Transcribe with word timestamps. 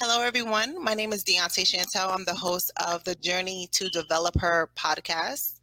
Hello, 0.00 0.22
everyone. 0.22 0.80
My 0.80 0.94
name 0.94 1.12
is 1.12 1.24
Deontay 1.24 1.64
Chantel. 1.64 2.14
I'm 2.14 2.22
the 2.22 2.32
host 2.32 2.70
of 2.86 3.02
the 3.02 3.16
Journey 3.16 3.68
to 3.72 3.88
Developer 3.88 4.70
podcast. 4.76 5.58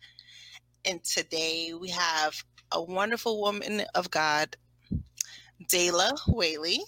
And 0.83 1.01
today 1.05 1.71
we 1.73 1.87
have 1.91 2.43
a 2.73 2.83
wonderful 2.83 3.39
woman 3.39 3.83
of 3.95 4.11
God, 4.11 4.57
Dayla 5.71 6.19
Whaley. 6.27 6.81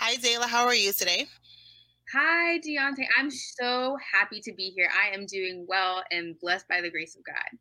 Hi, 0.00 0.16
Dayla. 0.16 0.46
How 0.46 0.66
are 0.66 0.74
you 0.74 0.92
today? 0.92 1.28
Hi, 2.12 2.58
Deontay. 2.58 3.06
I'm 3.16 3.30
so 3.30 3.96
happy 4.12 4.40
to 4.40 4.52
be 4.52 4.70
here. 4.70 4.90
I 5.00 5.14
am 5.14 5.26
doing 5.26 5.64
well 5.68 6.02
and 6.10 6.34
blessed 6.40 6.66
by 6.66 6.80
the 6.80 6.90
grace 6.90 7.14
of 7.14 7.22
God. 7.24 7.56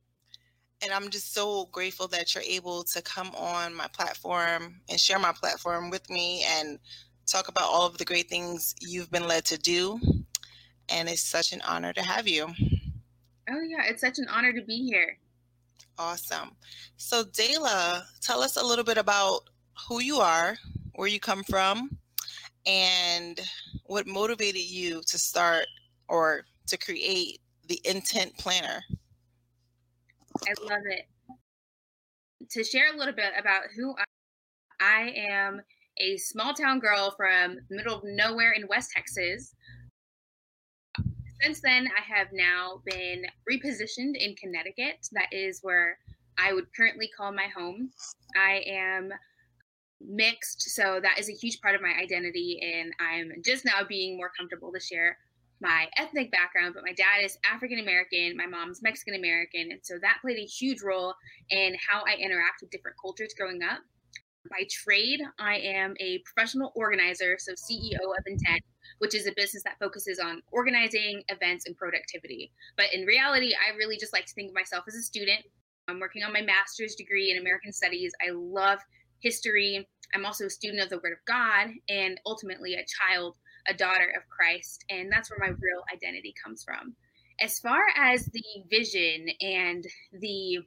And 0.82 0.92
I'm 0.92 1.12
just 1.12 1.36
so 1.36 1.68
grateful 1.72 2.08
that 2.08 2.34
you're 2.34 2.44
able 2.44 2.84
to 2.86 3.04
come 3.04 3.30
on 3.36 3.76
my 3.76 3.88
platform 3.90 4.82
and 4.90 5.00
share 5.00 5.20
my 5.20 5.34
platform 5.34 5.92
with 5.92 6.10
me 6.10 6.44
and 6.48 6.80
talk 7.28 7.50
about 7.50 7.70
all 7.70 7.86
of 7.86 7.98
the 7.98 8.06
great 8.06 8.30
things 8.30 8.74
you've 8.80 9.12
been 9.12 9.28
led 9.28 9.46
to 9.46 9.58
do. 9.58 10.00
And 10.90 11.10
it's 11.10 11.22
such 11.22 11.52
an 11.52 11.62
honor 11.68 11.94
to 11.94 12.02
have 12.02 12.28
you. 12.28 12.48
Oh, 13.50 13.62
yeah. 13.62 13.84
It's 13.86 14.02
such 14.02 14.18
an 14.20 14.28
honor 14.30 14.54
to 14.54 14.62
be 14.64 14.86
here. 14.86 15.18
Awesome. 16.00 16.52
So, 16.96 17.24
Dayla, 17.24 18.04
tell 18.22 18.42
us 18.42 18.56
a 18.56 18.66
little 18.66 18.86
bit 18.86 18.98
about 18.98 19.50
who 19.88 20.00
you 20.00 20.18
are, 20.18 20.56
where 20.96 21.08
you 21.08 21.20
come 21.20 21.44
from, 21.44 21.98
and 22.66 23.40
what 23.86 24.08
motivated 24.08 24.62
you 24.62 25.02
to 25.08 25.18
start 25.18 25.66
or 26.08 26.46
to 26.68 26.78
create 26.78 27.40
the 27.68 27.82
Intent 27.86 28.38
Planner. 28.38 28.82
I 30.46 30.54
love 30.62 30.82
it. 30.86 31.08
To 32.50 32.64
share 32.64 32.94
a 32.94 32.98
little 32.98 33.14
bit 33.14 33.34
about 33.38 33.64
who 33.76 33.96
I, 33.98 34.04
I 34.80 35.14
am 35.18 35.62
a 36.00 36.18
small 36.18 36.54
town 36.54 36.80
girl 36.80 37.14
from 37.16 37.58
the 37.70 37.76
middle 37.76 37.96
of 37.96 38.04
nowhere 38.04 38.52
in 38.52 38.68
West 38.68 38.92
Texas. 38.96 39.54
Since 41.42 41.62
then, 41.62 41.88
I 41.88 42.18
have 42.18 42.28
now 42.34 42.82
been 42.86 43.26
repositioned 43.50 44.16
in 44.16 44.36
Connecticut. 44.36 45.08
That 45.12 45.28
is 45.32 45.60
where 45.62 45.98
I 46.40 46.54
would 46.54 46.66
currently 46.76 47.10
call 47.16 47.32
my 47.32 47.48
home. 47.56 47.92
I 48.36 48.64
am 48.68 49.12
mixed, 50.02 50.62
so 50.62 51.00
that 51.02 51.20
is 51.20 51.30
a 51.30 51.34
huge 51.34 51.60
part 51.62 51.76
of 51.76 51.82
my 51.82 51.94
identity, 52.02 52.60
and 52.62 52.92
I'm 53.00 53.32
just 53.44 53.66
now 53.66 53.84
being 53.88 54.18
more 54.18 54.32
comfortable 54.38 54.72
to 54.72 54.80
share 54.80 55.18
my 55.60 55.88
ethnic 55.98 56.32
background, 56.32 56.76
but 56.76 56.84
my 56.86 56.94
dad 56.94 57.24
is 57.24 57.38
African 57.44 57.80
American, 57.80 58.38
my 58.38 58.46
mom's 58.46 58.84
Mexican 58.84 59.16
American, 59.16 59.72
and 59.72 59.80
so 59.82 59.96
that 60.02 60.20
played 60.22 60.38
a 60.38 60.46
huge 60.46 60.82
role 60.84 61.16
in 61.50 61.76
how 61.90 62.04
I 62.08 62.16
interact 62.16 62.62
with 62.62 62.70
different 62.70 62.98
cultures 63.02 63.34
growing 63.36 63.64
up. 63.64 63.80
By 64.50 64.66
trade, 64.70 65.22
I 65.40 65.58
am 65.58 65.96
a 66.00 66.20
professional 66.20 66.72
organizer, 66.76 67.38
so 67.40 67.54
CEO 67.54 68.00
of 68.18 68.24
Intent, 68.26 68.62
which 69.00 69.16
is 69.16 69.28
a 69.28 69.34
business 69.36 69.64
that 69.64 69.80
focuses 69.80 70.20
on 70.20 70.42
organizing 70.52 71.24
events 71.30 71.66
and 71.66 71.76
productivity. 71.76 72.52
But 72.76 72.94
in 72.94 73.06
reality, 73.06 73.54
I 73.54 73.76
really 73.76 73.98
just 73.98 74.14
like 74.14 74.26
to 74.26 74.34
think 74.34 74.50
of 74.50 74.56
myself 74.56 74.86
as 74.88 74.96
a 74.96 75.02
student. 75.02 75.46
I'm 75.88 76.00
working 76.00 76.24
on 76.24 76.34
my 76.34 76.42
master's 76.42 76.96
degree 76.96 77.32
in 77.32 77.38
American 77.38 77.72
Studies. 77.72 78.14
I 78.26 78.32
love 78.32 78.80
history. 79.20 79.88
I'm 80.14 80.26
also 80.26 80.46
a 80.46 80.50
student 80.50 80.82
of 80.82 80.90
the 80.90 80.98
Word 80.98 81.14
of 81.14 81.26
God 81.26 81.70
and 81.90 82.20
ultimately 82.26 82.76
a 82.76 82.86
child, 82.86 83.36
a 83.68 83.74
daughter 83.74 84.14
of 84.16 84.28
Christ. 84.30 84.84
And 84.90 85.12
that's 85.12 85.30
where 85.30 85.40
my 85.40 85.48
real 85.48 85.84
identity 85.94 86.34
comes 86.44 86.64
from. 86.64 86.96
As 87.40 87.60
far 87.60 87.84
as 87.96 88.26
the 88.26 88.44
vision 88.70 89.28
and 89.42 89.86
the 90.14 90.60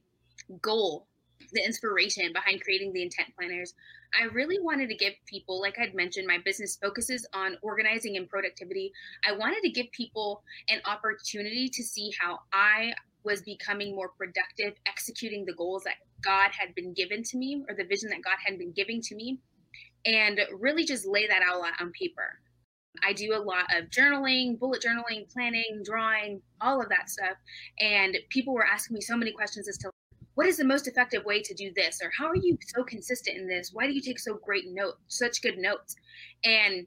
goal, 0.62 1.06
the 1.52 1.64
inspiration 1.64 2.32
behind 2.32 2.62
creating 2.62 2.92
the 2.92 3.02
intent 3.02 3.28
planners, 3.36 3.74
I 4.20 4.26
really 4.26 4.58
wanted 4.60 4.88
to 4.88 4.96
give 4.96 5.14
people, 5.26 5.60
like 5.60 5.78
I'd 5.78 5.94
mentioned, 5.94 6.26
my 6.26 6.38
business 6.44 6.76
focuses 6.76 7.26
on 7.32 7.56
organizing 7.62 8.16
and 8.16 8.28
productivity. 8.28 8.92
I 9.26 9.32
wanted 9.32 9.62
to 9.62 9.70
give 9.70 9.90
people 9.92 10.42
an 10.68 10.80
opportunity 10.84 11.68
to 11.68 11.82
see 11.82 12.12
how 12.20 12.40
I 12.52 12.92
was 13.22 13.42
becoming 13.42 13.94
more 13.94 14.10
productive, 14.16 14.74
executing 14.86 15.44
the 15.44 15.54
goals 15.54 15.84
that 15.84 15.96
God 16.22 16.50
had 16.58 16.74
been 16.74 16.94
given 16.94 17.22
to 17.24 17.36
me 17.36 17.62
or 17.68 17.74
the 17.74 17.84
vision 17.84 18.08
that 18.10 18.22
God 18.24 18.36
had 18.44 18.58
been 18.58 18.72
giving 18.72 19.00
to 19.02 19.14
me, 19.14 19.38
and 20.06 20.40
really 20.58 20.84
just 20.84 21.06
lay 21.06 21.26
that 21.26 21.42
out 21.42 21.62
on 21.80 21.92
paper. 21.92 22.40
I 23.04 23.12
do 23.12 23.34
a 23.34 23.38
lot 23.38 23.66
of 23.76 23.90
journaling, 23.90 24.58
bullet 24.58 24.82
journaling, 24.82 25.32
planning, 25.32 25.82
drawing, 25.84 26.42
all 26.60 26.82
of 26.82 26.88
that 26.88 27.08
stuff. 27.08 27.36
And 27.78 28.16
people 28.30 28.52
were 28.52 28.66
asking 28.66 28.94
me 28.94 29.00
so 29.00 29.16
many 29.16 29.30
questions 29.32 29.68
as 29.68 29.78
to 29.78 29.90
what 30.34 30.46
is 30.46 30.56
the 30.56 30.64
most 30.64 30.86
effective 30.88 31.24
way 31.24 31.42
to 31.42 31.54
do 31.54 31.72
this? 31.74 32.00
Or 32.02 32.10
how 32.16 32.26
are 32.26 32.36
you 32.36 32.56
so 32.74 32.84
consistent 32.84 33.36
in 33.36 33.48
this? 33.48 33.70
Why 33.72 33.86
do 33.86 33.92
you 33.92 34.00
take 34.00 34.18
so 34.18 34.34
great 34.34 34.64
notes, 34.68 34.98
such 35.08 35.42
good 35.42 35.58
notes? 35.58 35.96
And 36.44 36.86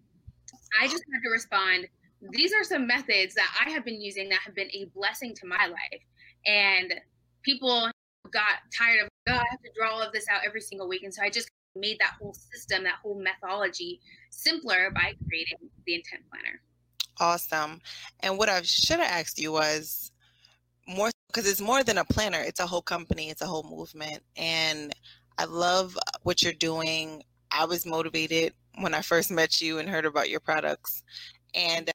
I 0.79 0.87
just 0.87 1.03
had 1.13 1.21
to 1.23 1.29
respond, 1.31 1.87
these 2.31 2.53
are 2.53 2.63
some 2.63 2.87
methods 2.87 3.35
that 3.35 3.49
I 3.65 3.69
have 3.71 3.83
been 3.83 4.01
using 4.01 4.29
that 4.29 4.39
have 4.45 4.55
been 4.55 4.71
a 4.71 4.85
blessing 4.95 5.33
to 5.35 5.47
my 5.47 5.67
life. 5.67 6.01
And 6.45 6.93
people 7.43 7.89
got 8.31 8.59
tired 8.75 9.03
of, 9.03 9.09
oh, 9.27 9.33
I 9.33 9.45
have 9.51 9.61
to 9.61 9.71
draw 9.77 9.91
all 9.91 10.01
of 10.01 10.13
this 10.13 10.25
out 10.31 10.41
every 10.45 10.61
single 10.61 10.87
week. 10.87 11.03
And 11.03 11.13
so 11.13 11.21
I 11.21 11.29
just 11.29 11.49
made 11.75 11.97
that 11.99 12.13
whole 12.19 12.33
system, 12.33 12.83
that 12.83 12.99
whole 13.03 13.21
methodology 13.21 13.99
simpler 14.29 14.91
by 14.93 15.13
creating 15.27 15.57
the 15.85 15.95
intent 15.95 16.23
planner. 16.29 16.61
Awesome. 17.19 17.81
And 18.21 18.37
what 18.37 18.49
I 18.49 18.61
should 18.63 18.99
have 18.99 19.11
asked 19.11 19.39
you 19.39 19.51
was 19.51 20.11
because 21.33 21.49
it's 21.49 21.61
more 21.61 21.83
than 21.83 21.97
a 21.97 22.05
planner, 22.05 22.39
it's 22.39 22.59
a 22.59 22.67
whole 22.67 22.81
company, 22.81 23.29
it's 23.29 23.41
a 23.41 23.47
whole 23.47 23.63
movement. 23.63 24.21
And 24.37 24.93
I 25.37 25.45
love 25.45 25.97
what 26.21 26.43
you're 26.43 26.53
doing. 26.53 27.23
I 27.51 27.65
was 27.65 27.85
motivated 27.85 28.53
when 28.79 28.93
I 28.93 29.01
first 29.01 29.31
met 29.31 29.59
you 29.61 29.79
and 29.79 29.89
heard 29.89 30.05
about 30.05 30.29
your 30.29 30.39
products. 30.39 31.03
And 31.55 31.89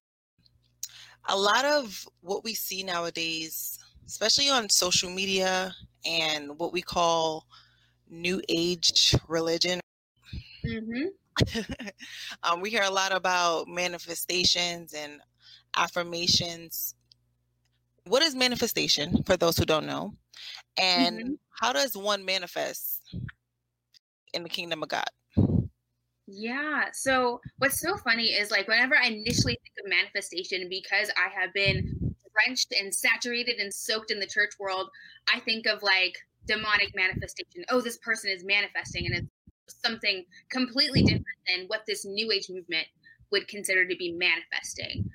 a 1.28 1.36
lot 1.36 1.64
of 1.64 2.06
what 2.20 2.42
we 2.42 2.54
see 2.54 2.82
nowadays 2.82 3.78
especially 4.08 4.48
on 4.48 4.70
social 4.70 5.10
media 5.10 5.74
and 6.06 6.58
what 6.58 6.72
we 6.72 6.80
call 6.80 7.46
new 8.10 8.40
age 8.48 9.14
religion. 9.28 9.80
Mm-hmm. 10.64 11.68
um, 12.42 12.60
we 12.62 12.70
hear 12.70 12.84
a 12.84 12.90
lot 12.90 13.12
about 13.12 13.68
manifestations 13.68 14.94
and 14.94 15.20
affirmations. 15.76 16.94
What 18.08 18.22
is 18.22 18.34
manifestation 18.34 19.22
for 19.24 19.36
those 19.36 19.56
who 19.56 19.64
don't 19.64 19.86
know? 19.86 20.14
And 20.80 21.18
mm-hmm. 21.18 21.32
how 21.60 21.72
does 21.72 21.96
one 21.96 22.24
manifest 22.24 23.02
in 24.32 24.42
the 24.42 24.48
kingdom 24.48 24.82
of 24.82 24.88
God? 24.88 25.08
Yeah. 26.26 26.86
So 26.92 27.40
what's 27.58 27.80
so 27.80 27.96
funny 27.96 28.26
is 28.26 28.50
like 28.50 28.68
whenever 28.68 28.96
I 28.96 29.06
initially 29.06 29.58
think 29.62 29.74
of 29.84 29.90
manifestation, 29.90 30.68
because 30.68 31.10
I 31.16 31.28
have 31.40 31.52
been 31.54 32.14
drenched 32.32 32.72
and 32.78 32.94
saturated 32.94 33.58
and 33.58 33.72
soaked 33.72 34.10
in 34.10 34.20
the 34.20 34.26
church 34.26 34.52
world, 34.58 34.90
I 35.32 35.40
think 35.40 35.66
of 35.66 35.82
like 35.82 36.14
demonic 36.46 36.94
manifestation. 36.94 37.64
Oh, 37.70 37.80
this 37.80 37.98
person 37.98 38.30
is 38.30 38.44
manifesting, 38.44 39.06
and 39.06 39.14
it's 39.66 39.80
something 39.84 40.24
completely 40.50 41.02
different 41.02 41.26
than 41.46 41.66
what 41.66 41.82
this 41.86 42.04
new 42.04 42.30
age 42.32 42.48
movement 42.50 42.86
would 43.30 43.48
consider 43.48 43.86
to 43.86 43.96
be 43.96 44.12
manifesting 44.12 45.08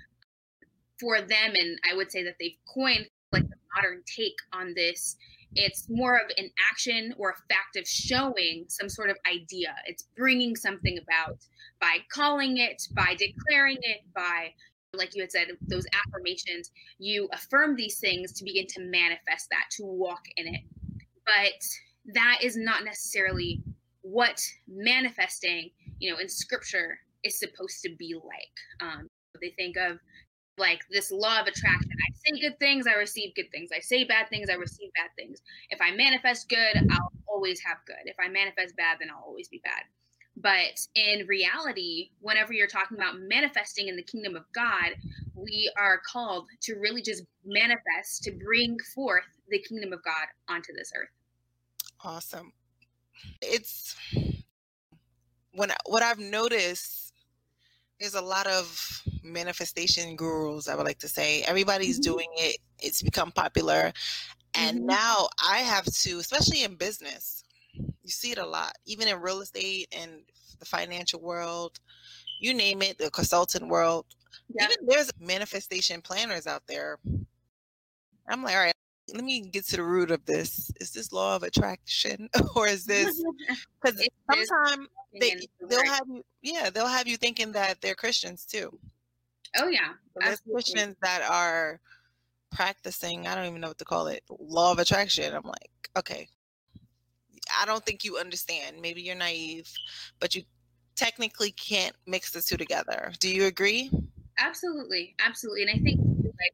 for 1.03 1.19
them. 1.19 1.53
And 1.59 1.77
I 1.89 1.95
would 1.95 2.11
say 2.11 2.23
that 2.23 2.35
they've 2.39 2.57
coined 2.73 3.07
like 3.33 3.47
the 3.49 3.55
modern 3.75 4.01
take 4.05 4.35
on 4.53 4.73
this. 4.73 5.17
It's 5.55 5.87
more 5.89 6.15
of 6.15 6.31
an 6.37 6.49
action 6.71 7.13
or 7.17 7.31
a 7.31 7.53
fact 7.53 7.75
of 7.75 7.87
showing 7.87 8.65
some 8.69 8.89
sort 8.89 9.09
of 9.09 9.17
idea. 9.29 9.75
It's 9.85 10.07
bringing 10.15 10.55
something 10.55 10.97
about 10.97 11.37
by 11.79 11.97
calling 12.11 12.57
it, 12.57 12.81
by 12.95 13.15
declaring 13.17 13.77
it, 13.81 14.01
by 14.15 14.53
like 14.95 15.15
you 15.15 15.23
had 15.23 15.31
said, 15.31 15.47
those 15.67 15.85
affirmations, 16.05 16.71
you 16.99 17.27
affirm 17.33 17.75
these 17.75 17.99
things 17.99 18.31
to 18.31 18.43
begin 18.43 18.67
to 18.67 18.81
manifest 18.81 19.49
that, 19.49 19.65
to 19.71 19.83
walk 19.83 20.21
in 20.37 20.47
it. 20.47 20.61
But 21.25 22.13
that 22.13 22.39
is 22.43 22.55
not 22.55 22.85
necessarily 22.85 23.63
what 24.01 24.39
manifesting, 24.67 25.71
you 25.97 26.11
know, 26.11 26.19
in 26.19 26.29
scripture 26.29 26.99
is 27.23 27.39
supposed 27.39 27.81
to 27.81 27.95
be 27.97 28.13
like. 28.13 28.87
Um, 28.87 29.07
they 29.41 29.49
think 29.57 29.77
of 29.77 29.97
like 30.57 30.81
this 30.91 31.11
law 31.11 31.41
of 31.41 31.47
attraction. 31.47 31.91
I 31.91 32.13
say 32.25 32.39
good 32.39 32.59
things, 32.59 32.85
I 32.87 32.93
receive 32.93 33.35
good 33.35 33.51
things. 33.51 33.71
I 33.75 33.79
say 33.79 34.03
bad 34.03 34.29
things, 34.29 34.49
I 34.49 34.53
receive 34.53 34.91
bad 34.95 35.09
things. 35.15 35.41
If 35.69 35.81
I 35.81 35.91
manifest 35.91 36.49
good, 36.49 36.77
I'll 36.91 37.11
always 37.27 37.59
have 37.61 37.77
good. 37.85 38.05
If 38.05 38.15
I 38.23 38.29
manifest 38.29 38.75
bad, 38.75 38.97
then 38.99 39.09
I'll 39.09 39.23
always 39.25 39.47
be 39.47 39.61
bad. 39.63 39.83
But 40.35 40.79
in 40.95 41.27
reality, 41.27 42.09
whenever 42.19 42.53
you're 42.53 42.67
talking 42.67 42.97
about 42.97 43.19
manifesting 43.19 43.87
in 43.87 43.95
the 43.95 44.03
kingdom 44.03 44.35
of 44.35 44.45
God, 44.53 44.95
we 45.35 45.71
are 45.77 46.01
called 46.11 46.47
to 46.61 46.75
really 46.75 47.01
just 47.01 47.23
manifest, 47.45 48.23
to 48.23 48.31
bring 48.31 48.77
forth 48.95 49.25
the 49.49 49.59
kingdom 49.59 49.93
of 49.93 50.03
God 50.03 50.27
onto 50.47 50.73
this 50.73 50.91
earth. 50.95 51.09
Awesome. 52.03 52.51
It's 53.41 53.95
when 55.51 55.71
what 55.85 56.01
I've 56.01 56.19
noticed 56.19 57.02
there's 57.99 58.15
a 58.15 58.21
lot 58.21 58.47
of 58.47 59.01
manifestation 59.23 60.15
gurus, 60.15 60.67
I 60.67 60.75
would 60.75 60.85
like 60.85 60.99
to 60.99 61.07
say. 61.07 61.43
Everybody's 61.43 61.99
mm-hmm. 61.99 62.11
doing 62.13 62.29
it. 62.35 62.57
It's 62.79 63.01
become 63.01 63.31
popular. 63.31 63.91
And 64.55 64.79
mm-hmm. 64.79 64.87
now 64.87 65.29
I 65.47 65.59
have 65.59 65.85
to, 65.85 66.19
especially 66.19 66.63
in 66.63 66.75
business, 66.75 67.43
you 67.73 68.09
see 68.09 68.31
it 68.31 68.37
a 68.37 68.45
lot, 68.45 68.73
even 68.85 69.07
in 69.07 69.19
real 69.21 69.41
estate 69.41 69.93
and 69.97 70.11
the 70.59 70.65
financial 70.65 71.21
world, 71.21 71.79
you 72.39 72.53
name 72.53 72.81
it, 72.81 72.97
the 72.97 73.09
consultant 73.09 73.67
world. 73.67 74.05
Yeah. 74.49 74.65
Even 74.65 74.85
there's 74.87 75.11
manifestation 75.19 76.01
planners 76.01 76.47
out 76.47 76.63
there. 76.67 76.99
I'm 78.27 78.43
like, 78.43 78.55
all 78.55 78.61
right, 78.61 78.73
let 79.13 79.23
me 79.23 79.41
get 79.41 79.65
to 79.67 79.77
the 79.77 79.83
root 79.83 80.11
of 80.11 80.25
this. 80.25 80.71
Is 80.79 80.91
this 80.91 81.11
law 81.11 81.35
of 81.35 81.43
attraction 81.43 82.29
or 82.55 82.67
is 82.67 82.85
this 82.85 83.23
because 83.81 84.07
sometimes 84.31 84.87
they 85.19 85.35
they'll 85.69 85.85
have 85.85 86.07
you 86.07 86.23
yeah, 86.41 86.69
they'll 86.69 86.87
have 86.87 87.07
you 87.07 87.17
thinking 87.17 87.51
that 87.53 87.81
they're 87.81 87.95
Christians 87.95 88.45
too. 88.45 88.77
Oh 89.57 89.67
yeah. 89.67 89.93
there's 90.15 90.41
Christians 90.51 90.95
that 91.01 91.21
are 91.29 91.79
practicing, 92.51 93.27
I 93.27 93.35
don't 93.35 93.45
even 93.45 93.61
know 93.61 93.69
what 93.69 93.77
to 93.79 93.85
call 93.85 94.07
it, 94.07 94.23
law 94.29 94.71
of 94.71 94.79
attraction. 94.79 95.33
I'm 95.33 95.43
like, 95.43 95.89
okay. 95.97 96.27
I 97.59 97.65
don't 97.65 97.85
think 97.85 98.03
you 98.03 98.17
understand. 98.17 98.77
Maybe 98.81 99.01
you're 99.01 99.15
naive, 99.15 99.69
but 100.19 100.33
you 100.33 100.43
technically 100.95 101.51
can't 101.51 101.95
mix 102.07 102.31
the 102.31 102.41
two 102.41 102.57
together. 102.57 103.11
Do 103.19 103.29
you 103.29 103.45
agree? 103.45 103.91
Absolutely. 104.39 105.15
Absolutely. 105.23 105.63
And 105.63 105.71
I 105.71 105.83
think 105.83 105.99
like 106.23 106.53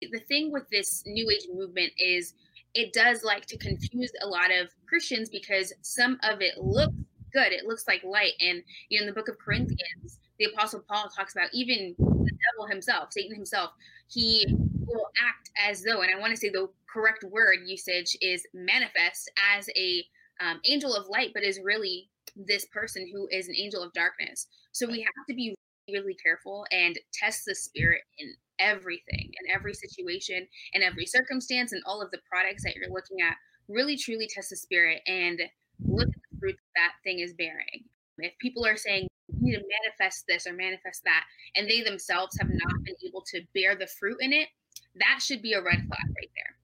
the 0.00 0.20
thing 0.20 0.52
with 0.52 0.68
this 0.70 1.02
new 1.06 1.30
age 1.30 1.48
movement 1.52 1.92
is 1.98 2.34
it 2.74 2.92
does 2.92 3.22
like 3.22 3.46
to 3.46 3.56
confuse 3.56 4.12
a 4.22 4.26
lot 4.26 4.50
of 4.50 4.68
Christians 4.88 5.28
because 5.28 5.72
some 5.82 6.18
of 6.22 6.40
it 6.40 6.58
looks 6.58 6.94
good. 7.32 7.52
It 7.52 7.66
looks 7.66 7.86
like 7.86 8.02
light. 8.04 8.32
And 8.40 8.62
you 8.88 8.98
know, 8.98 9.06
in 9.06 9.06
the 9.06 9.14
book 9.14 9.28
of 9.28 9.38
Corinthians, 9.38 10.18
the 10.38 10.46
apostle 10.46 10.84
Paul 10.88 11.08
talks 11.14 11.34
about 11.34 11.50
even 11.52 11.94
the 11.98 12.30
devil 12.52 12.66
himself, 12.68 13.12
Satan 13.12 13.34
himself, 13.34 13.70
he 14.08 14.46
will 14.86 15.08
act 15.22 15.50
as 15.58 15.82
though, 15.82 16.02
and 16.02 16.14
I 16.14 16.18
want 16.18 16.32
to 16.32 16.36
say 16.36 16.48
the 16.48 16.68
correct 16.92 17.24
word 17.24 17.60
usage 17.66 18.16
is 18.20 18.46
manifest 18.52 19.30
as 19.56 19.68
a 19.76 20.04
um, 20.40 20.60
angel 20.64 20.94
of 20.94 21.08
light, 21.08 21.30
but 21.34 21.42
is 21.42 21.60
really 21.62 22.08
this 22.36 22.66
person 22.66 23.08
who 23.12 23.28
is 23.30 23.48
an 23.48 23.54
angel 23.56 23.82
of 23.82 23.92
darkness. 23.92 24.48
So 24.72 24.86
we 24.86 25.00
have 25.00 25.26
to 25.28 25.34
be 25.34 25.54
really 25.90 26.14
careful 26.14 26.66
and 26.70 26.98
test 27.12 27.44
the 27.46 27.54
spirit 27.54 28.02
in 28.18 28.32
everything, 28.58 29.32
in 29.42 29.54
every 29.54 29.74
situation, 29.74 30.46
in 30.72 30.82
every 30.82 31.06
circumstance, 31.06 31.72
and 31.72 31.82
all 31.86 32.02
of 32.02 32.10
the 32.10 32.20
products 32.28 32.64
that 32.64 32.74
you're 32.76 32.92
looking 32.92 33.20
at. 33.20 33.36
Really, 33.68 33.96
truly 33.96 34.28
test 34.32 34.50
the 34.50 34.56
spirit 34.56 35.00
and 35.06 35.40
look 35.82 36.08
at 36.08 36.14
the 36.30 36.38
fruit 36.38 36.56
that 36.76 36.92
thing 37.02 37.20
is 37.20 37.32
bearing. 37.32 37.84
If 38.18 38.38
people 38.38 38.64
are 38.66 38.76
saying 38.76 39.08
you 39.28 39.40
need 39.40 39.56
to 39.56 39.64
manifest 39.82 40.24
this 40.28 40.46
or 40.46 40.52
manifest 40.52 41.02
that, 41.04 41.24
and 41.56 41.68
they 41.68 41.82
themselves 41.82 42.36
have 42.38 42.50
not 42.50 42.84
been 42.84 42.94
able 43.06 43.22
to 43.32 43.40
bear 43.54 43.74
the 43.74 43.86
fruit 43.86 44.18
in 44.20 44.32
it, 44.32 44.48
that 44.96 45.20
should 45.20 45.42
be 45.42 45.54
a 45.54 45.62
red 45.62 45.78
flag 45.78 46.06
right 46.06 46.30
there. 46.36 46.54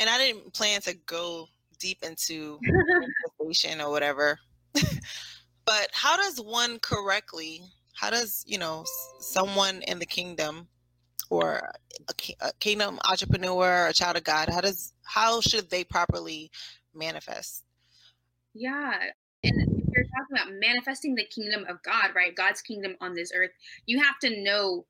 And 0.00 0.08
I 0.08 0.18
didn't 0.18 0.52
plan 0.52 0.80
to 0.82 0.94
go 1.06 1.46
deep 1.78 2.02
into 2.02 2.58
manifestation 2.62 3.80
or 3.80 3.90
whatever. 3.90 4.38
but 5.64 5.88
how 5.92 6.16
does 6.16 6.38
one 6.38 6.78
correctly, 6.78 7.62
how 7.94 8.10
does, 8.10 8.44
you 8.46 8.58
know, 8.58 8.84
someone 9.20 9.82
in 9.82 9.98
the 9.98 10.06
kingdom 10.06 10.68
or 11.30 11.70
a, 12.08 12.46
a 12.46 12.52
kingdom 12.60 12.98
entrepreneur, 13.08 13.86
a 13.86 13.92
child 13.92 14.16
of 14.16 14.24
God, 14.24 14.48
how 14.48 14.60
does, 14.60 14.92
how 15.04 15.40
should 15.40 15.70
they 15.70 15.84
properly 15.84 16.50
manifest? 16.94 17.64
Yeah. 18.54 18.94
And 19.44 19.62
if 19.62 19.88
you're 19.92 20.04
talking 20.04 20.36
about 20.36 20.52
manifesting 20.60 21.14
the 21.14 21.24
kingdom 21.24 21.64
of 21.68 21.82
God, 21.82 22.10
right? 22.14 22.34
God's 22.34 22.62
kingdom 22.62 22.96
on 23.00 23.14
this 23.14 23.32
earth, 23.34 23.50
you 23.86 24.00
have 24.02 24.18
to 24.20 24.42
know 24.42 24.86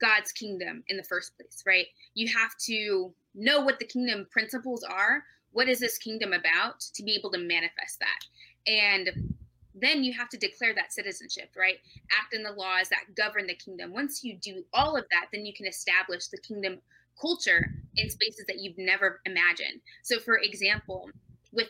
God's 0.00 0.32
kingdom 0.32 0.82
in 0.88 0.96
the 0.96 1.02
first 1.02 1.36
place, 1.36 1.62
right? 1.66 1.86
You 2.14 2.32
have 2.34 2.52
to 2.66 3.12
know 3.34 3.60
what 3.60 3.78
the 3.78 3.86
kingdom 3.86 4.26
principles 4.30 4.82
are 4.82 5.24
what 5.52 5.68
is 5.68 5.78
this 5.78 5.98
kingdom 5.98 6.32
about 6.32 6.80
to 6.80 7.02
be 7.02 7.14
able 7.14 7.30
to 7.30 7.38
manifest 7.38 8.00
that 8.00 8.70
and 8.70 9.31
then 9.74 10.04
you 10.04 10.12
have 10.12 10.28
to 10.28 10.36
declare 10.36 10.74
that 10.74 10.92
citizenship 10.92 11.50
right 11.56 11.78
act 12.20 12.34
in 12.34 12.42
the 12.42 12.52
laws 12.52 12.88
that 12.88 13.14
govern 13.16 13.46
the 13.46 13.54
kingdom 13.54 13.92
once 13.92 14.22
you 14.22 14.36
do 14.36 14.64
all 14.72 14.96
of 14.96 15.04
that 15.10 15.26
then 15.32 15.44
you 15.44 15.52
can 15.52 15.66
establish 15.66 16.28
the 16.28 16.38
kingdom 16.38 16.78
culture 17.20 17.72
in 17.96 18.08
spaces 18.08 18.44
that 18.46 18.60
you've 18.60 18.78
never 18.78 19.20
imagined 19.26 19.80
so 20.02 20.18
for 20.18 20.38
example 20.38 21.10
with 21.52 21.68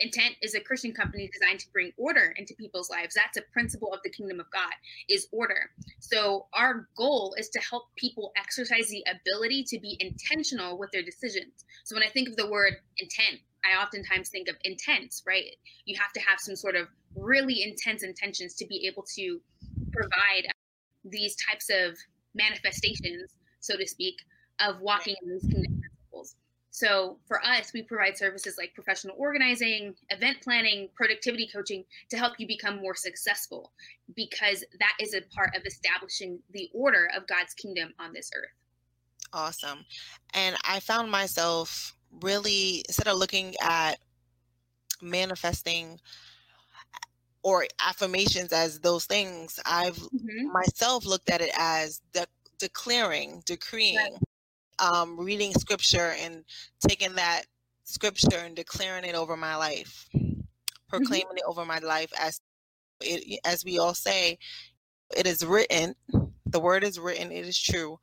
Intent 0.00 0.36
is 0.42 0.54
a 0.54 0.60
Christian 0.60 0.92
company 0.92 1.30
designed 1.32 1.60
to 1.60 1.72
bring 1.72 1.92
order 1.96 2.34
into 2.36 2.54
people's 2.54 2.90
lives. 2.90 3.14
That's 3.14 3.36
a 3.36 3.52
principle 3.52 3.92
of 3.92 4.00
the 4.02 4.10
kingdom 4.10 4.40
of 4.40 4.50
God 4.50 4.72
is 5.08 5.28
order. 5.30 5.70
So 5.98 6.46
our 6.54 6.88
goal 6.96 7.34
is 7.38 7.48
to 7.50 7.60
help 7.60 7.94
people 7.96 8.32
exercise 8.36 8.88
the 8.88 9.04
ability 9.08 9.64
to 9.64 9.78
be 9.78 9.96
intentional 10.00 10.78
with 10.78 10.90
their 10.92 11.02
decisions. 11.02 11.64
So 11.84 11.94
when 11.94 12.02
I 12.02 12.08
think 12.08 12.28
of 12.28 12.36
the 12.36 12.50
word 12.50 12.74
intent, 12.98 13.40
I 13.64 13.82
oftentimes 13.82 14.28
think 14.28 14.48
of 14.48 14.56
intense, 14.64 15.22
right? 15.26 15.44
You 15.84 15.98
have 16.00 16.12
to 16.12 16.20
have 16.20 16.38
some 16.38 16.56
sort 16.56 16.76
of 16.76 16.88
really 17.14 17.62
intense 17.62 18.02
intentions 18.02 18.54
to 18.54 18.66
be 18.66 18.86
able 18.86 19.04
to 19.16 19.40
provide 19.92 20.46
these 21.04 21.36
types 21.36 21.70
of 21.70 21.96
manifestations, 22.34 23.32
so 23.60 23.76
to 23.76 23.86
speak, 23.86 24.16
of 24.60 24.80
walking 24.80 25.14
in 25.22 25.30
these 25.30 25.46
principles. 25.46 26.36
So 26.70 27.18
for 27.26 27.44
us, 27.44 27.72
we 27.72 27.82
provide 27.82 28.16
services 28.16 28.54
like 28.56 28.74
professional 28.74 29.16
organizing, 29.18 29.94
event 30.10 30.38
planning, 30.42 30.88
productivity 30.94 31.48
coaching 31.52 31.84
to 32.10 32.16
help 32.16 32.34
you 32.38 32.46
become 32.46 32.80
more 32.80 32.94
successful 32.94 33.72
because 34.14 34.64
that 34.78 34.92
is 35.00 35.14
a 35.14 35.22
part 35.34 35.50
of 35.56 35.62
establishing 35.66 36.38
the 36.52 36.70
order 36.72 37.10
of 37.16 37.26
God's 37.26 37.54
kingdom 37.54 37.92
on 37.98 38.12
this 38.12 38.30
earth. 38.36 38.50
Awesome. 39.32 39.84
And 40.34 40.56
I 40.66 40.80
found 40.80 41.10
myself 41.10 41.96
really, 42.22 42.84
instead 42.88 43.08
of 43.08 43.18
looking 43.18 43.54
at 43.62 43.98
manifesting 45.02 45.98
or 47.42 47.66
affirmations 47.86 48.52
as 48.52 48.80
those 48.80 49.06
things, 49.06 49.58
I've 49.64 49.96
mm-hmm. 49.96 50.52
myself 50.52 51.06
looked 51.06 51.30
at 51.30 51.40
it 51.40 51.52
as 51.58 52.00
de- 52.12 52.26
declaring, 52.58 53.42
decreeing. 53.46 53.96
Right 53.96 54.20
um, 54.80 55.18
reading 55.18 55.52
scripture 55.52 56.14
and 56.18 56.44
taking 56.86 57.14
that 57.14 57.42
scripture 57.84 58.38
and 58.38 58.56
declaring 58.56 59.04
it 59.04 59.14
over 59.14 59.36
my 59.36 59.56
life, 59.56 60.08
mm-hmm. 60.14 60.40
proclaiming 60.88 61.26
mm-hmm. 61.26 61.38
it 61.38 61.44
over 61.46 61.64
my 61.64 61.78
life 61.78 62.12
as 62.18 62.40
it, 63.00 63.40
as 63.44 63.64
we 63.64 63.78
all 63.78 63.94
say, 63.94 64.38
it 65.16 65.26
is 65.26 65.44
written. 65.44 65.94
The 66.46 66.60
word 66.60 66.84
is 66.84 66.98
written. 66.98 67.30
It 67.30 67.46
is 67.46 67.60
true, 67.60 67.98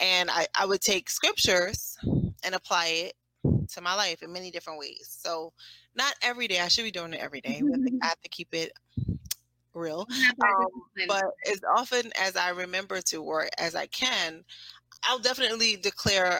and 0.00 0.30
I, 0.30 0.46
I 0.58 0.66
would 0.66 0.80
take 0.80 1.08
scriptures 1.08 1.96
and 2.44 2.54
apply 2.54 2.86
it 2.86 3.12
to 3.68 3.80
my 3.80 3.94
life 3.94 4.22
in 4.22 4.32
many 4.32 4.50
different 4.50 4.78
ways. 4.78 5.08
So, 5.08 5.52
not 5.94 6.14
every 6.22 6.48
day. 6.48 6.60
I 6.60 6.68
should 6.68 6.84
be 6.84 6.90
doing 6.90 7.14
it 7.14 7.20
every 7.20 7.40
day. 7.40 7.62
I 8.02 8.06
have 8.06 8.20
to 8.20 8.28
keep 8.28 8.48
it 8.52 8.72
real. 9.74 10.06
Um, 10.42 10.66
but 11.06 11.24
as 11.50 11.60
often 11.76 12.10
as 12.20 12.36
I 12.36 12.50
remember 12.50 13.00
to, 13.02 13.22
or 13.22 13.48
as 13.58 13.74
I 13.74 13.86
can, 13.86 14.44
I'll 15.04 15.18
definitely 15.18 15.76
declare 15.76 16.38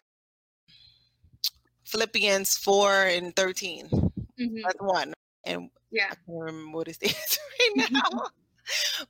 Philippians 1.85 2.57
4 2.59 3.03
and 3.05 3.37
13. 3.37 3.89
Mm-hmm. 3.89 4.57
That's 4.63 4.81
one. 4.81 5.15
And 5.45 5.71
yeah. 5.91 6.07
I 6.11 6.15
can't 6.15 6.21
remember 6.27 6.77
what 6.77 6.89
it 6.89 6.97
says 7.03 7.39
right 7.77 7.91
now. 7.91 8.23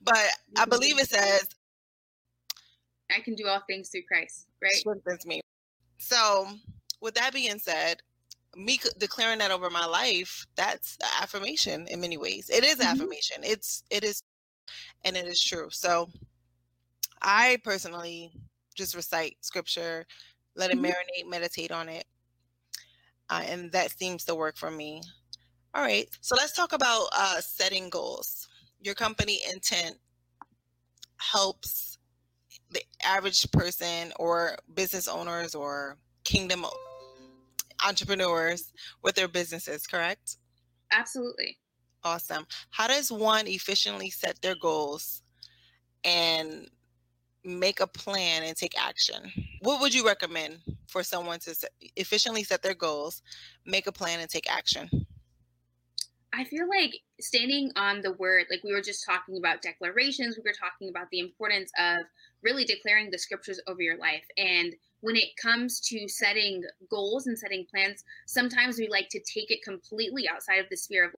but 0.02 0.28
I 0.58 0.66
believe 0.66 0.98
it 0.98 1.08
says 1.08 1.48
I 3.14 3.20
can 3.20 3.34
do 3.34 3.46
all 3.46 3.62
things 3.66 3.88
through 3.88 4.02
Christ, 4.08 4.46
right? 4.62 4.72
Strengthens 4.72 5.24
me. 5.26 5.40
So 5.98 6.48
with 7.06 7.14
that 7.14 7.32
being 7.32 7.60
said, 7.60 8.02
me 8.56 8.80
declaring 8.98 9.38
that 9.38 9.52
over 9.52 9.70
my 9.70 9.86
life, 9.86 10.44
that's 10.56 10.98
affirmation 11.22 11.86
in 11.86 12.00
many 12.00 12.16
ways. 12.16 12.50
It 12.50 12.64
is 12.64 12.78
mm-hmm. 12.78 12.88
affirmation. 12.88 13.36
It's 13.44 13.84
it 13.90 14.02
is 14.02 14.24
and 15.04 15.16
it 15.16 15.24
is 15.24 15.40
true. 15.40 15.68
So 15.70 16.08
I 17.22 17.58
personally 17.62 18.32
just 18.74 18.96
recite 18.96 19.36
scripture, 19.40 20.04
let 20.56 20.72
it 20.72 20.78
mm-hmm. 20.78 20.86
marinate, 20.86 21.30
meditate 21.30 21.70
on 21.70 21.88
it. 21.88 22.06
Uh, 23.30 23.42
and 23.46 23.70
that 23.70 23.96
seems 23.96 24.24
to 24.24 24.34
work 24.34 24.56
for 24.56 24.72
me. 24.72 25.00
All 25.74 25.82
right. 25.82 26.08
So 26.22 26.34
let's 26.34 26.54
talk 26.54 26.72
about 26.72 27.06
uh, 27.16 27.40
setting 27.40 27.88
goals. 27.88 28.48
Your 28.80 28.94
company 28.94 29.42
intent 29.52 29.94
helps 31.18 31.98
the 32.72 32.82
average 33.04 33.48
person 33.52 34.12
or 34.18 34.56
business 34.74 35.06
owners 35.06 35.54
or 35.54 35.98
kingdom 36.24 36.66
entrepreneurs 37.84 38.72
with 39.02 39.14
their 39.14 39.28
businesses, 39.28 39.86
correct? 39.86 40.36
Absolutely. 40.92 41.58
Awesome. 42.04 42.46
How 42.70 42.86
does 42.86 43.10
one 43.10 43.46
efficiently 43.48 44.10
set 44.10 44.40
their 44.40 44.54
goals 44.54 45.22
and 46.04 46.70
make 47.46 47.80
a 47.80 47.86
plan 47.86 48.42
and 48.42 48.56
take 48.56 48.74
action. 48.78 49.32
What 49.60 49.80
would 49.80 49.94
you 49.94 50.06
recommend 50.06 50.58
for 50.88 51.02
someone 51.02 51.38
to 51.40 51.54
efficiently 51.96 52.44
set 52.44 52.62
their 52.62 52.74
goals, 52.74 53.22
make 53.64 53.86
a 53.86 53.92
plan, 53.92 54.20
and 54.20 54.28
take 54.28 54.50
action? 54.50 55.06
I 56.36 56.44
feel 56.44 56.68
like 56.68 56.94
standing 57.18 57.72
on 57.76 58.02
the 58.02 58.12
word, 58.12 58.44
like 58.50 58.62
we 58.62 58.72
were 58.72 58.82
just 58.82 59.06
talking 59.06 59.38
about 59.38 59.62
declarations, 59.62 60.36
we 60.36 60.42
were 60.44 60.52
talking 60.52 60.90
about 60.90 61.08
the 61.10 61.20
importance 61.20 61.70
of 61.78 62.04
really 62.42 62.64
declaring 62.64 63.10
the 63.10 63.18
scriptures 63.18 63.58
over 63.66 63.80
your 63.80 63.96
life. 63.96 64.24
And 64.36 64.74
when 65.00 65.16
it 65.16 65.34
comes 65.40 65.80
to 65.88 66.06
setting 66.08 66.62
goals 66.90 67.26
and 67.26 67.38
setting 67.38 67.64
plans, 67.70 68.04
sometimes 68.26 68.76
we 68.76 68.86
like 68.88 69.08
to 69.10 69.20
take 69.20 69.50
it 69.50 69.64
completely 69.64 70.28
outside 70.28 70.56
of 70.56 70.66
the 70.68 70.76
sphere 70.76 71.06
of, 71.06 71.12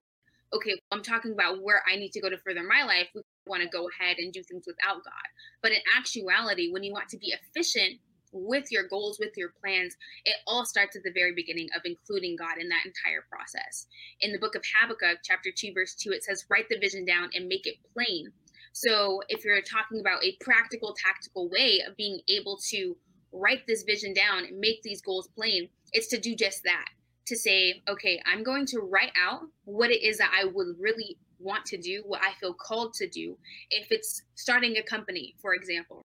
okay, 0.53 0.79
I'm 0.89 1.03
talking 1.03 1.33
about 1.33 1.61
where 1.61 1.83
I 1.91 1.97
need 1.97 2.13
to 2.13 2.21
go 2.21 2.29
to 2.29 2.37
further 2.37 2.63
my 2.63 2.83
life. 2.83 3.07
We 3.13 3.21
want 3.45 3.61
to 3.61 3.69
go 3.69 3.89
ahead 3.89 4.17
and 4.19 4.31
do 4.31 4.41
things 4.41 4.63
without 4.65 5.03
God. 5.03 5.27
But 5.61 5.73
in 5.73 5.79
actuality, 5.97 6.71
when 6.71 6.83
you 6.83 6.93
want 6.93 7.09
to 7.09 7.17
be 7.17 7.33
efficient 7.33 7.99
with 8.31 8.71
your 8.71 8.87
goals, 8.87 9.19
with 9.19 9.35
your 9.35 9.53
plans, 9.61 9.95
it 10.25 10.35
all 10.47 10.65
starts 10.65 10.95
at 10.95 11.03
the 11.03 11.11
very 11.11 11.33
beginning 11.33 11.69
of 11.75 11.81
including 11.85 12.35
God 12.35 12.57
in 12.59 12.69
that 12.69 12.85
entire 12.85 13.25
process. 13.29 13.87
In 14.21 14.31
the 14.31 14.39
book 14.39 14.55
of 14.55 14.63
Habakkuk, 14.79 15.19
chapter 15.23 15.49
2, 15.55 15.73
verse 15.73 15.95
2, 15.95 16.11
it 16.11 16.23
says, 16.23 16.45
Write 16.49 16.69
the 16.69 16.79
vision 16.79 17.05
down 17.05 17.29
and 17.33 17.47
make 17.47 17.65
it 17.65 17.75
plain. 17.93 18.31
So 18.71 19.21
if 19.29 19.43
you're 19.43 19.61
talking 19.61 19.99
about 19.99 20.23
a 20.23 20.37
practical, 20.41 20.95
tactical 20.95 21.49
way 21.49 21.81
of 21.87 21.97
being 21.97 22.19
able 22.29 22.57
to 22.69 22.95
write 23.31 23.65
this 23.67 23.83
vision 23.83 24.13
down 24.13 24.45
and 24.45 24.59
make 24.59 24.81
these 24.83 25.01
goals 25.01 25.27
plain, 25.35 25.69
it's 25.91 26.07
to 26.07 26.19
do 26.19 26.35
just 26.35 26.63
that. 26.63 26.85
To 27.27 27.35
say, 27.35 27.83
okay, 27.87 28.19
I'm 28.25 28.41
going 28.41 28.65
to 28.67 28.79
write 28.79 29.11
out 29.21 29.41
what 29.65 29.91
it 29.91 30.01
is 30.01 30.17
that 30.17 30.31
I 30.35 30.45
would 30.45 30.75
really 30.79 31.17
want 31.37 31.65
to 31.67 31.77
do, 31.77 32.03
what 32.05 32.21
I 32.23 32.33
feel 32.39 32.53
called 32.53 32.93
to 32.95 33.07
do. 33.07 33.37
If 33.69 33.91
it's 33.91 34.23
starting 34.35 34.77
a 34.77 34.83
company, 34.83 35.35
for 35.39 35.53
example, 35.53 36.03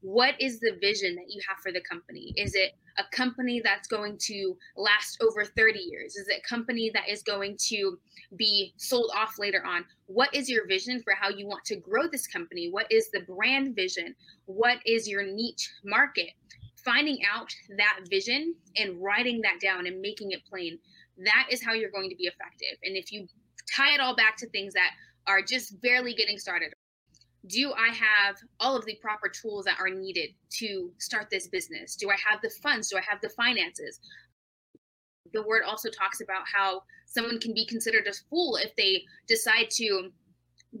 what 0.00 0.34
is 0.38 0.60
the 0.60 0.76
vision 0.80 1.14
that 1.14 1.30
you 1.30 1.40
have 1.48 1.58
for 1.62 1.72
the 1.72 1.80
company? 1.80 2.34
Is 2.36 2.54
it 2.54 2.72
a 2.98 3.04
company 3.16 3.60
that's 3.64 3.88
going 3.88 4.18
to 4.24 4.54
last 4.76 5.22
over 5.22 5.44
30 5.44 5.78
years? 5.78 6.16
Is 6.16 6.28
it 6.28 6.42
a 6.44 6.48
company 6.48 6.90
that 6.92 7.08
is 7.08 7.22
going 7.22 7.56
to 7.68 7.98
be 8.36 8.74
sold 8.76 9.10
off 9.16 9.38
later 9.38 9.64
on? 9.64 9.84
What 10.06 10.34
is 10.34 10.50
your 10.50 10.66
vision 10.66 11.02
for 11.02 11.14
how 11.14 11.30
you 11.30 11.46
want 11.46 11.64
to 11.64 11.76
grow 11.76 12.06
this 12.06 12.26
company? 12.26 12.68
What 12.70 12.86
is 12.92 13.10
the 13.10 13.20
brand 13.20 13.74
vision? 13.74 14.14
What 14.44 14.78
is 14.84 15.08
your 15.08 15.24
niche 15.24 15.70
market? 15.84 16.30
Finding 16.84 17.20
out 17.32 17.48
that 17.78 18.00
vision 18.10 18.54
and 18.76 19.02
writing 19.02 19.40
that 19.40 19.58
down 19.62 19.86
and 19.86 20.02
making 20.02 20.32
it 20.32 20.44
plain, 20.48 20.78
that 21.24 21.46
is 21.50 21.64
how 21.64 21.72
you're 21.72 21.90
going 21.90 22.10
to 22.10 22.16
be 22.16 22.24
effective. 22.24 22.76
And 22.82 22.94
if 22.94 23.10
you 23.10 23.26
tie 23.74 23.94
it 23.94 24.00
all 24.00 24.14
back 24.14 24.36
to 24.36 24.48
things 24.50 24.74
that 24.74 24.90
are 25.26 25.40
just 25.40 25.80
barely 25.80 26.14
getting 26.14 26.38
started. 26.38 26.74
Do 27.46 27.72
I 27.74 27.88
have 27.88 28.36
all 28.58 28.76
of 28.76 28.86
the 28.86 28.96
proper 29.02 29.28
tools 29.28 29.66
that 29.66 29.78
are 29.78 29.90
needed 29.90 30.30
to 30.58 30.90
start 30.98 31.28
this 31.30 31.46
business? 31.46 31.94
Do 31.94 32.10
I 32.10 32.16
have 32.28 32.40
the 32.40 32.50
funds? 32.62 32.88
Do 32.88 32.96
I 32.96 33.02
have 33.08 33.20
the 33.20 33.28
finances? 33.28 34.00
The 35.32 35.42
word 35.42 35.62
also 35.64 35.90
talks 35.90 36.20
about 36.20 36.44
how 36.52 36.82
someone 37.06 37.38
can 37.38 37.52
be 37.52 37.66
considered 37.66 38.06
a 38.06 38.12
fool 38.30 38.56
if 38.56 38.74
they 38.76 39.04
decide 39.26 39.70
to 39.72 40.10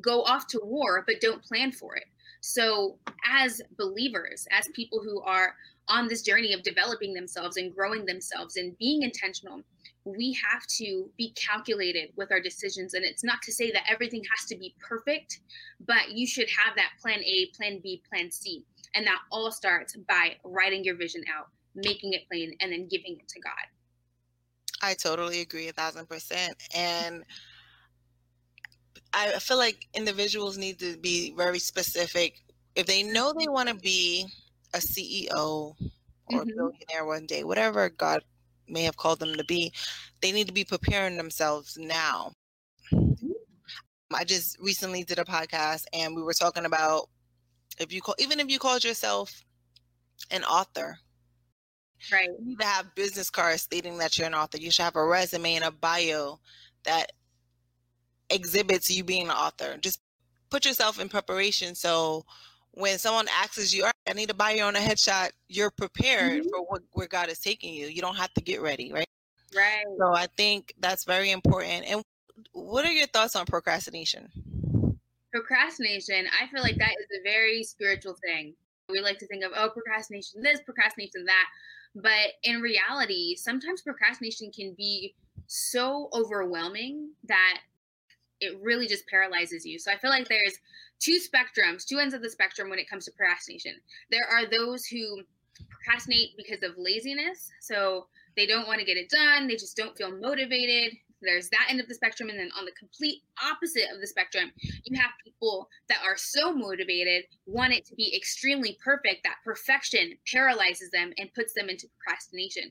go 0.00 0.22
off 0.22 0.46
to 0.48 0.60
war 0.62 1.04
but 1.06 1.20
don't 1.20 1.42
plan 1.44 1.70
for 1.72 1.96
it. 1.96 2.04
So, 2.40 2.98
as 3.26 3.62
believers, 3.78 4.46
as 4.50 4.68
people 4.74 5.00
who 5.02 5.22
are 5.22 5.54
on 5.88 6.08
this 6.08 6.22
journey 6.22 6.52
of 6.52 6.62
developing 6.62 7.14
themselves 7.14 7.56
and 7.56 7.74
growing 7.74 8.04
themselves 8.04 8.56
and 8.56 8.76
being 8.78 9.02
intentional, 9.02 9.62
we 10.04 10.36
have 10.50 10.66
to 10.66 11.08
be 11.16 11.32
calculated 11.32 12.10
with 12.16 12.30
our 12.30 12.40
decisions. 12.40 12.94
And 12.94 13.04
it's 13.04 13.24
not 13.24 13.40
to 13.42 13.52
say 13.52 13.70
that 13.72 13.82
everything 13.88 14.22
has 14.36 14.46
to 14.48 14.56
be 14.56 14.74
perfect, 14.80 15.40
but 15.86 16.10
you 16.10 16.26
should 16.26 16.48
have 16.50 16.76
that 16.76 16.90
plan 17.00 17.20
A, 17.24 17.50
plan 17.56 17.80
B, 17.82 18.02
plan 18.08 18.30
C. 18.30 18.64
And 18.94 19.06
that 19.06 19.18
all 19.32 19.50
starts 19.50 19.96
by 20.08 20.36
writing 20.44 20.84
your 20.84 20.96
vision 20.96 21.22
out, 21.34 21.46
making 21.74 22.12
it 22.12 22.28
plain, 22.28 22.54
and 22.60 22.70
then 22.70 22.86
giving 22.88 23.16
it 23.18 23.28
to 23.28 23.40
God. 23.40 23.52
I 24.82 24.94
totally 24.94 25.40
agree 25.40 25.68
a 25.68 25.72
thousand 25.72 26.08
percent. 26.08 26.54
And 26.74 27.24
I 29.12 29.30
feel 29.38 29.56
like 29.56 29.88
individuals 29.94 30.58
need 30.58 30.78
to 30.80 30.98
be 30.98 31.32
very 31.36 31.58
specific. 31.58 32.40
If 32.74 32.86
they 32.86 33.02
know 33.02 33.32
they 33.32 33.48
want 33.48 33.68
to 33.68 33.74
be 33.74 34.26
a 34.74 34.78
CEO 34.78 35.32
or 35.32 35.74
mm-hmm. 36.30 36.48
billionaire 36.48 37.06
one 37.06 37.26
day, 37.26 37.44
whatever 37.44 37.88
God 37.88 38.22
may 38.68 38.82
have 38.84 38.96
called 38.96 39.20
them 39.20 39.34
to 39.34 39.44
be, 39.44 39.72
they 40.20 40.32
need 40.32 40.46
to 40.46 40.52
be 40.52 40.64
preparing 40.64 41.16
themselves 41.16 41.76
now. 41.78 42.32
Mm-hmm. 42.92 43.30
I 44.14 44.24
just 44.24 44.58
recently 44.60 45.04
did 45.04 45.18
a 45.18 45.24
podcast 45.24 45.84
and 45.92 46.14
we 46.14 46.22
were 46.22 46.34
talking 46.34 46.66
about 46.66 47.08
if 47.78 47.92
you 47.92 48.00
call 48.00 48.14
even 48.18 48.38
if 48.38 48.48
you 48.48 48.58
called 48.58 48.84
yourself 48.84 49.42
an 50.30 50.44
author, 50.44 50.98
right? 52.12 52.28
You 52.38 52.46
need 52.46 52.60
to 52.60 52.66
have 52.66 52.94
business 52.94 53.30
cards 53.30 53.62
stating 53.62 53.98
that 53.98 54.16
you're 54.16 54.26
an 54.26 54.34
author. 54.34 54.58
You 54.58 54.70
should 54.70 54.84
have 54.84 54.96
a 54.96 55.04
resume 55.04 55.56
and 55.56 55.64
a 55.64 55.70
bio 55.72 56.38
that 56.84 57.12
exhibits 58.30 58.90
you 58.90 59.02
being 59.02 59.24
an 59.24 59.30
author. 59.30 59.76
Just 59.78 60.00
put 60.50 60.64
yourself 60.64 61.00
in 61.00 61.08
preparation 61.08 61.74
so 61.74 62.24
when 62.72 62.98
someone 62.98 63.26
asks 63.28 63.72
you, 63.72 63.84
I 64.08 64.12
need 64.12 64.28
to 64.28 64.34
buy 64.34 64.52
you 64.52 64.62
on 64.62 64.76
a 64.76 64.80
headshot, 64.80 65.30
you're 65.48 65.70
prepared 65.70 66.42
mm-hmm. 66.42 66.48
for 66.50 66.64
what, 66.66 66.82
where 66.92 67.08
God 67.08 67.28
is 67.28 67.38
taking 67.38 67.74
you. 67.74 67.86
You 67.86 68.02
don't 68.02 68.16
have 68.16 68.32
to 68.34 68.40
get 68.40 68.60
ready, 68.60 68.92
right? 68.92 69.08
Right. 69.54 69.84
So 69.98 70.14
I 70.14 70.26
think 70.36 70.74
that's 70.78 71.04
very 71.04 71.30
important. 71.30 71.84
And 71.86 72.02
what 72.52 72.84
are 72.84 72.92
your 72.92 73.06
thoughts 73.06 73.36
on 73.36 73.46
procrastination? 73.46 74.28
Procrastination, 75.32 76.26
I 76.40 76.46
feel 76.48 76.62
like 76.62 76.76
that 76.76 76.90
is 76.90 77.20
a 77.20 77.22
very 77.22 77.62
spiritual 77.62 78.16
thing. 78.24 78.54
We 78.88 79.00
like 79.00 79.18
to 79.18 79.26
think 79.26 79.42
of, 79.42 79.52
oh, 79.56 79.70
procrastination 79.70 80.42
this, 80.42 80.60
procrastination 80.64 81.24
that. 81.24 81.46
But 81.94 82.34
in 82.42 82.60
reality, 82.60 83.36
sometimes 83.36 83.82
procrastination 83.82 84.50
can 84.50 84.74
be 84.76 85.14
so 85.46 86.08
overwhelming 86.12 87.10
that 87.28 87.60
it 88.44 88.58
really 88.62 88.86
just 88.86 89.06
paralyzes 89.06 89.64
you. 89.64 89.78
So 89.78 89.90
I 89.90 89.98
feel 89.98 90.10
like 90.10 90.28
there's 90.28 90.58
two 91.00 91.18
spectrums, 91.18 91.84
two 91.84 91.98
ends 91.98 92.14
of 92.14 92.22
the 92.22 92.30
spectrum 92.30 92.70
when 92.70 92.78
it 92.78 92.88
comes 92.88 93.04
to 93.06 93.12
procrastination. 93.12 93.74
There 94.10 94.26
are 94.30 94.46
those 94.46 94.86
who 94.86 95.22
procrastinate 95.70 96.36
because 96.36 96.62
of 96.62 96.76
laziness. 96.76 97.50
So 97.60 98.06
they 98.36 98.46
don't 98.46 98.66
want 98.66 98.80
to 98.80 98.86
get 98.86 98.96
it 98.96 99.10
done, 99.10 99.46
they 99.46 99.56
just 99.56 99.76
don't 99.76 99.96
feel 99.96 100.16
motivated. 100.16 100.96
There's 101.22 101.48
that 101.50 101.68
end 101.70 101.80
of 101.80 101.88
the 101.88 101.94
spectrum. 101.94 102.28
And 102.28 102.38
then 102.38 102.50
on 102.58 102.66
the 102.66 102.72
complete 102.72 103.22
opposite 103.42 103.88
of 103.94 104.00
the 104.00 104.06
spectrum, 104.06 104.52
you 104.58 104.98
have 105.00 105.10
people 105.24 105.68
that 105.88 105.98
are 106.04 106.16
so 106.18 106.52
motivated, 106.52 107.24
want 107.46 107.72
it 107.72 107.86
to 107.86 107.94
be 107.94 108.14
extremely 108.14 108.76
perfect, 108.84 109.24
that 109.24 109.36
perfection 109.42 110.18
paralyzes 110.30 110.90
them 110.90 111.12
and 111.16 111.32
puts 111.32 111.54
them 111.54 111.70
into 111.70 111.86
procrastination. 111.98 112.70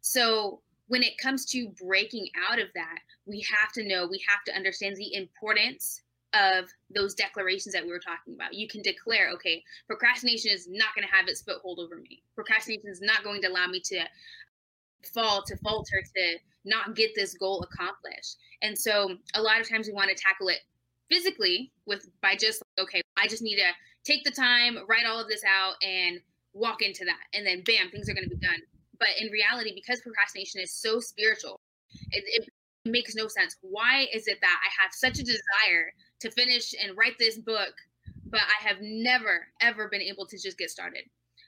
So 0.00 0.62
when 0.90 1.04
it 1.04 1.16
comes 1.18 1.44
to 1.44 1.68
breaking 1.80 2.26
out 2.50 2.58
of 2.58 2.66
that, 2.74 2.98
we 3.24 3.46
have 3.48 3.70
to 3.72 3.86
know, 3.86 4.08
we 4.10 4.20
have 4.28 4.42
to 4.44 4.52
understand 4.52 4.96
the 4.96 5.14
importance 5.14 6.02
of 6.34 6.64
those 6.92 7.14
declarations 7.14 7.72
that 7.72 7.84
we 7.84 7.90
were 7.90 8.00
talking 8.00 8.34
about. 8.34 8.54
You 8.54 8.66
can 8.66 8.82
declare, 8.82 9.30
okay, 9.34 9.62
procrastination 9.86 10.50
is 10.50 10.66
not 10.68 10.88
going 10.96 11.06
to 11.06 11.14
have 11.14 11.28
its 11.28 11.42
foothold 11.42 11.78
over 11.78 11.94
me. 11.94 12.24
Procrastination 12.34 12.90
is 12.90 13.00
not 13.00 13.22
going 13.22 13.40
to 13.42 13.48
allow 13.48 13.68
me 13.68 13.78
to 13.84 14.00
fall, 15.14 15.44
to 15.44 15.56
falter, 15.58 16.02
to 16.16 16.38
not 16.64 16.96
get 16.96 17.14
this 17.14 17.34
goal 17.34 17.62
accomplished. 17.62 18.38
And 18.60 18.76
so 18.76 19.16
a 19.34 19.40
lot 19.40 19.60
of 19.60 19.68
times 19.68 19.86
we 19.86 19.92
want 19.92 20.10
to 20.10 20.20
tackle 20.20 20.48
it 20.48 20.58
physically 21.08 21.70
with 21.86 22.08
by 22.20 22.34
just 22.34 22.64
okay, 22.80 23.00
I 23.16 23.28
just 23.28 23.42
need 23.42 23.58
to 23.58 23.70
take 24.02 24.24
the 24.24 24.32
time, 24.32 24.76
write 24.88 25.06
all 25.06 25.20
of 25.20 25.28
this 25.28 25.44
out 25.44 25.74
and 25.84 26.18
walk 26.52 26.82
into 26.82 27.04
that. 27.04 27.22
And 27.32 27.46
then 27.46 27.62
bam, 27.64 27.90
things 27.92 28.08
are 28.08 28.14
going 28.14 28.28
to 28.28 28.36
be 28.36 28.44
done. 28.44 28.58
But 29.00 29.08
in 29.18 29.32
reality, 29.32 29.72
because 29.74 30.00
procrastination 30.02 30.60
is 30.60 30.72
so 30.72 31.00
spiritual, 31.00 31.58
it, 32.12 32.22
it 32.26 32.48
makes 32.84 33.14
no 33.14 33.26
sense. 33.26 33.56
Why 33.62 34.06
is 34.12 34.28
it 34.28 34.38
that 34.40 34.60
I 34.62 34.82
have 34.82 34.92
such 34.92 35.18
a 35.18 35.24
desire 35.24 35.92
to 36.20 36.30
finish 36.30 36.74
and 36.80 36.96
write 36.96 37.18
this 37.18 37.38
book, 37.38 37.72
but 38.26 38.40
I 38.40 38.68
have 38.68 38.76
never, 38.80 39.48
ever 39.60 39.88
been 39.88 40.02
able 40.02 40.26
to 40.26 40.38
just 40.38 40.58
get 40.58 40.70
started? 40.70 41.02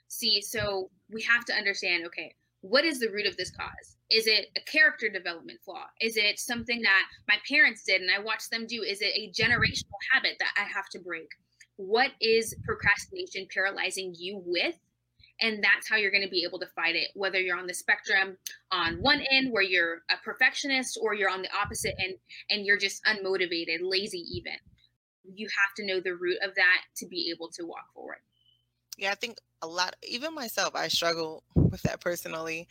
See, 0.07 0.41
so 0.41 0.89
we 1.11 1.21
have 1.21 1.45
to 1.45 1.53
understand 1.53 2.05
okay, 2.07 2.33
what 2.61 2.85
is 2.85 2.99
the 2.99 3.09
root 3.09 3.27
of 3.27 3.37
this 3.37 3.51
cause? 3.51 3.97
Is 4.09 4.25
it 4.25 4.47
a 4.55 4.61
character 4.61 5.09
development 5.09 5.59
flaw? 5.65 5.85
Is 6.01 6.17
it 6.17 6.39
something 6.39 6.81
that 6.81 7.05
my 7.27 7.35
parents 7.47 7.83
did 7.83 8.01
and 8.01 8.09
I 8.09 8.19
watched 8.19 8.51
them 8.51 8.65
do? 8.67 8.83
Is 8.83 9.01
it 9.01 9.13
a 9.15 9.31
generational 9.31 9.99
habit 10.11 10.37
that 10.39 10.53
I 10.57 10.63
have 10.63 10.87
to 10.89 10.99
break? 10.99 11.27
What 11.75 12.11
is 12.21 12.55
procrastination 12.63 13.47
paralyzing 13.53 14.15
you 14.17 14.41
with? 14.45 14.75
And 15.43 15.61
that's 15.61 15.89
how 15.89 15.97
you're 15.97 16.09
going 16.09 16.23
to 16.23 16.29
be 16.29 16.45
able 16.47 16.57
to 16.57 16.65
fight 16.67 16.95
it 16.95 17.09
whether 17.13 17.39
you're 17.39 17.57
on 17.57 17.67
the 17.67 17.73
spectrum 17.73 18.37
on 18.71 18.95
one 19.01 19.21
end 19.29 19.51
where 19.51 19.61
you're 19.61 20.01
a 20.09 20.15
perfectionist 20.23 20.97
or 20.99 21.13
you're 21.13 21.29
on 21.29 21.41
the 21.43 21.49
opposite 21.61 21.93
end 21.99 22.15
and 22.49 22.65
you're 22.65 22.77
just 22.77 23.03
unmotivated 23.03 23.79
lazy 23.81 24.23
even. 24.31 24.55
You 25.35 25.47
have 25.47 25.75
to 25.75 25.85
know 25.85 25.99
the 25.99 26.15
root 26.15 26.37
of 26.43 26.55
that 26.55 26.81
to 26.97 27.07
be 27.07 27.31
able 27.35 27.49
to 27.49 27.65
walk 27.65 27.93
forward. 27.93 28.17
Yeah 28.97 29.11
i 29.11 29.15
think 29.15 29.37
a 29.61 29.67
lot 29.67 29.95
even 30.01 30.33
myself 30.33 30.75
i 30.75 30.87
struggle 30.87 31.43
with 31.55 31.81
that 31.83 31.99
personally. 31.99 32.67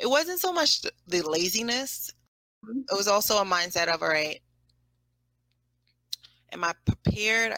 It 0.00 0.08
wasn't 0.08 0.38
so 0.38 0.52
much 0.52 0.82
the 1.08 1.22
laziness 1.22 2.10
mm-hmm. 2.64 2.80
it 2.80 2.96
was 2.96 3.08
also 3.08 3.38
a 3.38 3.44
mindset 3.44 3.88
of 3.88 4.02
all 4.02 4.08
right 4.08 4.40
am 6.52 6.64
i 6.64 6.72
prepared? 6.86 7.54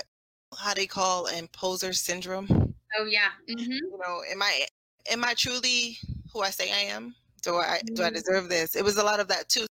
How 0.58 0.74
do 0.74 0.80
they 0.80 0.86
call 0.86 1.26
imposter 1.26 1.92
syndrome 1.92 2.69
Oh 2.98 3.06
yeah. 3.06 3.30
Mm-hmm. 3.48 3.70
You 3.70 3.98
know, 4.04 4.22
am 4.30 4.42
I 4.42 4.66
am 5.10 5.24
I 5.24 5.34
truly 5.34 5.98
who 6.32 6.42
I 6.42 6.50
say 6.50 6.70
I 6.70 6.92
am? 6.92 7.14
Do 7.42 7.56
I 7.56 7.80
mm-hmm. 7.84 7.94
do 7.94 8.02
I 8.02 8.06
mm-hmm. 8.06 8.14
deserve 8.14 8.48
this? 8.48 8.76
It 8.76 8.84
was 8.84 8.96
a 8.96 9.04
lot 9.04 9.20
of 9.20 9.28
that 9.28 9.48
too. 9.48 9.66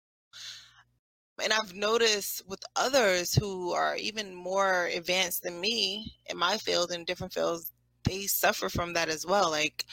And 1.42 1.54
I've 1.54 1.76
noticed 1.76 2.48
with 2.48 2.62
others 2.76 3.36
who 3.36 3.72
are 3.72 3.96
even 3.96 4.34
more 4.34 4.86
advanced 4.88 5.44
than 5.44 5.62
me 5.62 6.16
in 6.26 6.38
my 6.38 6.58
field 6.58 6.92
in 6.92 7.06
different 7.06 7.32
fields, 7.32 7.72
they 8.06 8.24
suffer 8.24 8.70
from 8.70 8.94
that 8.94 9.08
as 9.08 9.24
well. 9.24 9.52
Like, 9.52 9.86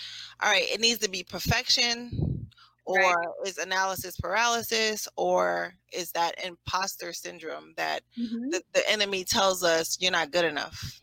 all 0.43 0.51
right, 0.51 0.65
it 0.65 0.81
needs 0.81 1.01
to 1.01 1.11
be 1.11 1.23
perfection 1.23 2.49
or 2.87 2.99
right. 2.99 3.27
is 3.47 3.59
analysis 3.59 4.17
paralysis 4.17 5.09
or 5.17 5.75
is 5.93 6.13
that 6.13 6.35
imposter 6.45 7.13
syndrome 7.13 7.73
that 7.77 8.03
mm-hmm. 8.19 8.51
the, 8.51 8.63
the, 8.73 8.91
enemy 8.91 9.25
tells 9.25 9.63
us 9.63 9.97
you're 10.01 10.13
not 10.13 10.31
good 10.31 10.45
enough 10.45 10.99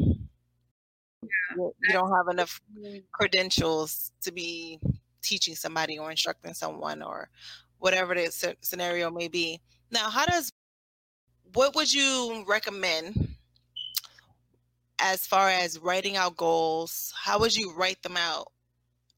yeah. 1.22 1.30
you, 1.56 1.74
you 1.84 1.94
don't 1.94 2.12
have 2.12 2.28
enough 2.30 2.62
credentials 3.12 4.12
to 4.22 4.32
be 4.32 4.80
teaching 5.22 5.56
somebody 5.56 6.00
or 6.00 6.10
instructing 6.10 6.54
someone 6.54 7.02
or 7.02 7.30
whatever 7.80 8.14
the 8.16 8.56
scenario 8.62 9.10
may 9.10 9.28
be 9.28 9.60
now 9.92 10.10
how 10.10 10.26
does 10.26 10.52
what 11.54 11.76
would 11.76 11.92
you 11.92 12.44
recommend 12.48 13.36
as 15.00 15.26
far 15.26 15.50
as 15.50 15.80
writing 15.80 16.16
out 16.16 16.38
goals 16.38 17.14
how 17.16 17.40
would 17.40 17.56
you 17.56 17.74
write 17.76 18.02
them 18.04 18.18
out 18.18 18.48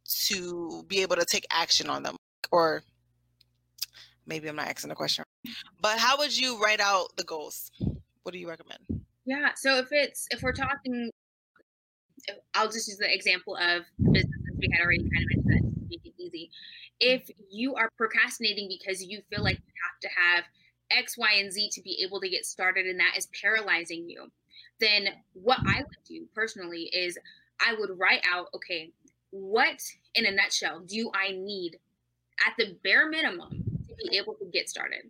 to 0.06 0.84
be 0.88 1.02
able 1.02 1.16
to 1.16 1.26
take 1.26 1.46
action 1.52 1.90
on 1.90 2.04
them 2.04 2.16
or 2.52 2.84
maybe 4.26 4.48
I'm 4.48 4.56
not 4.56 4.68
asking 4.68 4.90
the 4.90 4.96
question, 4.96 5.26
but 5.82 5.98
how 5.98 6.18
would 6.18 6.36
you 6.36 6.62
write 6.62 6.80
out 6.80 7.08
the 7.18 7.24
goals? 7.24 7.72
What 8.24 8.32
do 8.32 8.40
you 8.40 8.48
recommend? 8.48 8.80
Yeah. 9.26 9.50
So 9.56 9.78
if 9.78 9.88
it's 9.92 10.28
if 10.32 10.42
we're 10.42 10.54
talking, 10.54 11.10
I'll 12.54 12.72
just 12.72 12.88
use 12.88 12.98
the 12.98 13.14
example 13.14 13.56
of 13.56 13.84
business 14.12 14.32
we 14.58 14.70
had 14.72 14.84
already 14.84 15.10
kind 15.10 15.26
of 15.38 15.46
mentioned 15.46 15.76
make 15.90 16.06
it 16.06 16.14
easy. 16.18 16.50
If 17.00 17.30
you 17.50 17.76
are 17.76 17.90
procrastinating 17.98 18.70
because 18.70 19.04
you 19.04 19.22
feel 19.30 19.44
like 19.44 19.58
you 19.58 19.74
have 19.84 20.00
to 20.02 20.10
have 20.20 20.44
X, 20.92 21.18
Y, 21.18 21.34
and 21.40 21.52
Z 21.52 21.70
to 21.74 21.82
be 21.82 22.02
able 22.06 22.22
to 22.22 22.30
get 22.30 22.46
started, 22.46 22.86
and 22.86 23.00
that 23.00 23.18
is 23.18 23.28
paralyzing 23.42 24.10
you, 24.10 24.32
then 24.80 25.08
what 25.34 25.60
I 25.68 25.80
would 25.80 26.04
do 26.08 26.26
personally 26.34 26.90
is 26.94 27.18
I 27.66 27.76
would 27.78 27.98
write 27.98 28.26
out, 28.30 28.48
okay, 28.56 28.92
what 29.32 29.82
in 30.16 30.26
a 30.26 30.32
nutshell 30.32 30.82
do 30.82 31.12
I 31.14 31.32
need 31.32 31.78
at 32.46 32.54
the 32.58 32.76
bare 32.84 33.10
minimum 33.10 33.64
to 33.88 34.10
be 34.10 34.18
able 34.18 34.34
to 34.36 34.46
get 34.46 34.70
started. 34.70 35.10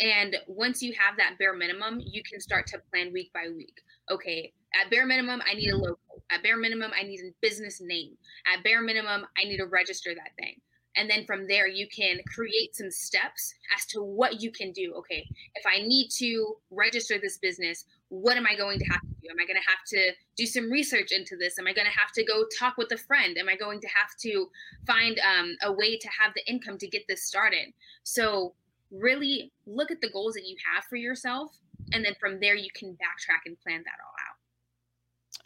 And 0.00 0.36
once 0.46 0.82
you 0.82 0.94
have 0.98 1.16
that 1.16 1.38
bare 1.38 1.54
minimum, 1.54 2.00
you 2.00 2.22
can 2.22 2.40
start 2.40 2.66
to 2.68 2.78
plan 2.90 3.12
week 3.12 3.32
by 3.32 3.48
week. 3.54 3.80
Okay, 4.10 4.52
at 4.80 4.90
bare 4.90 5.06
minimum, 5.06 5.42
I 5.48 5.54
need 5.54 5.70
a 5.70 5.76
logo. 5.76 5.98
At 6.30 6.42
bare 6.42 6.56
minimum, 6.56 6.90
I 6.98 7.04
need 7.04 7.20
a 7.20 7.32
business 7.40 7.80
name. 7.80 8.16
At 8.46 8.62
bare 8.62 8.82
minimum, 8.82 9.26
I 9.36 9.44
need 9.44 9.58
to 9.58 9.66
register 9.66 10.14
that 10.14 10.36
thing. 10.38 10.60
And 10.96 11.08
then 11.08 11.24
from 11.26 11.46
there, 11.46 11.68
you 11.68 11.86
can 11.86 12.18
create 12.26 12.74
some 12.74 12.90
steps 12.90 13.54
as 13.76 13.86
to 13.86 14.02
what 14.02 14.42
you 14.42 14.50
can 14.50 14.72
do. 14.72 14.94
Okay, 14.98 15.24
if 15.54 15.64
I 15.64 15.86
need 15.86 16.08
to 16.18 16.56
register 16.70 17.18
this 17.20 17.38
business, 17.38 17.84
what 18.08 18.36
am 18.36 18.46
I 18.46 18.56
going 18.56 18.78
to 18.80 18.84
have 18.86 19.00
to 19.00 19.06
do? 19.22 19.28
Am 19.30 19.36
I 19.40 19.46
going 19.46 19.60
to 19.60 19.68
have 19.68 19.84
to 19.88 20.12
do 20.36 20.44
some 20.44 20.70
research 20.70 21.12
into 21.12 21.36
this? 21.36 21.58
Am 21.58 21.68
I 21.68 21.72
going 21.72 21.86
to 21.86 21.96
have 21.96 22.10
to 22.12 22.24
go 22.24 22.44
talk 22.58 22.76
with 22.78 22.90
a 22.90 22.98
friend? 22.98 23.38
Am 23.38 23.48
I 23.48 23.56
going 23.56 23.80
to 23.80 23.88
have 23.88 24.10
to 24.22 24.48
find 24.86 25.20
um, 25.20 25.56
a 25.62 25.72
way 25.72 25.96
to 25.98 26.08
have 26.08 26.32
the 26.34 26.44
income 26.50 26.78
to 26.78 26.88
get 26.88 27.02
this 27.08 27.22
started? 27.22 27.72
So, 28.02 28.54
really 28.90 29.52
look 29.66 29.90
at 29.90 30.00
the 30.00 30.10
goals 30.10 30.32
that 30.34 30.46
you 30.46 30.56
have 30.74 30.82
for 30.84 30.96
yourself. 30.96 31.52
And 31.92 32.04
then 32.04 32.14
from 32.18 32.40
there, 32.40 32.56
you 32.56 32.70
can 32.74 32.92
backtrack 32.92 33.46
and 33.46 33.60
plan 33.60 33.84
that 33.84 34.00
out. 34.02 34.17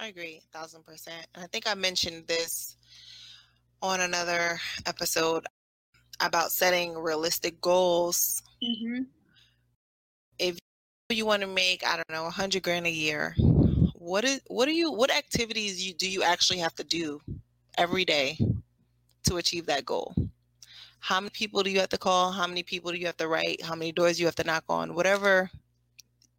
I 0.03 0.07
agree, 0.07 0.43
thousand 0.53 0.85
percent. 0.85 1.29
And 1.33 1.45
I 1.45 1.47
think 1.47 1.69
I 1.69 1.75
mentioned 1.75 2.27
this 2.27 2.77
on 3.81 4.01
another 4.01 4.59
episode 4.85 5.47
about 6.21 6.51
setting 6.51 6.99
realistic 6.99 7.61
goals. 7.61 8.43
Mm-hmm. 8.61 9.03
If 10.41 10.59
you 11.09 11.25
want 11.25 11.43
to 11.43 11.47
make, 11.47 11.87
I 11.87 11.95
don't 11.95 12.11
know, 12.11 12.27
a 12.27 12.31
hundred 12.31 12.65
grand 12.65 12.89
a 12.89 12.91
year, 12.91 13.37
what 13.95 14.25
is 14.25 14.41
what 14.49 14.67
do 14.67 14.73
you 14.73 14.91
what 14.91 15.15
activities 15.15 15.87
you 15.87 15.95
do 15.95 16.11
you 16.11 16.25
actually 16.25 16.59
have 16.59 16.75
to 16.75 16.85
do 16.85 17.21
every 17.79 18.05
day 18.05 18.37
to 19.29 19.37
achieve 19.37 19.67
that 19.67 19.87
goal? 19.87 20.17
How 20.99 21.21
many 21.21 21.31
people 21.31 21.63
do 21.63 21.71
you 21.71 21.79
have 21.79 21.91
to 21.91 21.99
call? 21.99 22.33
How 22.33 22.49
many 22.49 22.65
people 22.65 22.91
do 22.91 22.99
you 22.99 23.07
have 23.07 23.19
to 23.19 23.29
write? 23.29 23.63
How 23.63 23.77
many 23.77 23.93
doors 23.93 24.17
do 24.17 24.23
you 24.23 24.27
have 24.27 24.35
to 24.35 24.45
knock 24.45 24.65
on? 24.69 24.97
Whatever 24.97 25.49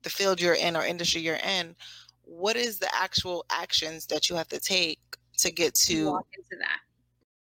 the 0.02 0.10
field 0.10 0.42
you're 0.42 0.54
in 0.54 0.76
or 0.76 0.86
industry 0.86 1.22
you're 1.22 1.36
in, 1.38 1.76
what 2.26 2.56
is 2.56 2.80
the 2.80 2.90
actual 2.96 3.46
actions 3.50 4.06
that 4.08 4.30
you 4.30 4.36
have 4.36 4.48
to 4.50 4.60
take 4.60 5.00
to 5.38 5.52
get 5.52 5.74
to 5.76 6.12
walk 6.12 6.28
into 6.38 6.58
that? 6.60 6.80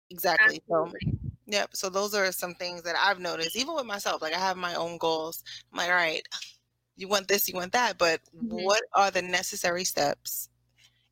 Exactly. 0.09 0.61
Absolutely. 0.69 0.99
So, 1.01 1.29
yep. 1.47 1.69
So 1.73 1.89
those 1.89 2.13
are 2.13 2.31
some 2.31 2.53
things 2.55 2.81
that 2.83 2.95
I've 2.97 3.19
noticed, 3.19 3.55
even 3.55 3.75
with 3.75 3.85
myself. 3.85 4.21
Like 4.21 4.33
I 4.33 4.39
have 4.39 4.57
my 4.57 4.75
own 4.75 4.97
goals. 4.97 5.43
I'm 5.71 5.77
like, 5.77 5.89
all 5.89 5.95
right, 5.95 6.21
you 6.95 7.07
want 7.07 7.27
this, 7.27 7.47
you 7.47 7.55
want 7.55 7.71
that, 7.73 7.97
but 7.97 8.19
mm-hmm. 8.35 8.63
what 8.63 8.81
are 8.93 9.11
the 9.11 9.21
necessary 9.21 9.83
steps? 9.83 10.49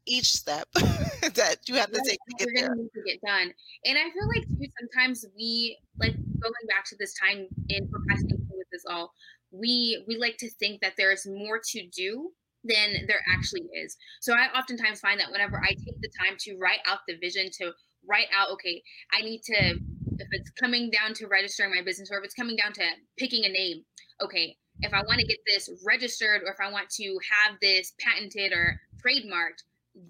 Each 0.06 0.32
step 0.32 0.68
that 0.74 1.58
you 1.68 1.76
have 1.76 1.92
to 1.92 2.02
take 2.06 2.20
to 2.30 2.46
get 2.46 2.50
there. 2.56 2.74
To 2.74 3.02
get 3.06 3.22
done. 3.22 3.54
And 3.86 3.98
I 3.98 4.04
feel 4.04 4.28
like 4.28 4.48
too 4.48 4.68
sometimes 4.80 5.26
we 5.36 5.78
like 6.00 6.16
going 6.40 6.54
back 6.68 6.86
to 6.86 6.96
this 6.98 7.14
time 7.14 7.48
in 7.70 7.88
procrastination 7.88 8.48
with 8.52 8.68
this 8.72 8.84
all, 8.90 9.14
we 9.52 10.04
we 10.08 10.18
like 10.18 10.38
to 10.38 10.50
think 10.50 10.82
that 10.82 10.94
there's 10.98 11.28
more 11.28 11.60
to 11.72 11.88
do 11.96 12.32
than 12.70 13.06
there 13.08 13.22
actually 13.34 13.68
is. 13.74 13.98
So 14.22 14.34
I 14.34 14.48
oftentimes 14.58 15.00
find 15.00 15.20
that 15.20 15.32
whenever 15.32 15.62
I 15.62 15.70
take 15.70 16.00
the 16.02 16.12
time 16.24 16.38
to 16.42 16.58
write 16.58 16.80
out 16.88 17.00
the 17.08 17.18
vision 17.18 17.50
to 17.60 17.72
write 18.08 18.28
out, 18.36 18.52
okay, 18.52 18.82
I 19.12 19.22
need 19.22 19.42
to, 19.44 19.80
if 20.20 20.28
it's 20.32 20.52
coming 20.52 20.90
down 20.92 21.14
to 21.16 21.28
registering 21.28 21.74
my 21.76 21.82
business 21.82 22.10
or 22.12 22.20
if 22.20 22.26
it's 22.26 22.34
coming 22.34 22.56
down 22.56 22.74
to 22.74 22.84
picking 23.18 23.46
a 23.46 23.50
name, 23.50 23.84
okay, 24.22 24.56
if 24.82 24.94
I 24.94 25.02
want 25.02 25.20
to 25.20 25.28
get 25.28 25.40
this 25.46 25.70
registered 25.86 26.44
or 26.44 26.52
if 26.52 26.60
I 26.66 26.72
want 26.72 26.90
to 26.92 27.20
have 27.46 27.58
this 27.62 27.94
patented 28.00 28.54
or 28.54 28.80
trademarked, 29.04 29.64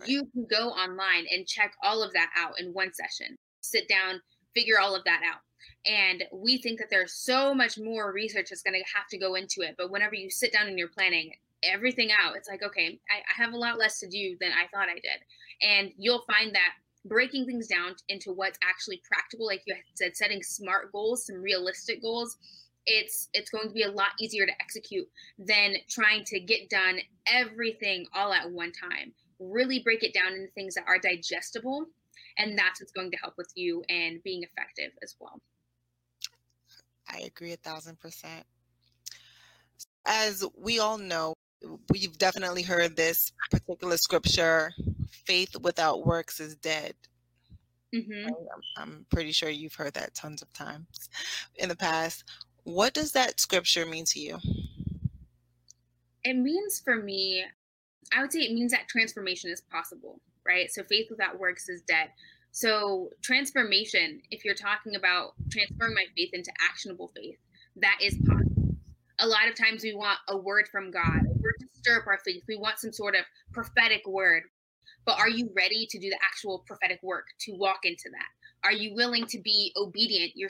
you 0.05 0.27
can 0.33 0.45
go 0.49 0.69
online 0.69 1.25
and 1.31 1.47
check 1.47 1.73
all 1.83 2.03
of 2.03 2.13
that 2.13 2.29
out 2.37 2.59
in 2.59 2.73
one 2.73 2.91
session. 2.93 3.37
Sit 3.61 3.87
down, 3.87 4.21
figure 4.53 4.79
all 4.79 4.95
of 4.95 5.03
that 5.05 5.21
out. 5.25 5.41
And 5.85 6.23
we 6.33 6.57
think 6.57 6.79
that 6.79 6.89
there's 6.89 7.13
so 7.13 7.53
much 7.55 7.79
more 7.79 8.11
research 8.11 8.49
that's 8.49 8.61
going 8.61 8.79
to 8.79 8.97
have 8.97 9.07
to 9.09 9.17
go 9.17 9.35
into 9.35 9.61
it. 9.61 9.75
But 9.77 9.91
whenever 9.91 10.13
you 10.13 10.29
sit 10.29 10.51
down 10.53 10.67
and 10.67 10.77
you're 10.77 10.89
planning 10.89 11.31
everything 11.63 12.09
out, 12.11 12.35
it's 12.35 12.49
like, 12.49 12.63
okay, 12.63 12.99
I, 13.09 13.17
I 13.19 13.43
have 13.43 13.53
a 13.53 13.57
lot 13.57 13.77
less 13.77 13.99
to 13.99 14.07
do 14.07 14.37
than 14.39 14.51
I 14.51 14.67
thought 14.67 14.89
I 14.89 14.95
did. 14.95 15.19
And 15.61 15.91
you'll 15.97 16.23
find 16.31 16.53
that 16.55 16.73
breaking 17.05 17.45
things 17.45 17.67
down 17.67 17.95
into 18.09 18.31
what's 18.33 18.59
actually 18.61 19.01
practical 19.09 19.45
like 19.45 19.63
you 19.65 19.73
said 19.93 20.17
setting 20.17 20.43
smart 20.43 20.91
goals 20.91 21.25
some 21.25 21.41
realistic 21.41 22.01
goals 22.01 22.37
it's 22.89 23.29
it's 23.33 23.49
going 23.49 23.67
to 23.67 23.73
be 23.73 23.83
a 23.83 23.91
lot 23.91 24.09
easier 24.19 24.45
to 24.45 24.51
execute 24.59 25.07
than 25.37 25.75
trying 25.89 26.23
to 26.25 26.39
get 26.39 26.69
done 26.69 26.99
everything 27.27 28.05
all 28.13 28.33
at 28.33 28.49
one 28.51 28.71
time. 28.71 29.13
Really 29.39 29.79
break 29.79 30.03
it 30.03 30.13
down 30.13 30.33
into 30.33 30.51
things 30.53 30.75
that 30.75 30.85
are 30.87 30.99
digestible 30.99 31.85
and 32.37 32.57
that's 32.57 32.81
what's 32.81 32.91
going 32.91 33.11
to 33.11 33.17
help 33.17 33.35
with 33.37 33.51
you 33.55 33.83
and 33.89 34.21
being 34.23 34.43
effective 34.43 34.91
as 35.03 35.15
well. 35.19 35.39
I 37.07 37.19
agree 37.19 37.53
a 37.53 37.57
thousand 37.57 37.99
percent. 37.99 38.45
As 40.05 40.43
we 40.57 40.79
all 40.79 40.97
know 40.97 41.33
we've 41.91 42.17
definitely 42.17 42.63
heard 42.63 42.95
this 42.95 43.31
particular 43.51 43.97
scripture 43.97 44.71
faith 45.25 45.55
without 45.61 46.05
works 46.05 46.39
is 46.39 46.55
dead. 46.55 46.93
Mm-hmm. 47.93 48.27
I'm, 48.27 48.61
I'm 48.77 49.05
pretty 49.11 49.31
sure 49.31 49.49
you've 49.49 49.75
heard 49.75 49.95
that 49.95 50.13
tons 50.13 50.41
of 50.41 50.53
times 50.53 51.09
in 51.55 51.69
the 51.69 51.75
past. 51.75 52.23
What 52.63 52.93
does 52.93 53.11
that 53.13 53.39
scripture 53.39 53.85
mean 53.85 54.05
to 54.05 54.19
you? 54.19 54.37
It 56.23 56.35
means 56.35 56.81
for 56.83 56.95
me, 56.95 57.43
I 58.15 58.21
would 58.21 58.31
say 58.31 58.41
it 58.41 58.53
means 58.53 58.71
that 58.71 58.87
transformation 58.87 59.49
is 59.49 59.61
possible, 59.61 60.21
right? 60.45 60.71
So 60.71 60.83
faith 60.83 61.07
without 61.09 61.39
works 61.39 61.69
is 61.69 61.81
dead. 61.81 62.09
So 62.51 63.09
transformation, 63.21 64.21
if 64.31 64.43
you're 64.43 64.55
talking 64.55 64.95
about 64.95 65.33
transferring 65.51 65.93
my 65.93 66.05
faith 66.15 66.31
into 66.33 66.51
actionable 66.69 67.11
faith, 67.15 67.37
that 67.77 67.99
is 68.01 68.17
possible. 68.27 68.75
A 69.19 69.27
lot 69.27 69.47
of 69.47 69.55
times 69.55 69.83
we 69.83 69.93
want 69.93 70.17
a 70.27 70.37
word 70.37 70.67
from 70.71 70.91
God, 70.91 71.21
a 71.21 71.23
word 71.23 71.25
to 71.25 71.28
stir 71.79 71.99
up 71.99 72.07
our 72.07 72.19
faith. 72.25 72.43
We 72.47 72.57
want 72.57 72.79
some 72.79 72.91
sort 72.91 73.15
of 73.15 73.21
prophetic 73.53 74.07
word, 74.07 74.43
but 75.05 75.19
are 75.19 75.29
you 75.29 75.49
ready 75.55 75.87
to 75.89 75.99
do 75.99 76.09
the 76.09 76.19
actual 76.23 76.63
prophetic 76.67 76.99
work 77.03 77.25
to 77.41 77.53
walk 77.53 77.79
into 77.83 78.09
that? 78.11 78.67
Are 78.67 78.73
you 78.73 78.93
willing 78.93 79.25
to 79.27 79.39
be 79.39 79.71
obedient 79.77 80.33
You're 80.35 80.49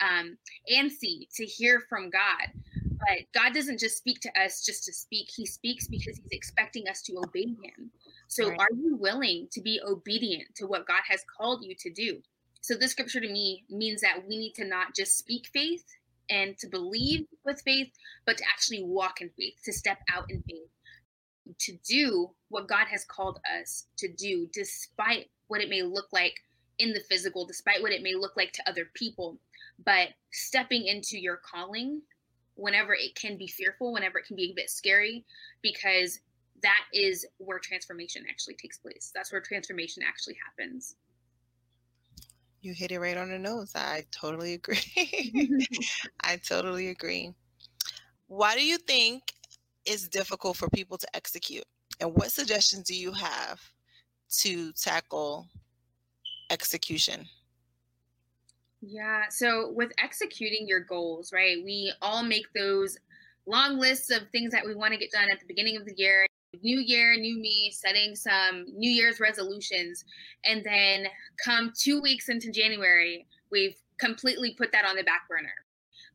um, 0.00 0.36
and 0.68 0.90
see 0.90 1.28
to 1.36 1.44
hear 1.44 1.82
from 1.88 2.10
God? 2.10 2.48
But 3.00 3.24
God 3.32 3.54
doesn't 3.54 3.80
just 3.80 3.96
speak 3.96 4.20
to 4.20 4.40
us 4.40 4.62
just 4.64 4.84
to 4.84 4.92
speak. 4.92 5.28
He 5.34 5.46
speaks 5.46 5.86
because 5.86 6.18
he's 6.18 6.32
expecting 6.32 6.86
us 6.88 7.00
to 7.02 7.16
obey 7.16 7.46
him. 7.46 7.90
So 8.28 8.48
right. 8.48 8.60
are 8.60 8.68
you 8.76 8.96
willing 8.96 9.48
to 9.52 9.62
be 9.62 9.80
obedient 9.86 10.54
to 10.56 10.66
what 10.66 10.86
God 10.86 11.00
has 11.08 11.24
called 11.36 11.64
you 11.64 11.74
to 11.78 11.90
do? 11.90 12.20
So 12.60 12.74
this 12.74 12.90
scripture 12.90 13.20
to 13.20 13.28
me 13.28 13.64
means 13.70 14.02
that 14.02 14.22
we 14.28 14.36
need 14.36 14.52
to 14.56 14.66
not 14.66 14.94
just 14.94 15.16
speak 15.16 15.48
faith 15.52 15.82
and 16.30 16.56
to 16.58 16.68
believe 16.68 17.26
with 17.44 17.60
faith, 17.62 17.90
but 18.24 18.38
to 18.38 18.44
actually 18.44 18.84
walk 18.84 19.20
in 19.20 19.30
faith, 19.36 19.54
to 19.64 19.72
step 19.72 19.98
out 20.14 20.30
in 20.30 20.42
faith 20.42 20.70
to 21.58 21.76
do 21.84 22.30
what 22.48 22.68
God 22.68 22.86
has 22.88 23.04
called 23.04 23.40
us 23.60 23.86
to 23.98 24.08
do, 24.12 24.48
despite 24.52 25.30
what 25.48 25.60
it 25.60 25.68
may 25.68 25.82
look 25.82 26.06
like 26.12 26.34
in 26.78 26.92
the 26.92 27.00
physical, 27.00 27.46
despite 27.46 27.82
what 27.82 27.92
it 27.92 28.02
may 28.02 28.14
look 28.14 28.36
like 28.36 28.52
to 28.52 28.68
other 28.68 28.90
people. 28.94 29.38
But 29.84 30.08
stepping 30.32 30.86
into 30.86 31.18
your 31.18 31.36
calling, 31.38 32.02
whenever 32.54 32.94
it 32.94 33.14
can 33.14 33.36
be 33.36 33.46
fearful, 33.46 33.92
whenever 33.92 34.18
it 34.18 34.26
can 34.26 34.36
be 34.36 34.50
a 34.50 34.54
bit 34.54 34.70
scary, 34.70 35.24
because 35.62 36.20
that 36.62 36.84
is 36.92 37.26
where 37.38 37.58
transformation 37.58 38.24
actually 38.28 38.54
takes 38.54 38.78
place. 38.78 39.10
That's 39.14 39.32
where 39.32 39.40
transformation 39.40 40.02
actually 40.06 40.36
happens. 40.44 40.96
You 42.60 42.74
hit 42.74 42.92
it 42.92 43.00
right 43.00 43.16
on 43.16 43.30
the 43.30 43.38
nose. 43.38 43.72
I 43.74 44.04
totally 44.10 44.54
agree. 44.62 45.66
I 46.22 46.36
totally 46.36 46.88
agree. 46.88 47.32
Why 48.26 48.54
do 48.54 48.64
you 48.64 48.78
think 48.78 49.22
it's 49.84 50.08
difficult 50.08 50.56
for 50.56 50.68
people 50.70 50.98
to 50.98 51.16
execute? 51.16 51.64
And 52.00 52.14
what 52.14 52.30
suggestions 52.30 52.84
do 52.84 52.94
you 52.94 53.12
have 53.12 53.60
to 54.40 54.72
tackle 54.72 55.48
execution? 56.50 57.26
Yeah. 58.80 59.24
So 59.28 59.72
with 59.72 59.92
executing 59.98 60.66
your 60.66 60.80
goals, 60.80 61.32
right? 61.32 61.62
We 61.62 61.92
all 62.00 62.22
make 62.22 62.46
those 62.54 62.98
long 63.46 63.78
lists 63.78 64.10
of 64.10 64.28
things 64.30 64.52
that 64.52 64.64
we 64.64 64.74
want 64.74 64.92
to 64.92 64.98
get 64.98 65.10
done 65.10 65.26
at 65.32 65.40
the 65.40 65.46
beginning 65.46 65.76
of 65.76 65.84
the 65.84 65.94
year. 65.96 66.26
New 66.62 66.80
year, 66.80 67.16
new 67.16 67.38
me, 67.38 67.70
setting 67.72 68.14
some 68.16 68.66
New 68.76 68.90
Year's 68.90 69.20
resolutions. 69.20 70.04
And 70.44 70.64
then 70.64 71.06
come 71.44 71.72
two 71.76 72.00
weeks 72.00 72.28
into 72.28 72.50
January, 72.50 73.26
we've 73.50 73.76
completely 73.98 74.54
put 74.54 74.72
that 74.72 74.84
on 74.84 74.96
the 74.96 75.04
back 75.04 75.28
burner. 75.28 75.54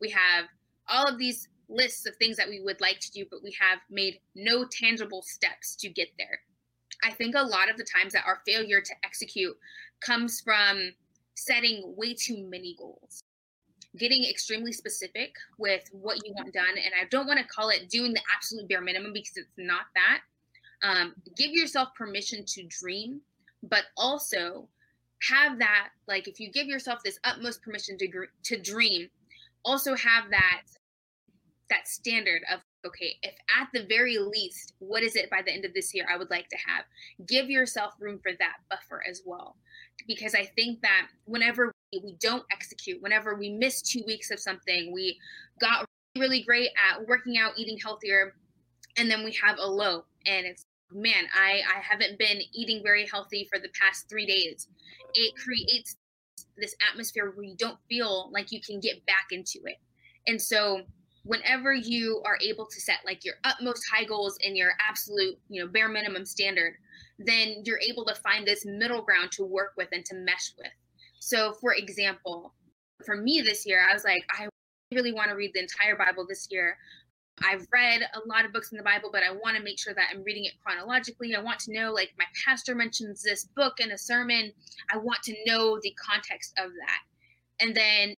We 0.02 0.10
have 0.10 0.46
all 0.88 1.06
of 1.06 1.18
these 1.18 1.48
lists 1.70 2.06
of 2.06 2.16
things 2.18 2.38
that 2.38 2.50
we 2.50 2.62
would 2.62 2.82
like 2.82 3.00
to 3.00 3.12
do, 3.12 3.26
but 3.30 3.44
we 3.44 3.56
have 3.60 3.80
made 3.90 4.20
no 4.36 4.66
tangible 4.66 5.22
steps 5.22 5.76
to 5.78 5.90
get 5.90 6.10
there. 6.18 6.40
I 7.04 7.12
think 7.12 7.36
a 7.36 7.42
lot 7.42 7.70
of 7.70 7.78
the 7.78 7.86
times 7.86 8.14
that 8.14 8.26
our 8.26 8.42
failure 8.46 8.82
to 8.82 8.94
execute 9.04 9.56
comes 10.02 10.42
from 10.42 10.92
setting 11.36 11.94
way 11.98 12.14
too 12.14 12.48
many 12.50 12.76
goals 12.78 13.25
getting 13.98 14.26
extremely 14.30 14.72
specific 14.72 15.34
with 15.58 15.84
what 15.92 16.18
you 16.26 16.34
want 16.34 16.54
done 16.54 16.76
and 16.76 16.94
i 17.02 17.06
don't 17.10 17.28
want 17.28 17.40
to 17.40 17.46
call 17.46 17.70
it 17.70 17.90
doing 17.90 18.14
the 18.14 18.22
absolute 18.36 18.68
bare 18.68 18.82
minimum 18.82 19.14
because 19.14 19.38
it's 19.38 19.52
not 19.58 19.86
that. 19.96 20.22
Um, 20.84 21.16
give 21.38 21.52
yourself 21.52 21.90
permission 21.96 22.44
to 22.46 22.64
dream 22.68 23.22
but 23.64 23.86
also 23.98 24.68
have 25.30 25.58
that 25.60 25.90
like 26.08 26.28
if 26.28 26.40
you 26.40 26.52
give 26.52 26.68
yourself 26.68 27.00
this 27.04 27.20
utmost 27.24 27.62
permission 27.62 27.98
to, 27.98 28.08
to 28.44 28.62
dream 28.62 29.10
also 29.64 29.96
have 29.96 30.26
that 30.30 30.62
that 31.70 31.88
standard 31.88 32.42
of 32.54 32.60
okay 32.86 33.18
if 33.24 33.34
at 33.60 33.68
the 33.74 33.86
very 33.88 34.18
least 34.18 34.74
what 34.80 35.04
is 35.04 35.16
it 35.16 35.30
by 35.30 35.42
the 35.42 35.52
end 35.52 35.66
of 35.66 35.74
this 35.74 35.94
year 35.94 36.06
i 36.12 36.18
would 36.18 36.30
like 36.30 36.48
to 36.50 36.58
have? 36.58 36.86
Give 37.28 37.50
yourself 37.50 37.94
room 38.00 38.20
for 38.22 38.32
that 38.40 38.58
buffer 38.70 39.04
as 39.10 39.22
well. 39.26 39.56
Because 40.08 40.36
i 40.36 40.46
think 40.46 40.82
that 40.82 41.08
whenever 41.26 41.72
we 41.92 42.16
don't 42.20 42.44
execute 42.52 43.02
whenever 43.02 43.36
we 43.36 43.50
miss 43.50 43.82
two 43.82 44.04
weeks 44.06 44.32
of 44.32 44.40
something 44.40 44.92
we 44.94 45.18
got 45.62 45.86
really 46.18 46.44
great 46.44 46.70
at 46.90 47.06
working 47.08 47.38
out 47.38 47.54
eating 47.58 47.78
healthier 47.78 48.34
and 48.98 49.10
then 49.10 49.24
we 49.24 49.36
have 49.46 49.58
a 49.60 49.68
low. 49.68 50.06
And 50.26 50.46
it's 50.46 50.66
man 50.92 51.26
i 51.34 51.62
i 51.76 51.80
haven't 51.82 52.18
been 52.20 52.40
eating 52.54 52.82
very 52.84 53.08
healthy 53.08 53.48
for 53.52 53.60
the 53.60 53.70
past 53.80 54.08
three 54.10 54.26
days. 54.26 54.68
It 55.14 55.34
creates 55.36 55.96
this 56.58 56.76
atmosphere 56.90 57.32
where 57.36 57.46
you 57.46 57.56
don't 57.58 57.78
feel 57.90 58.30
like 58.32 58.52
you 58.52 58.62
can 58.62 58.80
get 58.80 59.06
back 59.06 59.28
into 59.32 59.60
it. 59.66 59.78
And 60.28 60.42
so 60.42 60.82
whenever 61.26 61.74
you 61.74 62.22
are 62.26 62.38
able 62.42 62.66
to 62.66 62.80
set 62.80 63.00
like 63.06 63.26
your 63.26 63.36
utmost 63.44 63.84
high 63.92 64.04
goals 64.04 64.38
and 64.46 64.56
your 64.56 64.72
absolute 64.88 65.38
you 65.50 65.62
know 65.62 65.68
bare 65.68 65.90
minimum 65.90 66.26
standard 66.26 66.76
then 67.20 67.62
you're 67.66 67.80
able 67.80 68.06
to 68.06 68.16
find 68.16 68.46
this 68.46 68.66
middle 68.66 69.02
ground 69.02 69.32
to 69.32 69.44
work 69.44 69.74
with 69.76 69.90
and 69.92 70.06
to 70.06 70.16
mesh 70.16 70.54
with 70.58 70.72
so 71.20 71.54
for 71.54 71.74
example 71.74 72.54
for 73.06 73.18
me 73.18 73.42
this 73.42 73.66
year 73.66 73.86
i 73.90 73.94
was 73.94 74.04
like 74.04 74.24
i 74.32 74.48
really 74.94 75.14
want 75.14 75.30
to 75.30 75.36
read 75.36 75.52
the 75.54 75.60
entire 75.60 75.98
bible 75.98 76.26
this 76.28 76.48
year 76.52 76.78
I've 77.44 77.68
read 77.74 78.02
a 78.02 78.28
lot 78.28 78.46
of 78.46 78.54
books 78.54 78.72
in 78.72 78.78
the 78.78 78.84
Bible, 78.84 79.10
but 79.12 79.22
I 79.22 79.32
want 79.32 79.58
to 79.58 79.64
make 79.64 79.78
sure 79.78 79.94
that 79.94 80.08
I'm 80.10 80.24
reading 80.24 80.46
it 80.46 80.54
chronologically. 80.64 81.36
I 81.36 81.42
want 81.42 81.60
to 81.62 81.74
know, 81.74 81.92
like, 81.92 82.12
my 82.18 82.24
pastor 82.46 82.76
mentions 82.76 83.22
this 83.22 83.44
book 83.44 83.74
in 83.80 83.92
a 83.92 83.98
sermon. 83.98 84.54
I 84.90 84.98
want 84.98 85.22
to 85.24 85.36
know 85.46 85.78
the 85.82 85.94
context 86.02 86.54
of 86.58 86.72
that. 86.72 87.00
And 87.60 87.76
then 87.76 88.16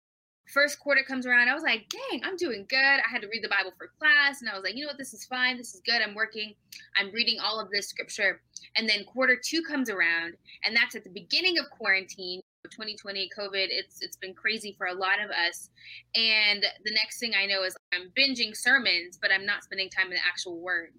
first 0.47 0.79
quarter 0.79 1.03
comes 1.03 1.25
around, 1.25 1.49
I 1.49 1.53
was 1.53 1.63
like, 1.63 1.89
dang, 1.89 2.21
I'm 2.23 2.37
doing 2.37 2.65
good. 2.69 2.77
I 2.77 3.09
had 3.09 3.21
to 3.21 3.27
read 3.27 3.43
the 3.43 3.49
Bible 3.49 3.73
for 3.77 3.91
class, 3.99 4.41
and 4.41 4.49
I 4.49 4.55
was 4.55 4.63
like, 4.63 4.75
you 4.75 4.83
know 4.83 4.89
what, 4.89 4.97
this 4.97 5.13
is 5.13 5.25
fine. 5.25 5.57
This 5.57 5.73
is 5.75 5.81
good. 5.85 6.01
I'm 6.01 6.15
working. 6.15 6.53
I'm 6.97 7.11
reading 7.11 7.37
all 7.39 7.59
of 7.59 7.69
this 7.69 7.87
scripture. 7.87 8.41
And 8.75 8.87
then 8.87 9.03
quarter 9.05 9.37
two 9.41 9.61
comes 9.61 9.89
around, 9.89 10.35
and 10.65 10.75
that's 10.75 10.95
at 10.95 11.03
the 11.03 11.09
beginning 11.09 11.57
of 11.59 11.69
quarantine. 11.69 12.41
2020 12.69 13.29
covid 13.37 13.67
it's 13.69 14.01
it's 14.01 14.17
been 14.17 14.33
crazy 14.33 14.75
for 14.77 14.87
a 14.87 14.93
lot 14.93 15.21
of 15.23 15.29
us 15.29 15.69
and 16.15 16.65
the 16.83 16.91
next 16.91 17.17
thing 17.17 17.31
i 17.41 17.45
know 17.45 17.63
is 17.63 17.77
i'm 17.93 18.11
binging 18.17 18.53
sermons 18.53 19.17
but 19.21 19.31
i'm 19.31 19.45
not 19.45 19.63
spending 19.63 19.89
time 19.89 20.07
in 20.07 20.15
the 20.15 20.27
actual 20.27 20.59
word 20.59 20.89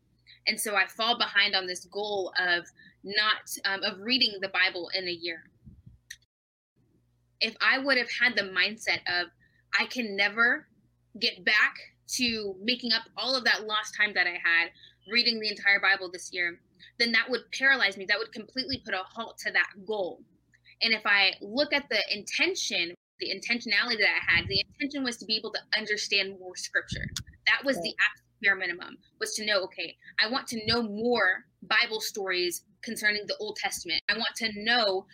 and 0.47 0.59
so 0.59 0.77
i 0.77 0.87
fall 0.87 1.19
behind 1.19 1.55
on 1.55 1.67
this 1.67 1.85
goal 1.85 2.33
of 2.39 2.65
not 3.05 3.55
um, 3.67 3.83
of 3.83 4.01
reading 4.01 4.33
the 4.41 4.49
bible 4.49 4.89
in 4.97 5.07
a 5.09 5.13
year 5.13 5.43
if 7.43 7.55
i 7.61 7.79
would 7.79 7.99
have 7.99 8.09
had 8.19 8.35
the 8.35 8.51
mindset 8.51 9.01
of 9.07 9.29
I 9.79 9.87
can 9.87 10.17
never 10.17 10.67
get 11.19 11.45
back 11.45 11.77
to 12.17 12.55
making 12.63 12.93
up 12.93 13.03
all 13.17 13.37
of 13.37 13.45
that 13.45 13.67
lost 13.67 13.95
time 13.97 14.13
that 14.15 14.27
I 14.27 14.39
had 14.43 14.71
reading 15.11 15.41
the 15.41 15.49
entire 15.49 15.81
Bible 15.81 16.11
this 16.11 16.31
year, 16.33 16.61
then 16.99 17.13
that 17.13 17.29
would 17.29 17.51
paralyze 17.53 17.97
me. 17.97 18.05
That 18.07 18.19
would 18.19 18.33
completely 18.33 18.83
put 18.85 18.95
a 18.95 19.03
halt 19.05 19.39
to 19.47 19.53
that 19.53 19.69
goal. 19.87 20.21
And 20.83 20.93
if 20.93 21.03
I 21.05 21.33
look 21.41 21.73
at 21.73 21.89
the 21.89 22.01
intention, 22.13 22.95
the 23.21 23.31
intentionality 23.31 23.99
that 23.99 24.09
I 24.09 24.37
had, 24.37 24.49
the 24.49 24.63
intention 24.73 25.05
was 25.05 25.17
to 25.19 25.27
be 25.27 25.37
able 25.37 25.53
to 25.53 25.61
understand 25.77 26.39
more 26.39 26.57
scripture. 26.57 27.07
That 27.47 27.65
was 27.65 27.77
the 27.81 27.95
bare 28.43 28.55
minimum, 28.55 28.97
was 29.19 29.35
to 29.35 29.47
know, 29.47 29.63
okay, 29.65 29.97
I 30.23 30.31
want 30.31 30.47
to 30.49 30.67
know 30.67 30.83
more 30.83 31.45
Bible 31.63 32.01
stories 32.01 32.65
concerning 32.83 33.25
the 33.27 33.37
Old 33.41 33.57
Testament. 33.57 34.01
I 34.09 34.15
want 34.15 34.35
to 34.37 34.51
know 34.63 35.07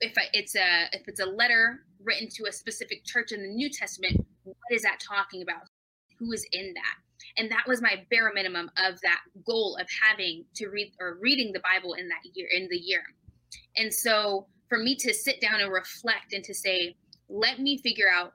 if 0.00 0.14
it's 0.32 0.54
a 0.54 0.88
if 0.92 1.02
it's 1.08 1.20
a 1.20 1.26
letter 1.26 1.80
written 2.02 2.28
to 2.36 2.44
a 2.48 2.52
specific 2.52 3.04
church 3.04 3.32
in 3.32 3.42
the 3.42 3.48
New 3.48 3.70
Testament, 3.70 4.24
what 4.44 4.56
is 4.70 4.82
that 4.82 4.98
talking 5.00 5.42
about? 5.42 5.62
Who 6.18 6.32
is 6.32 6.46
in 6.52 6.72
that? 6.74 6.94
And 7.36 7.50
that 7.50 7.64
was 7.66 7.82
my 7.82 8.04
bare 8.10 8.32
minimum 8.32 8.70
of 8.76 9.00
that 9.02 9.20
goal 9.46 9.76
of 9.80 9.88
having 10.08 10.44
to 10.56 10.68
read 10.68 10.92
or 11.00 11.18
reading 11.20 11.52
the 11.52 11.60
Bible 11.60 11.94
in 11.94 12.08
that 12.08 12.20
year 12.34 12.48
in 12.50 12.68
the 12.70 12.76
year. 12.76 13.02
And 13.76 13.92
so 13.92 14.46
for 14.68 14.78
me 14.78 14.94
to 14.96 15.14
sit 15.14 15.40
down 15.40 15.60
and 15.60 15.72
reflect 15.72 16.32
and 16.32 16.44
to 16.44 16.54
say, 16.54 16.96
let 17.28 17.58
me 17.58 17.78
figure 17.78 18.08
out 18.12 18.32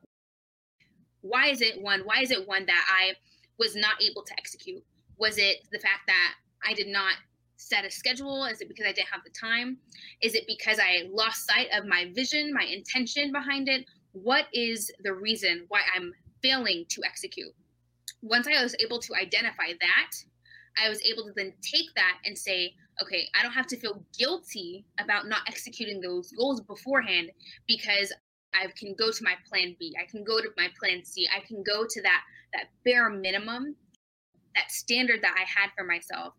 why 1.21 1.47
is 1.47 1.62
it 1.62 1.82
one, 1.82 2.02
why 2.02 2.21
is 2.21 2.32
it 2.32 2.47
one 2.47 2.65
that 2.65 2.86
I 2.89 3.13
was 3.58 3.76
not 3.76 4.02
able 4.02 4.23
to 4.23 4.34
execute? 4.38 4.84
Was 5.17 5.38
it 5.38 5.58
the 5.71 5.80
fact 5.80 6.02
that 6.08 6.34
I 6.65 6.73
did 6.73 6.88
not 6.88 7.13
set 7.58 7.86
a 7.86 7.92
schedule? 7.92 8.46
Is 8.46 8.62
it 8.62 8.68
because 8.68 8.86
I 8.86 8.92
didn't 8.92 9.10
have 9.12 9.24
the 9.24 9.32
time? 9.32 9.78
Is 10.22 10.36
it 10.36 10.44
because 10.48 10.80
I 10.80 11.10
lost 11.10 11.48
sight 11.48 11.68
of 11.74 11.86
my 11.86 12.12
vision, 12.13 12.54
my 12.54 12.66
intention 12.66 13.32
behind 13.32 13.70
it? 13.70 13.86
What 14.12 14.46
is 14.54 14.92
the 15.04 15.13
reason 15.13 15.66
why 15.70 15.82
I'm 15.96 16.13
failing 16.42 16.86
to 16.89 17.02
execute? 17.06 17.54
Once 18.22 18.48
I 18.48 18.62
was 18.62 18.76
able 18.80 19.00
to 19.00 19.16
identify 19.16 19.74
that, 19.80 20.12
I 20.78 20.89
was 20.89 21.02
able 21.04 21.26
to 21.26 21.34
then 21.36 21.54
take 21.62 21.94
that 21.96 22.18
and 22.26 22.38
say, 22.38 22.74
okay, 23.02 23.28
I 23.38 23.44
don't 23.44 23.54
have 23.54 23.68
to 23.68 23.78
feel 23.78 24.04
guilty 24.18 24.86
about 25.00 25.28
not 25.28 25.42
executing 25.48 26.02
those 26.02 26.32
goals 26.32 26.62
beforehand 26.62 27.32
because 27.68 28.13
I 28.54 28.68
can 28.78 28.96
go 28.98 29.12
to 29.12 29.24
my 29.24 29.34
plan 29.50 29.76
B. 29.80 29.94
I 30.00 30.10
can 30.10 30.24
go 30.24 30.39
to 30.39 30.50
my 30.58 30.68
plan 30.80 31.04
C. 31.04 31.28
I 31.36 31.46
can 31.46 31.63
go 31.63 31.86
to 31.88 32.02
that 32.04 32.22
that 32.54 32.66
bare 32.86 33.10
minimum, 33.10 33.76
that 34.56 34.72
standard 34.72 35.24
that 35.24 35.36
I 35.36 35.42
had 35.42 35.72
for 35.76 35.84
myself 35.84 36.36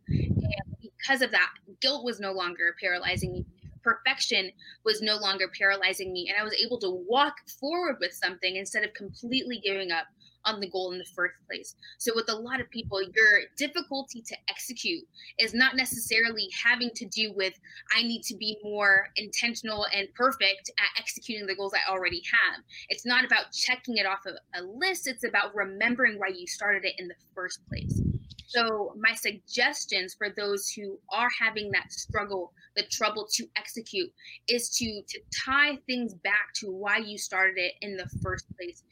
because 1.04 1.22
of 1.22 1.30
that, 1.32 1.50
guilt 1.80 2.04
was 2.04 2.20
no 2.20 2.32
longer 2.32 2.74
paralyzing 2.80 3.32
me. 3.32 3.46
Perfection 3.82 4.50
was 4.84 5.02
no 5.02 5.16
longer 5.16 5.50
paralyzing 5.58 6.12
me. 6.12 6.28
And 6.30 6.40
I 6.40 6.44
was 6.44 6.54
able 6.54 6.78
to 6.80 7.04
walk 7.06 7.34
forward 7.60 7.96
with 8.00 8.12
something 8.12 8.56
instead 8.56 8.84
of 8.84 8.94
completely 8.94 9.60
giving 9.62 9.90
up 9.90 10.06
on 10.46 10.60
the 10.60 10.68
goal 10.68 10.92
in 10.92 10.98
the 10.98 11.06
first 11.16 11.34
place. 11.46 11.74
So, 11.98 12.12
with 12.14 12.30
a 12.30 12.34
lot 12.34 12.60
of 12.60 12.68
people, 12.70 13.02
your 13.02 13.40
difficulty 13.56 14.22
to 14.22 14.36
execute 14.48 15.02
is 15.38 15.54
not 15.54 15.74
necessarily 15.74 16.48
having 16.62 16.90
to 16.96 17.06
do 17.06 17.32
with, 17.34 17.54
I 17.94 18.02
need 18.02 18.22
to 18.24 18.36
be 18.36 18.58
more 18.62 19.08
intentional 19.16 19.86
and 19.94 20.12
perfect 20.14 20.70
at 20.78 21.00
executing 21.00 21.46
the 21.46 21.54
goals 21.54 21.72
I 21.74 21.90
already 21.90 22.22
have. 22.30 22.62
It's 22.90 23.06
not 23.06 23.24
about 23.24 23.52
checking 23.52 23.96
it 23.96 24.06
off 24.06 24.20
a, 24.26 24.58
a 24.58 24.62
list, 24.62 25.06
it's 25.06 25.24
about 25.24 25.54
remembering 25.54 26.18
why 26.18 26.28
you 26.28 26.46
started 26.46 26.84
it 26.84 26.94
in 26.98 27.08
the 27.08 27.14
first 27.34 27.66
place. 27.66 28.02
So, 28.46 28.94
my 28.98 29.14
suggestions 29.14 30.14
for 30.14 30.28
those 30.30 30.68
who 30.68 30.98
are 31.11 31.30
having 31.38 31.70
that 31.72 31.92
struggle, 31.92 32.52
the 32.76 32.85
trouble 32.85 33.26
to 33.35 33.46
execute, 33.57 34.12
is 34.48 34.68
to 34.76 35.02
to 35.09 35.20
tie 35.44 35.78
things 35.87 36.14
back 36.14 36.52
to 36.57 36.70
why 36.70 36.98
you 36.98 37.18
started 37.18 37.59
it 37.59 37.72
in 37.80 37.96
the 37.96 38.09
first 38.22 38.46
place. 38.57 38.83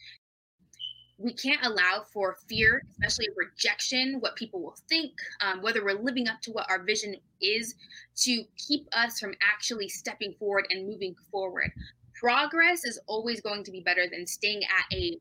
We 1.19 1.35
can't 1.35 1.65
allow 1.65 2.05
for 2.13 2.37
fear, 2.49 2.83
especially 2.91 3.29
rejection, 3.37 4.17
what 4.21 4.35
people 4.35 4.61
will 4.61 4.77
think, 4.89 5.13
um, 5.41 5.63
whether 5.63 5.85
we're 5.85 6.03
living 6.03 6.27
up 6.27 6.41
to 6.43 6.51
what 6.51 6.69
our 6.69 6.83
vision 6.83 7.15
is, 7.41 7.75
to 8.23 8.43
keep 8.57 8.89
us 8.93 9.21
from 9.21 9.35
actually 9.41 9.89
stepping 9.89 10.35
forward 10.39 10.67
and 10.71 10.89
moving 10.89 11.15
forward. 11.31 11.71
Progress 12.15 12.85
is 12.85 12.99
always 13.07 13.41
going 13.41 13.63
to 13.65 13.71
be 13.71 13.81
better 13.81 14.07
than 14.11 14.27
staying 14.27 14.63
at 14.65 14.97
a, 14.97 15.19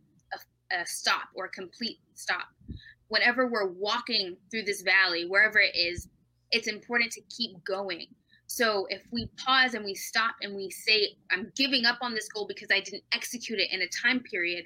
a, 0.72 0.86
stop 0.86 1.30
or 1.36 1.46
a 1.46 1.50
complete 1.50 2.00
stop 2.16 2.48
whenever 3.12 3.46
we're 3.46 3.68
walking 3.68 4.38
through 4.50 4.64
this 4.64 4.84
valley, 4.84 5.26
wherever 5.28 5.60
it 5.60 5.76
is, 5.76 6.08
it's 6.52 6.68
important 6.68 7.12
to 7.12 7.22
keep 7.30 7.52
going. 7.66 8.06
So 8.48 8.88
if 8.90 9.02
we 9.12 9.30
pause 9.36 9.74
and 9.74 9.84
we 9.84 9.94
stop 9.96 10.36
and 10.42 10.56
we 10.56 10.70
say, 10.70 11.10
I'm 11.30 11.52
giving 11.58 11.84
up 11.84 11.98
on 12.02 12.14
this 12.14 12.30
goal 12.30 12.48
because 12.48 12.70
I 12.72 12.80
didn't 12.80 13.04
execute 13.14 13.60
it 13.60 13.68
in 13.72 13.82
a 13.82 13.88
time 14.02 14.22
period, 14.22 14.66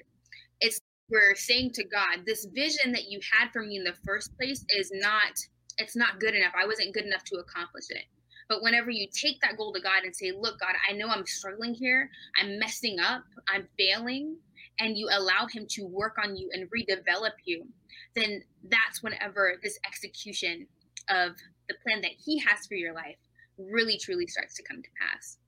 it's 0.60 0.80
we're 1.10 1.34
saying 1.34 1.72
to 1.72 1.84
God, 1.84 2.24
this 2.24 2.46
vision 2.54 2.92
that 2.92 3.08
you 3.08 3.18
had 3.36 3.50
for 3.52 3.62
me 3.62 3.76
in 3.76 3.84
the 3.84 3.94
first 4.04 4.36
place 4.36 4.64
is 4.70 4.92
not, 4.94 5.32
it's 5.78 5.96
not 5.96 6.20
good 6.20 6.34
enough. 6.34 6.52
I 6.60 6.66
wasn't 6.66 6.94
good 6.94 7.04
enough 7.04 7.24
to 7.24 7.38
accomplish 7.38 7.86
it. 7.90 8.04
But 8.48 8.62
whenever 8.62 8.90
you 8.90 9.08
take 9.12 9.40
that 9.40 9.56
goal 9.56 9.72
to 9.72 9.80
God 9.80 10.04
and 10.04 10.14
say, 10.14 10.30
Look, 10.30 10.60
God, 10.60 10.74
I 10.88 10.92
know 10.92 11.08
I'm 11.08 11.26
struggling 11.26 11.74
here, 11.74 12.10
I'm 12.40 12.60
messing 12.60 12.98
up, 13.00 13.24
I'm 13.52 13.66
failing, 13.76 14.36
and 14.78 14.96
you 14.96 15.08
allow 15.10 15.46
Him 15.52 15.66
to 15.70 15.86
work 15.86 16.16
on 16.22 16.36
you 16.36 16.50
and 16.52 16.70
redevelop 16.70 17.32
you, 17.44 17.66
then 18.14 18.42
that's 18.68 19.02
whenever 19.02 19.54
this 19.62 19.78
execution 19.86 20.66
of 21.08 21.32
the 21.68 21.74
plan 21.82 22.00
that 22.02 22.12
He 22.16 22.38
has 22.38 22.66
for 22.66 22.74
your 22.74 22.94
life 22.94 23.16
really 23.58 23.98
truly 23.98 24.26
starts 24.26 24.54
to 24.56 24.62
come 24.62 24.82
to 24.82 24.88
pass. 25.00 25.38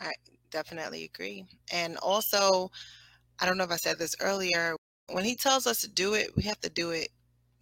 I 0.00 0.12
definitely 0.50 1.04
agree. 1.04 1.46
And 1.72 1.96
also, 1.98 2.70
I 3.40 3.46
don't 3.46 3.58
know 3.58 3.64
if 3.64 3.70
I 3.70 3.76
said 3.76 3.98
this 3.98 4.16
earlier, 4.20 4.76
when 5.10 5.24
he 5.24 5.36
tells 5.36 5.66
us 5.66 5.80
to 5.82 5.88
do 5.88 6.14
it, 6.14 6.34
we 6.36 6.42
have 6.44 6.60
to 6.60 6.70
do 6.70 6.90
it 6.90 7.08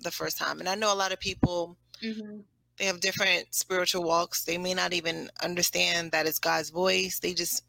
the 0.01 0.11
first 0.11 0.38
time. 0.38 0.61
And 0.61 0.68
I 0.68 0.75
know 0.75 0.92
a 0.92 0.97
lot 0.97 1.12
of 1.12 1.20
people 1.20 1.77
mm-hmm. 2.03 2.40
they 2.79 2.87
have 2.87 3.01
different 3.01 3.55
spiritual 3.55 4.03
walks. 4.03 4.44
They 4.44 4.59
may 4.59 4.75
not 4.75 4.92
even 4.92 5.31
understand 5.42 6.12
that 6.12 6.27
it's 6.27 6.38
God's 6.38 6.70
voice. 6.70 7.20
They 7.20 7.35
just 7.35 7.62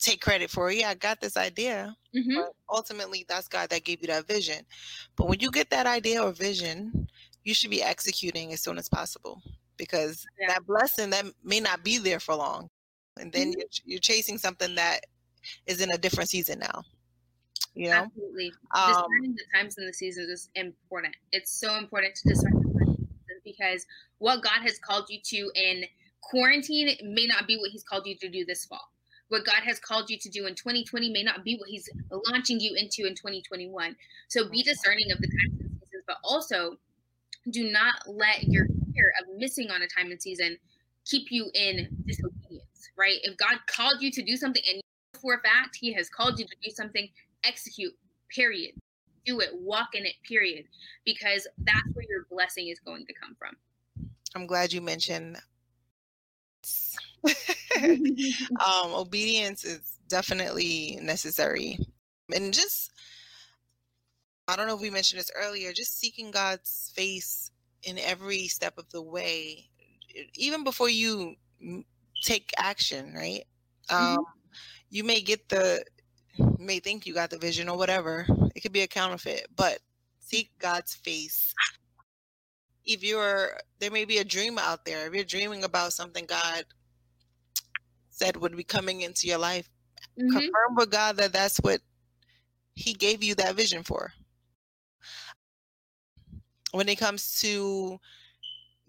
take 0.00 0.20
credit 0.20 0.50
for, 0.50 0.70
yeah, 0.70 0.90
I 0.90 0.94
got 0.94 1.20
this 1.20 1.36
idea. 1.36 1.96
Mm-hmm. 2.16 2.36
But 2.36 2.52
ultimately, 2.68 3.24
that's 3.28 3.48
God 3.48 3.70
that 3.70 3.84
gave 3.84 4.00
you 4.00 4.08
that 4.08 4.26
vision. 4.26 4.64
But 5.16 5.28
when 5.28 5.40
you 5.40 5.50
get 5.50 5.70
that 5.70 5.86
idea 5.86 6.22
or 6.22 6.32
vision, 6.32 7.08
you 7.44 7.54
should 7.54 7.70
be 7.70 7.82
executing 7.82 8.52
as 8.52 8.60
soon 8.60 8.78
as 8.78 8.88
possible 8.88 9.40
because 9.76 10.26
yeah. 10.38 10.48
that 10.48 10.66
blessing 10.66 11.10
that 11.10 11.24
may 11.42 11.58
not 11.58 11.82
be 11.82 11.98
there 11.98 12.20
for 12.20 12.34
long 12.34 12.68
and 13.18 13.32
then 13.32 13.48
mm-hmm. 13.48 13.60
you're, 13.60 13.68
you're, 13.84 14.00
chasing 14.00 14.38
something 14.38 14.74
that 14.74 15.00
is 15.66 15.80
in 15.80 15.90
a 15.92 15.98
different 15.98 16.28
season 16.28 16.58
now 16.58 16.82
you 17.74 17.88
know 17.88 17.94
absolutely 17.94 18.52
um, 18.74 18.92
discerning 18.92 19.34
the 19.36 19.58
times 19.58 19.78
and 19.78 19.88
the 19.88 19.92
seasons 19.92 20.28
is 20.28 20.50
important 20.54 21.14
it's 21.32 21.58
so 21.58 21.76
important 21.76 22.14
to 22.14 22.28
discern 22.28 22.52
because 23.42 23.86
what 24.18 24.42
god 24.42 24.60
has 24.60 24.78
called 24.78 25.06
you 25.08 25.18
to 25.24 25.50
in 25.54 25.82
quarantine 26.20 26.94
may 27.02 27.26
not 27.26 27.46
be 27.46 27.56
what 27.56 27.70
he's 27.70 27.82
called 27.82 28.06
you 28.06 28.16
to 28.16 28.28
do 28.28 28.44
this 28.44 28.66
fall 28.66 28.92
what 29.30 29.44
god 29.44 29.62
has 29.64 29.80
called 29.80 30.08
you 30.10 30.18
to 30.18 30.28
do 30.28 30.46
in 30.46 30.54
2020 30.54 31.10
may 31.10 31.22
not 31.22 31.42
be 31.42 31.56
what 31.56 31.68
he's 31.68 31.88
launching 32.28 32.60
you 32.60 32.74
into 32.76 33.08
in 33.08 33.14
2021 33.14 33.96
so 34.28 34.48
be 34.48 34.62
discerning 34.62 35.10
of 35.10 35.18
the 35.18 35.26
times 35.26 35.60
and 35.60 35.70
seasons 35.80 36.04
but 36.06 36.18
also 36.22 36.76
do 37.50 37.70
not 37.70 37.94
let 38.06 38.44
your 38.44 38.66
fear 38.92 39.12
of 39.20 39.38
missing 39.38 39.70
on 39.70 39.82
a 39.82 39.86
time 39.86 40.10
and 40.10 40.20
season 40.20 40.56
keep 41.06 41.30
you 41.30 41.50
in 41.54 41.88
disobedience, 42.06 42.90
right? 42.96 43.18
If 43.22 43.36
God 43.36 43.58
called 43.66 44.00
you 44.00 44.10
to 44.12 44.22
do 44.22 44.36
something 44.36 44.62
and 44.70 44.80
for 45.20 45.34
a 45.34 45.40
fact 45.40 45.76
he 45.80 45.92
has 45.94 46.08
called 46.08 46.38
you 46.38 46.44
to 46.46 46.56
do 46.62 46.70
something, 46.70 47.08
execute, 47.44 47.94
period. 48.28 48.74
Do 49.26 49.40
it, 49.40 49.50
walk 49.52 49.88
in 49.94 50.06
it, 50.06 50.14
period. 50.26 50.64
Because 51.04 51.46
that's 51.58 51.88
where 51.94 52.06
your 52.08 52.26
blessing 52.30 52.68
is 52.68 52.80
going 52.80 53.06
to 53.06 53.12
come 53.12 53.36
from. 53.38 53.56
I'm 54.34 54.46
glad 54.46 54.72
you 54.72 54.80
mentioned 54.80 55.38
um, 57.80 58.92
obedience 58.92 59.64
is 59.64 59.98
definitely 60.08 60.98
necessary. 61.00 61.78
And 62.34 62.52
just, 62.52 62.92
I 64.48 64.56
don't 64.56 64.66
know 64.66 64.74
if 64.74 64.80
we 64.80 64.90
mentioned 64.90 65.20
this 65.20 65.30
earlier, 65.34 65.72
just 65.72 65.98
seeking 65.98 66.30
God's 66.30 66.92
face 66.94 67.50
in 67.82 67.98
every 67.98 68.46
step 68.48 68.76
of 68.78 68.88
the 68.90 69.02
way, 69.02 69.70
even 70.34 70.64
before 70.64 70.90
you 70.90 71.34
take 72.22 72.52
action, 72.58 73.14
right? 73.14 73.44
Mm-hmm. 73.90 74.18
Um, 74.18 74.24
you 74.90 75.04
may 75.04 75.20
get 75.20 75.48
the, 75.48 75.84
may 76.58 76.80
think 76.80 77.06
you 77.06 77.14
got 77.14 77.30
the 77.30 77.38
vision 77.38 77.68
or 77.68 77.78
whatever. 77.78 78.26
It 78.54 78.60
could 78.60 78.72
be 78.72 78.82
a 78.82 78.88
counterfeit, 78.88 79.46
but 79.56 79.78
seek 80.18 80.50
God's 80.58 80.94
face. 80.94 81.54
If 82.84 83.04
you're, 83.04 83.58
there 83.78 83.90
may 83.90 84.04
be 84.04 84.18
a 84.18 84.24
dream 84.24 84.58
out 84.58 84.84
there. 84.84 85.06
If 85.06 85.14
you're 85.14 85.24
dreaming 85.24 85.64
about 85.64 85.92
something 85.92 86.26
God 86.26 86.64
said 88.20 88.36
would 88.36 88.56
be 88.56 88.64
coming 88.64 89.00
into 89.00 89.26
your 89.26 89.38
life, 89.38 89.68
mm-hmm. 90.18 90.30
confirm 90.30 90.74
with 90.76 90.90
God 90.90 91.16
that 91.16 91.32
that's 91.32 91.58
what 91.58 91.80
He 92.74 92.92
gave 92.92 93.24
you 93.24 93.34
that 93.36 93.56
vision 93.56 93.82
for 93.82 94.12
when 96.72 96.88
it 96.88 96.98
comes 96.98 97.40
to 97.40 97.98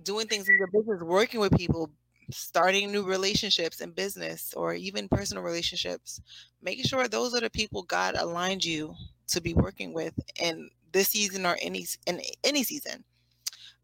doing 0.04 0.28
things 0.28 0.48
in 0.50 0.58
your 0.58 0.68
business, 0.68 1.02
working 1.02 1.40
with 1.40 1.56
people, 1.58 1.90
starting 2.32 2.92
new 2.92 3.04
relationships 3.04 3.82
in 3.82 3.92
business 3.92 4.54
or 4.56 4.74
even 4.74 5.08
personal 5.08 5.44
relationships, 5.44 6.22
making 6.62 6.86
sure 6.86 7.08
those 7.08 7.34
are 7.34 7.42
the 7.42 7.50
people 7.50 7.84
God 7.84 8.16
aligned 8.16 8.64
you 8.64 8.94
to 9.28 9.42
be 9.42 9.54
working 9.54 9.94
with 9.94 10.14
in 10.40 10.70
this 10.92 11.10
season 11.10 11.46
or 11.46 11.58
any 11.62 11.86
in 12.06 12.22
any 12.44 12.64
season. 12.64 13.04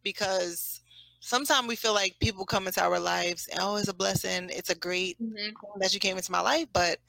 Because 0.04 0.82
sometimes 1.28 1.68
we 1.68 1.76
feel 1.76 1.94
like 1.94 2.16
people 2.20 2.46
come 2.46 2.68
into 2.68 2.82
our 2.82 3.00
lives, 3.00 3.50
oh, 3.60 3.76
it's 3.76 3.90
a 3.90 3.94
blessing, 3.94 4.50
it's 4.50 4.70
a 4.70 4.76
great 4.76 5.22
mm-hmm. 5.22 5.80
that 5.80 5.94
you 5.94 6.00
came 6.00 6.18
into 6.18 6.32
my 6.32 6.40
life, 6.40 6.68
but 6.72 7.00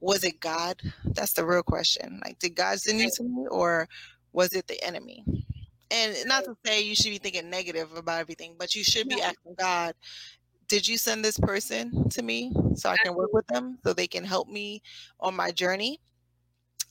was 0.00 0.24
it 0.24 0.40
God? 0.40 0.80
That's 1.04 1.32
the 1.32 1.46
real 1.46 1.62
question. 1.62 2.20
Like, 2.24 2.38
did 2.38 2.54
God 2.54 2.78
send 2.78 3.00
you 3.00 3.10
to 3.16 3.22
me, 3.22 3.46
or 3.50 3.88
was 4.32 4.52
it 4.52 4.66
the 4.66 4.82
enemy? 4.84 5.24
and 5.90 6.16
not 6.26 6.44
to 6.44 6.56
say 6.64 6.82
you 6.82 6.94
should 6.94 7.10
be 7.10 7.18
thinking 7.18 7.48
negative 7.48 7.94
about 7.96 8.20
everything, 8.20 8.56
but 8.58 8.74
you 8.74 8.82
should 8.82 9.08
be 9.08 9.22
asking 9.22 9.54
God, 9.56 9.94
did 10.68 10.86
you 10.86 10.98
send 10.98 11.24
this 11.24 11.38
person 11.38 12.08
to 12.10 12.22
me 12.22 12.52
so 12.74 12.90
I 12.90 12.96
can 12.96 13.14
work 13.14 13.32
with 13.32 13.46
them 13.46 13.78
so 13.84 13.92
they 13.92 14.08
can 14.08 14.24
help 14.24 14.48
me 14.48 14.82
on 15.20 15.36
my 15.36 15.52
journey? 15.52 16.00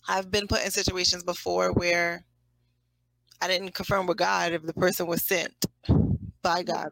I've 0.07 0.31
been 0.31 0.47
put 0.47 0.63
in 0.63 0.71
situations 0.71 1.23
before 1.23 1.73
where 1.73 2.23
I 3.41 3.47
didn't 3.47 3.73
confirm 3.73 4.07
with 4.07 4.17
God 4.17 4.53
if 4.53 4.63
the 4.63 4.73
person 4.73 5.07
was 5.07 5.23
sent 5.23 5.53
by 6.45 6.61
mm-hmm. 6.61 6.71
God. 6.71 6.89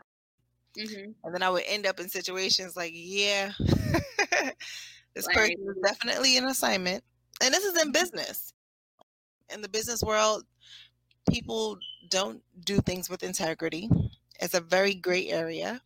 Mm-hmm. 0.77 1.11
And 1.23 1.35
then 1.35 1.43
I 1.43 1.49
would 1.51 1.63
end 1.67 1.85
up 1.85 1.99
in 1.99 2.09
situations 2.09 2.75
like, 2.75 2.91
yeah, 2.93 3.51
this 5.13 5.27
right. 5.27 5.35
person 5.35 5.67
is 5.69 5.77
definitely 5.83 6.37
an 6.37 6.45
assignment. 6.45 7.03
And 7.41 7.53
this 7.53 7.63
is 7.63 7.79
in 7.79 7.91
business. 7.91 8.53
In 9.53 9.61
the 9.61 9.69
business 9.69 10.01
world, 10.01 10.43
people 11.29 11.77
don't 12.09 12.41
do 12.65 12.77
things 12.77 13.09
with 13.09 13.21
integrity. 13.21 13.87
It's 14.39 14.55
a 14.55 14.61
very 14.61 14.95
gray 14.95 15.29
area. 15.29 15.79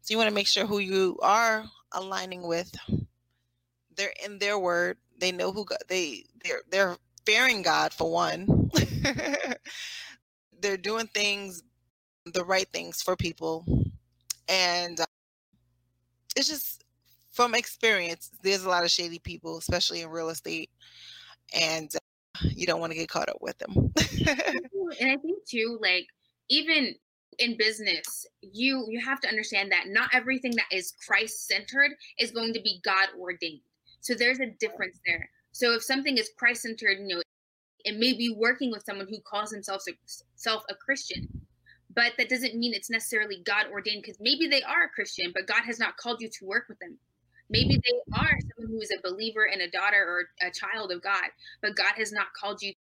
So 0.00 0.12
you 0.12 0.18
want 0.18 0.28
to 0.28 0.34
make 0.34 0.48
sure 0.48 0.66
who 0.66 0.80
you 0.80 1.18
are 1.22 1.64
aligning 1.92 2.42
with. 2.46 2.74
They're 3.96 4.12
in 4.24 4.40
their 4.40 4.58
word. 4.58 4.98
They 5.18 5.30
know 5.30 5.52
who 5.52 5.64
God, 5.64 5.78
they 5.88 6.24
they're 6.44 6.62
they're 6.70 6.96
fearing 7.24 7.62
God 7.62 7.92
for 7.92 8.10
one. 8.10 8.70
they're 10.60 10.76
doing 10.76 11.06
things 11.06 11.62
the 12.32 12.44
right 12.44 12.68
things 12.72 13.02
for 13.02 13.16
people 13.16 13.64
and 14.48 15.00
uh, 15.00 15.06
it's 16.36 16.48
just 16.48 16.84
from 17.30 17.54
experience 17.54 18.30
there's 18.42 18.64
a 18.64 18.68
lot 18.68 18.84
of 18.84 18.90
shady 18.90 19.18
people 19.18 19.58
especially 19.58 20.02
in 20.02 20.08
real 20.08 20.28
estate 20.28 20.70
and 21.54 21.94
uh, 21.94 21.98
you 22.54 22.66
don't 22.66 22.80
want 22.80 22.92
to 22.92 22.98
get 22.98 23.08
caught 23.08 23.28
up 23.28 23.38
with 23.40 23.56
them. 23.58 23.92
and 25.00 25.10
I 25.10 25.16
think 25.16 25.44
too, 25.46 25.78
like 25.80 26.06
even 26.48 26.94
in 27.38 27.56
business, 27.56 28.26
you 28.40 28.86
you 28.88 29.00
have 29.00 29.20
to 29.20 29.28
understand 29.28 29.70
that 29.72 29.88
not 29.88 30.10
everything 30.12 30.52
that 30.56 30.66
is 30.72 30.94
Christ 31.06 31.46
centered 31.46 31.92
is 32.18 32.30
going 32.30 32.52
to 32.54 32.60
be 32.60 32.80
God 32.84 33.08
ordained. 33.18 33.60
So 34.00 34.14
there's 34.14 34.40
a 34.40 34.46
difference 34.60 35.00
there. 35.06 35.28
So 35.52 35.74
if 35.74 35.82
something 35.82 36.18
is 36.18 36.30
Christ 36.36 36.62
centered, 36.62 36.98
you 36.98 37.16
know, 37.16 37.22
it 37.84 37.98
may 37.98 38.12
be 38.12 38.34
working 38.36 38.70
with 38.70 38.84
someone 38.84 39.06
who 39.08 39.18
calls 39.20 39.52
himself 39.52 39.82
a, 39.88 39.92
self 40.36 40.64
a 40.68 40.74
Christian, 40.74 41.28
but 41.96 42.12
that 42.18 42.28
doesn't 42.28 42.54
mean 42.54 42.74
it's 42.74 42.90
necessarily 42.90 43.42
God 43.44 43.66
ordained 43.72 44.02
because 44.02 44.20
maybe 44.20 44.46
they 44.46 44.62
are 44.62 44.84
a 44.84 44.88
Christian, 44.94 45.32
but 45.34 45.46
God 45.48 45.62
has 45.64 45.80
not 45.80 45.96
called 45.96 46.20
you 46.20 46.28
to 46.28 46.44
work 46.44 46.66
with 46.68 46.78
them. 46.78 46.98
Maybe 47.48 47.80
they 47.82 48.18
are 48.20 48.38
someone 48.40 48.72
who 48.72 48.80
is 48.80 48.92
a 48.92 49.08
believer 49.08 49.48
and 49.50 49.62
a 49.62 49.70
daughter 49.70 50.04
or 50.06 50.46
a 50.46 50.50
child 50.50 50.92
of 50.92 51.02
God, 51.02 51.30
but 51.62 51.74
God 51.74 51.94
has 51.96 52.12
not 52.12 52.26
called 52.38 52.60
you 52.60 52.72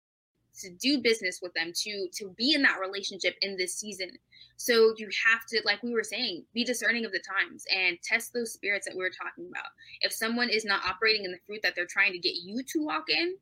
to 0.60 0.70
do 0.82 1.02
business 1.02 1.40
with 1.42 1.54
them, 1.54 1.72
to 1.84 2.08
to 2.14 2.34
be 2.38 2.54
in 2.54 2.62
that 2.64 2.80
relationship 2.80 3.36
in 3.42 3.58
this 3.58 3.76
season. 3.76 4.10
So 4.58 4.94
you 4.98 5.10
have 5.30 5.46
to, 5.50 5.62
like 5.66 5.84
we 5.84 5.94
were 5.94 6.04
saying, 6.04 6.44
be 6.54 6.64
discerning 6.64 7.06
of 7.06 7.12
the 7.12 7.20
times 7.20 7.66
and 7.74 7.98
test 8.04 8.34
those 8.34 8.54
spirits 8.54 8.88
that 8.88 8.96
we 8.98 9.04
are 9.04 9.10
talking 9.10 9.48
about. 9.50 9.70
If 10.02 10.14
someone 10.14 10.50
is 10.50 10.66
not 10.66 10.86
operating 10.86 11.26
in 11.26 11.32
the 11.32 11.40
fruit 11.46 11.60
that 11.64 11.76
they're 11.76 11.86
trying 11.86 12.14
to 12.14 12.20
get 12.20 12.36
you 12.36 12.64
to 12.64 12.86
walk 12.86 13.06
in, 13.10 13.36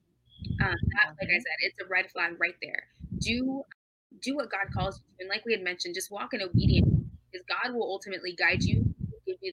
um, 0.62 0.76
that, 0.76 1.16
like 1.22 1.30
I 1.30 1.38
said, 1.38 1.58
it's 1.62 1.80
a 1.82 1.88
red 1.88 2.10
flag 2.12 2.34
right 2.40 2.56
there. 2.62 2.88
Do 3.20 3.64
do 4.22 4.36
what 4.36 4.52
God 4.52 4.74
calls 4.74 4.98
you 4.98 5.04
to, 5.04 5.22
and 5.22 5.30
like 5.30 5.46
we 5.46 5.52
had 5.52 5.62
mentioned, 5.62 5.96
just 5.96 6.12
walk 6.12 6.34
in 6.34 6.42
obedience, 6.42 6.90
because 7.32 7.46
God 7.48 7.74
will 7.74 7.84
ultimately 7.84 8.34
guide 8.34 8.64
you, 8.64 8.84
give 9.26 9.38
you 9.42 9.52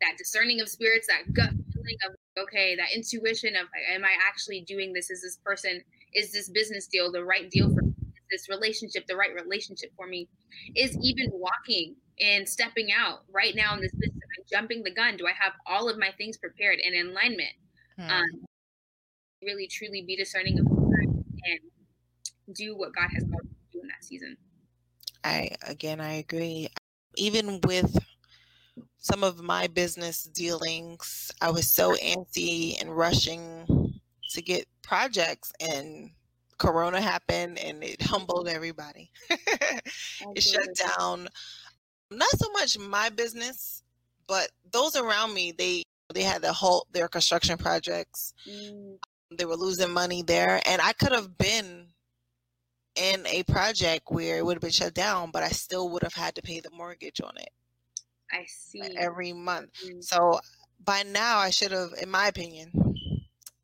that 0.00 0.16
discerning 0.16 0.60
of 0.60 0.68
spirits, 0.68 1.06
that 1.08 1.32
gut 1.32 1.50
feeling 1.50 1.96
of 2.06 2.14
okay, 2.42 2.76
that 2.76 2.92
intuition 2.94 3.56
of 3.56 3.66
am 3.92 4.04
I 4.04 4.14
actually 4.26 4.60
doing 4.60 4.92
this? 4.92 5.10
Is 5.10 5.22
this 5.22 5.38
person, 5.44 5.82
is 6.14 6.32
this 6.32 6.48
business 6.48 6.86
deal 6.86 7.10
the 7.10 7.24
right 7.24 7.50
deal 7.50 7.68
for 7.74 7.82
me? 7.82 7.94
Is 8.30 8.46
this 8.46 8.48
relationship 8.48 9.06
the 9.06 9.16
right 9.16 9.34
relationship 9.34 9.90
for 9.96 10.06
me? 10.06 10.28
Is 10.76 10.96
even 11.02 11.30
walking 11.32 11.96
and 12.20 12.48
stepping 12.48 12.90
out 12.92 13.20
right 13.32 13.54
now 13.54 13.74
in 13.74 13.80
this 13.80 13.92
business? 13.92 14.22
Am 14.38 14.44
jumping 14.50 14.82
the 14.82 14.94
gun? 14.94 15.16
Do 15.16 15.26
I 15.26 15.32
have 15.32 15.52
all 15.66 15.88
of 15.88 15.98
my 15.98 16.12
things 16.16 16.36
prepared 16.36 16.78
and 16.84 16.94
in 16.94 17.08
alignment? 17.08 17.54
Hmm. 17.98 18.08
Um, 18.08 18.44
really, 19.42 19.66
truly 19.66 20.02
be 20.02 20.16
discerning 20.16 20.58
of 20.60 20.66
and 20.66 21.60
do 22.54 22.76
what 22.76 22.94
God 22.94 23.08
has 23.12 23.24
called 23.24 23.47
season. 24.08 24.36
I 25.24 25.50
again, 25.66 26.00
I 26.00 26.14
agree. 26.14 26.68
Even 27.16 27.60
with 27.66 27.98
some 28.98 29.24
of 29.24 29.42
my 29.42 29.66
business 29.66 30.24
dealings, 30.24 31.30
I 31.40 31.50
was 31.50 31.70
so 31.70 31.94
antsy 31.96 32.80
and 32.80 32.96
rushing 32.96 34.00
to 34.30 34.42
get 34.42 34.66
projects, 34.82 35.52
and 35.60 36.10
Corona 36.58 37.00
happened 37.00 37.58
and 37.58 37.82
it 37.82 38.02
humbled 38.02 38.48
everybody. 38.48 39.10
it 39.30 40.42
shut 40.42 40.68
down 40.74 41.28
not 42.10 42.30
so 42.38 42.50
much 42.52 42.78
my 42.78 43.08
business, 43.10 43.82
but 44.26 44.50
those 44.70 44.96
around 44.96 45.34
me. 45.34 45.52
They 45.52 45.82
they 46.14 46.22
had 46.22 46.42
to 46.42 46.52
halt 46.52 46.86
their 46.92 47.08
construction 47.08 47.58
projects. 47.58 48.32
Mm. 48.48 48.98
They 49.36 49.44
were 49.44 49.56
losing 49.56 49.92
money 49.92 50.22
there, 50.22 50.60
and 50.66 50.80
I 50.80 50.92
could 50.94 51.12
have 51.12 51.36
been 51.36 51.87
in 52.98 53.26
a 53.26 53.42
project 53.44 54.10
where 54.10 54.38
it 54.38 54.44
would 54.44 54.54
have 54.54 54.62
been 54.62 54.70
shut 54.70 54.94
down, 54.94 55.30
but 55.30 55.42
I 55.42 55.48
still 55.48 55.90
would 55.90 56.02
have 56.02 56.14
had 56.14 56.34
to 56.34 56.42
pay 56.42 56.60
the 56.60 56.70
mortgage 56.70 57.20
on 57.20 57.36
it. 57.36 57.50
I 58.32 58.44
see. 58.46 58.82
Every 58.96 59.32
month. 59.32 59.70
Mm-hmm. 59.84 60.00
So 60.00 60.40
by 60.84 61.02
now, 61.04 61.38
I 61.38 61.50
should 61.50 61.72
have, 61.72 61.90
in 62.00 62.10
my 62.10 62.28
opinion, 62.28 62.72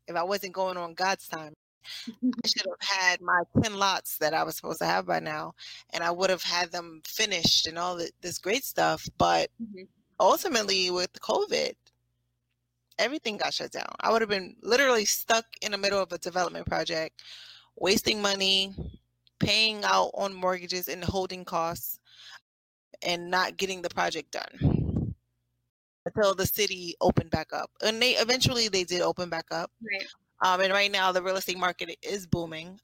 if 0.07 0.15
I 0.15 0.23
wasn't 0.23 0.53
going 0.53 0.77
on 0.77 0.93
God's 0.93 1.27
time, 1.27 1.53
I 2.09 2.47
should 2.47 2.65
have 2.65 2.99
had 2.99 3.21
my 3.21 3.41
10 3.61 3.75
lots 3.75 4.17
that 4.17 4.33
I 4.33 4.43
was 4.43 4.55
supposed 4.55 4.79
to 4.79 4.85
have 4.85 5.05
by 5.05 5.19
now, 5.19 5.53
and 5.91 6.03
I 6.03 6.11
would 6.11 6.29
have 6.29 6.43
had 6.43 6.71
them 6.71 7.01
finished 7.05 7.67
and 7.67 7.77
all 7.77 7.95
the, 7.95 8.09
this 8.21 8.39
great 8.39 8.63
stuff. 8.63 9.07
But 9.17 9.49
mm-hmm. 9.61 9.83
ultimately, 10.19 10.89
with 10.89 11.13
COVID, 11.13 11.73
everything 12.97 13.37
got 13.37 13.53
shut 13.53 13.71
down. 13.71 13.93
I 13.99 14.11
would 14.11 14.21
have 14.21 14.29
been 14.29 14.55
literally 14.61 15.05
stuck 15.05 15.45
in 15.61 15.71
the 15.71 15.77
middle 15.77 16.01
of 16.01 16.11
a 16.11 16.17
development 16.17 16.65
project, 16.65 17.21
wasting 17.75 18.21
money, 18.21 18.73
paying 19.39 19.83
out 19.83 20.11
on 20.13 20.33
mortgages 20.33 20.87
and 20.87 21.03
holding 21.03 21.45
costs 21.45 21.99
and 23.01 23.29
not 23.29 23.57
getting 23.57 23.81
the 23.81 23.89
project 23.89 24.31
done 24.31 25.13
until 26.05 26.35
the 26.35 26.45
city 26.45 26.95
opened 27.01 27.29
back 27.29 27.51
up. 27.53 27.69
And 27.83 28.01
they 28.01 28.11
eventually 28.11 28.67
they 28.67 28.83
did 28.83 29.01
open 29.01 29.29
back 29.29 29.45
up. 29.51 29.71
Right. 29.81 30.07
Um, 30.41 30.61
and 30.61 30.71
right 30.71 30.91
now 30.91 31.11
the 31.11 31.21
real 31.21 31.37
estate 31.37 31.57
market 31.57 31.95
is 32.01 32.27
booming. 32.27 32.79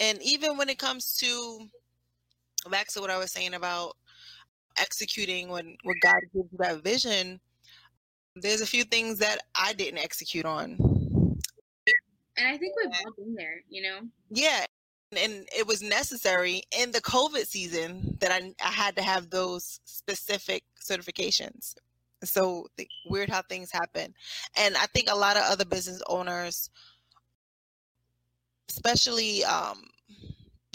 And 0.00 0.22
even 0.22 0.56
when 0.56 0.68
it 0.68 0.78
comes 0.78 1.16
to 1.18 1.66
back 2.70 2.88
to 2.88 3.00
what 3.00 3.10
I 3.10 3.18
was 3.18 3.32
saying 3.32 3.54
about 3.54 3.96
executing 4.76 5.48
when 5.48 5.76
when 5.84 5.96
God 6.02 6.20
gives 6.34 6.48
you 6.52 6.58
that 6.58 6.82
vision, 6.82 7.40
there's 8.34 8.60
a 8.60 8.66
few 8.66 8.84
things 8.84 9.18
that 9.18 9.38
I 9.54 9.72
didn't 9.72 9.98
execute 9.98 10.44
on. 10.44 10.76
And 12.38 12.46
I 12.46 12.58
think 12.58 12.74
we've 12.76 12.92
all 13.06 13.12
been 13.16 13.34
there, 13.34 13.62
you 13.70 13.82
know? 13.82 14.00
Yeah 14.30 14.66
and 15.18 15.48
it 15.56 15.66
was 15.66 15.82
necessary 15.82 16.62
in 16.78 16.92
the 16.92 17.00
COVID 17.00 17.46
season 17.46 18.16
that 18.20 18.30
I, 18.30 18.52
I 18.64 18.70
had 18.70 18.96
to 18.96 19.02
have 19.02 19.30
those 19.30 19.80
specific 19.84 20.64
certifications. 20.82 21.74
So 22.24 22.66
weird 23.06 23.28
how 23.28 23.42
things 23.42 23.70
happen. 23.70 24.14
And 24.58 24.76
I 24.76 24.86
think 24.86 25.08
a 25.10 25.16
lot 25.16 25.36
of 25.36 25.42
other 25.44 25.64
business 25.64 26.02
owners, 26.08 26.70
especially 28.70 29.44
um, 29.44 29.84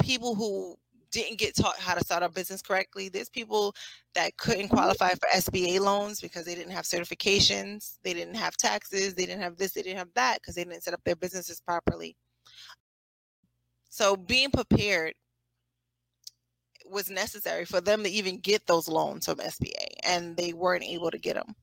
people 0.02 0.36
who 0.36 0.78
didn't 1.12 1.40
get 1.40 1.56
taught 1.56 1.78
how 1.78 1.94
to 1.94 2.04
start 2.04 2.24
a 2.24 2.30
business 2.30 2.62
correctly. 2.62 3.10
There's 3.10 3.30
people 3.30 3.76
that 4.16 4.38
couldn't 4.38 4.70
qualify 4.70 5.10
for 5.10 5.28
SBA 5.36 5.80
loans 5.80 6.22
because 6.22 6.46
they 6.46 6.56
didn't 6.56 6.72
have 6.72 6.86
certifications, 6.86 7.98
they 8.04 8.14
didn't 8.14 8.36
have 8.36 8.58
taxes, 8.58 9.14
they 9.14 9.26
didn't 9.26 9.42
have 9.42 9.58
this, 9.58 9.74
they 9.74 9.82
didn't 9.82 10.00
have 10.00 10.14
that 10.16 10.40
because 10.42 10.56
they 10.56 10.64
didn't 10.64 10.84
set 10.84 10.94
up 10.94 11.04
their 11.04 11.16
businesses 11.16 11.60
properly. 11.62 12.16
So 13.92 14.16
being 14.16 14.52
prepared 14.52 15.16
was 16.86 17.10
necessary 17.10 17.66
for 17.66 17.82
them 17.82 18.04
to 18.04 18.10
even 18.10 18.40
get 18.40 18.66
those 18.66 18.88
loans 18.88 19.26
from 19.26 19.36
SBA, 19.36 19.86
and 20.04 20.36
they 20.38 20.54
weren't 20.54 20.86
able 20.86 21.12
to 21.12 21.18
get 21.18 21.36
them. 21.36 21.54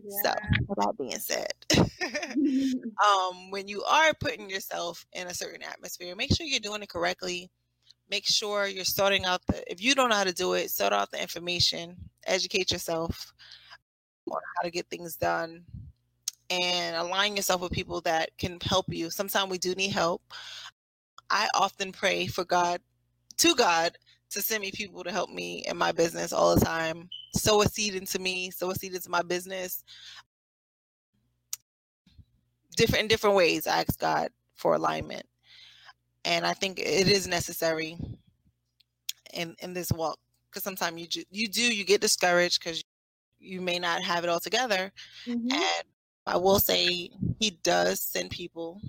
Yeah. 0.00 0.22
So, 0.22 0.34
that 0.76 0.94
being 0.96 1.18
said, 1.18 1.52
um, 3.04 3.50
when 3.50 3.66
you 3.66 3.82
are 3.82 4.14
putting 4.14 4.48
yourself 4.48 5.04
in 5.12 5.26
a 5.26 5.34
certain 5.34 5.64
atmosphere, 5.64 6.14
make 6.14 6.32
sure 6.32 6.46
you're 6.46 6.60
doing 6.60 6.82
it 6.82 6.88
correctly. 6.88 7.50
Make 8.08 8.26
sure 8.26 8.68
you're 8.68 8.84
sorting 8.84 9.24
out 9.24 9.44
the, 9.48 9.68
if 9.70 9.82
you 9.82 9.96
don't 9.96 10.10
know 10.10 10.16
how 10.16 10.24
to 10.24 10.32
do 10.32 10.52
it, 10.52 10.70
sort 10.70 10.92
out 10.92 11.10
the 11.10 11.20
information, 11.20 11.96
educate 12.24 12.70
yourself 12.70 13.32
on 14.30 14.40
how 14.56 14.62
to 14.62 14.70
get 14.70 14.88
things 14.88 15.16
done, 15.16 15.64
and 16.50 16.96
align 16.96 17.34
yourself 17.34 17.62
with 17.62 17.72
people 17.72 18.00
that 18.02 18.30
can 18.36 18.58
help 18.60 18.86
you. 18.90 19.08
Sometimes 19.10 19.50
we 19.50 19.58
do 19.58 19.74
need 19.74 19.92
help. 19.92 20.22
I 21.32 21.48
often 21.54 21.90
pray 21.92 22.26
for 22.26 22.44
God, 22.44 22.80
to 23.38 23.54
God, 23.54 23.96
to 24.30 24.42
send 24.42 24.60
me 24.60 24.70
people 24.70 25.02
to 25.02 25.10
help 25.10 25.30
me 25.30 25.64
in 25.66 25.76
my 25.76 25.90
business 25.90 26.32
all 26.32 26.54
the 26.54 26.64
time. 26.64 27.08
Sow 27.34 27.62
a 27.62 27.66
seed 27.66 27.94
into 27.94 28.18
me, 28.18 28.50
sow 28.50 28.70
a 28.70 28.74
seed 28.74 28.94
into 28.94 29.10
my 29.10 29.22
business. 29.22 29.82
Different 32.76 33.02
in 33.02 33.08
different 33.08 33.34
ways, 33.34 33.66
I 33.66 33.80
ask 33.80 33.98
God 33.98 34.28
for 34.54 34.74
alignment. 34.74 35.26
And 36.24 36.46
I 36.46 36.52
think 36.52 36.78
it 36.78 37.08
is 37.08 37.26
necessary 37.26 37.96
in 39.32 39.56
in 39.60 39.72
this 39.72 39.90
walk 39.90 40.18
because 40.50 40.62
sometimes 40.62 41.00
you 41.00 41.08
ju- 41.08 41.24
you 41.30 41.48
do 41.48 41.62
you 41.62 41.84
get 41.84 42.00
discouraged 42.00 42.62
because 42.62 42.84
you 43.40 43.60
may 43.60 43.78
not 43.78 44.02
have 44.02 44.22
it 44.22 44.30
all 44.30 44.40
together. 44.40 44.92
Mm-hmm. 45.26 45.52
And 45.52 45.84
I 46.26 46.36
will 46.36 46.60
say 46.60 47.10
he 47.40 47.50
does 47.62 48.00
send 48.00 48.30
people 48.30 48.80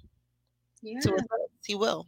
yeah. 0.82 1.00
to 1.00 1.16
us. 1.16 1.24
He 1.66 1.76
will. 1.76 2.06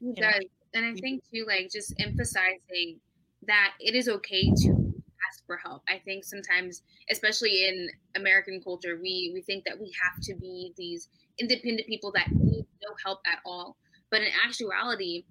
He 0.00 0.12
does. 0.12 0.44
And 0.74 0.84
I 0.84 0.94
think 0.94 1.22
too, 1.32 1.44
like 1.46 1.70
just 1.72 1.94
emphasizing 1.98 3.00
that 3.46 3.72
it 3.80 3.94
is 3.94 4.08
okay 4.08 4.50
to 4.50 4.94
ask 5.28 5.44
for 5.46 5.56
help. 5.56 5.82
I 5.88 6.00
think 6.04 6.24
sometimes, 6.24 6.82
especially 7.10 7.66
in 7.68 7.88
American 8.14 8.60
culture, 8.62 8.98
we 9.00 9.30
we 9.32 9.42
think 9.42 9.64
that 9.64 9.78
we 9.78 9.92
have 10.02 10.22
to 10.24 10.34
be 10.34 10.72
these 10.76 11.08
independent 11.38 11.86
people 11.86 12.12
that 12.12 12.30
need 12.32 12.66
no 12.82 12.94
help 13.04 13.20
at 13.26 13.38
all. 13.44 13.76
But 14.10 14.22
in 14.22 14.28
actuality, 14.46 15.24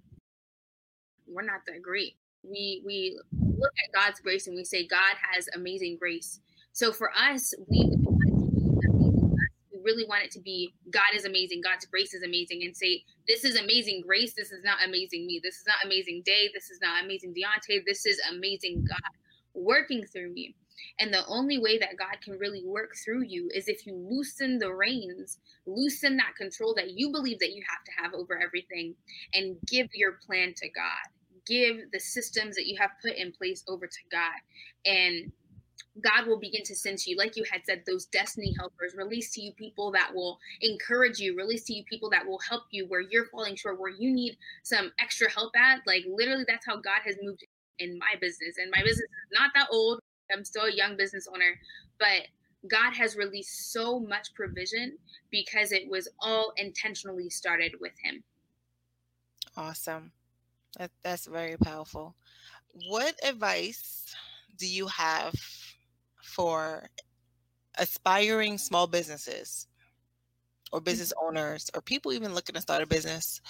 we're 1.28 1.44
not 1.44 1.62
that 1.68 1.82
great. 1.82 2.16
We 2.44 2.82
we 2.86 3.20
look 3.34 3.74
at 3.84 3.94
God's 3.94 4.20
grace 4.20 4.48
and 4.48 4.56
we 4.56 4.64
say 4.64 4.88
God 4.88 5.16
has 5.34 5.48
amazing 5.56 5.98
grace. 6.00 6.40
So 6.74 6.92
for 6.92 7.12
us, 7.12 7.54
we 7.68 7.90
really 9.86 10.06
want 10.06 10.24
it 10.24 10.32
to 10.32 10.42
be 10.42 10.74
God 10.90 11.14
is 11.16 11.26
amazing, 11.26 11.62
God's 11.64 11.86
grace 11.86 12.14
is 12.14 12.24
amazing, 12.24 12.64
and 12.64 12.76
say, 12.76 13.04
This 13.28 13.46
is 13.46 13.56
amazing 13.56 14.02
grace, 14.06 14.34
this 14.34 14.52
is 14.52 14.64
not 14.64 14.80
amazing 14.86 15.26
me, 15.26 15.40
this 15.44 15.56
is 15.56 15.64
not 15.68 15.86
amazing 15.86 16.24
day, 16.26 16.50
this 16.54 16.70
is 16.70 16.80
not 16.82 17.04
amazing 17.04 17.34
Deontay, 17.34 17.84
this 17.86 18.06
is 18.06 18.20
amazing 18.32 18.86
God 18.90 19.00
working 19.54 20.04
through 20.06 20.34
me. 20.34 20.56
And 21.00 21.14
the 21.14 21.26
only 21.28 21.58
way 21.58 21.78
that 21.78 21.98
God 21.98 22.18
can 22.24 22.38
really 22.38 22.64
work 22.66 22.92
through 23.04 23.24
you 23.24 23.50
is 23.54 23.68
if 23.68 23.86
you 23.86 23.96
loosen 23.96 24.60
the 24.60 24.74
reins, 24.74 25.40
loosen 25.66 26.18
that 26.18 26.36
control 26.38 26.74
that 26.76 26.92
you 26.92 27.12
believe 27.12 27.40
that 27.40 27.54
you 27.54 27.64
have 27.70 27.84
to 27.86 28.04
have 28.04 28.14
over 28.14 28.40
everything, 28.42 28.96
and 29.34 29.58
give 29.68 29.88
your 29.94 30.20
plan 30.26 30.54
to 30.58 30.70
God. 30.70 31.06
Give 31.48 31.92
the 31.92 32.00
systems 32.00 32.56
that 32.56 32.68
you 32.68 32.78
have 32.80 32.92
put 33.02 33.16
in 33.16 33.32
place 33.32 33.64
over 33.68 33.88
to 33.88 34.00
God. 34.12 34.40
And 34.86 35.32
God 36.02 36.28
will 36.28 36.40
begin 36.40 36.64
to 36.64 36.76
send 36.76 36.98
to 37.00 37.10
you, 37.10 37.18
like 37.18 37.38
you 37.38 37.46
had 37.50 37.62
said, 37.66 37.84
those 37.88 38.06
destiny 38.08 38.54
helpers, 38.60 38.96
release 38.98 39.32
to 39.32 39.42
you 39.42 39.54
people 39.54 39.92
that 39.92 40.14
will 40.14 40.40
encourage 40.62 41.20
you, 41.20 41.38
release 41.38 41.64
to 41.66 41.74
you 41.74 41.84
people 41.86 42.10
that 42.10 42.26
will 42.26 42.40
help 42.40 42.64
you 42.72 42.86
where 42.88 43.00
you're 43.00 43.28
falling 43.28 43.56
short, 43.56 43.80
where 43.80 43.92
you 43.92 44.12
need 44.12 44.38
some 44.64 44.92
extra 45.00 45.30
help 45.32 45.56
at. 45.56 45.80
Like 45.88 46.04
literally, 46.08 46.44
that's 46.48 46.66
how 46.66 46.76
God 46.76 47.00
has 47.06 47.16
moved 47.22 47.46
in 47.80 47.98
my 47.98 48.20
business. 48.20 48.58
And 48.58 48.72
my 48.72 48.82
business 48.82 49.00
is 49.00 49.32
not 49.32 49.52
that 49.56 49.68
old. 49.72 50.00
I'm 50.34 50.44
still 50.44 50.66
a 50.66 50.72
young 50.72 50.98
business 50.98 51.28
owner, 51.32 51.60
but 52.00 52.28
God 52.68 52.94
has 52.94 53.16
released 53.16 53.72
so 53.72 54.00
much 54.00 54.34
provision 54.34 54.98
because 55.30 55.72
it 55.72 55.90
was 55.90 56.10
all 56.20 56.52
intentionally 56.58 57.30
started 57.30 57.74
with 57.80 57.94
Him. 58.04 58.24
Awesome. 59.56 60.12
That, 60.78 60.92
that's 61.04 61.26
very 61.26 61.58
powerful. 61.58 62.16
What 62.90 63.16
advice 63.24 64.14
do 64.58 64.68
you 64.68 64.88
have 64.88 65.34
for 66.36 66.90
aspiring 67.78 68.58
small 68.58 68.88
businesses 68.88 69.68
or 70.72 70.80
mm-hmm. 70.80 70.86
business 70.86 71.14
owners 71.22 71.70
or 71.74 71.82
people 71.82 72.12
even 72.12 72.34
looking 72.34 72.56
to 72.56 72.62
start 72.62 72.84
a 72.84 72.86
business 72.86 73.42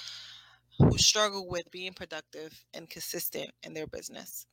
who 0.77 0.97
struggle 0.97 1.47
with 1.47 1.69
being 1.71 1.93
productive 1.93 2.53
and 2.73 2.89
consistent 2.89 3.49
in 3.63 3.73
their 3.73 3.87
business? 3.87 4.45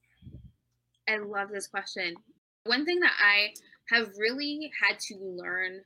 I 1.08 1.18
love 1.18 1.48
this 1.52 1.66
question. 1.66 2.14
One 2.64 2.86
thing 2.86 3.00
that 3.00 3.12
I 3.20 3.52
have 3.94 4.10
really 4.16 4.70
had 4.80 4.98
to 5.00 5.16
learn 5.18 5.80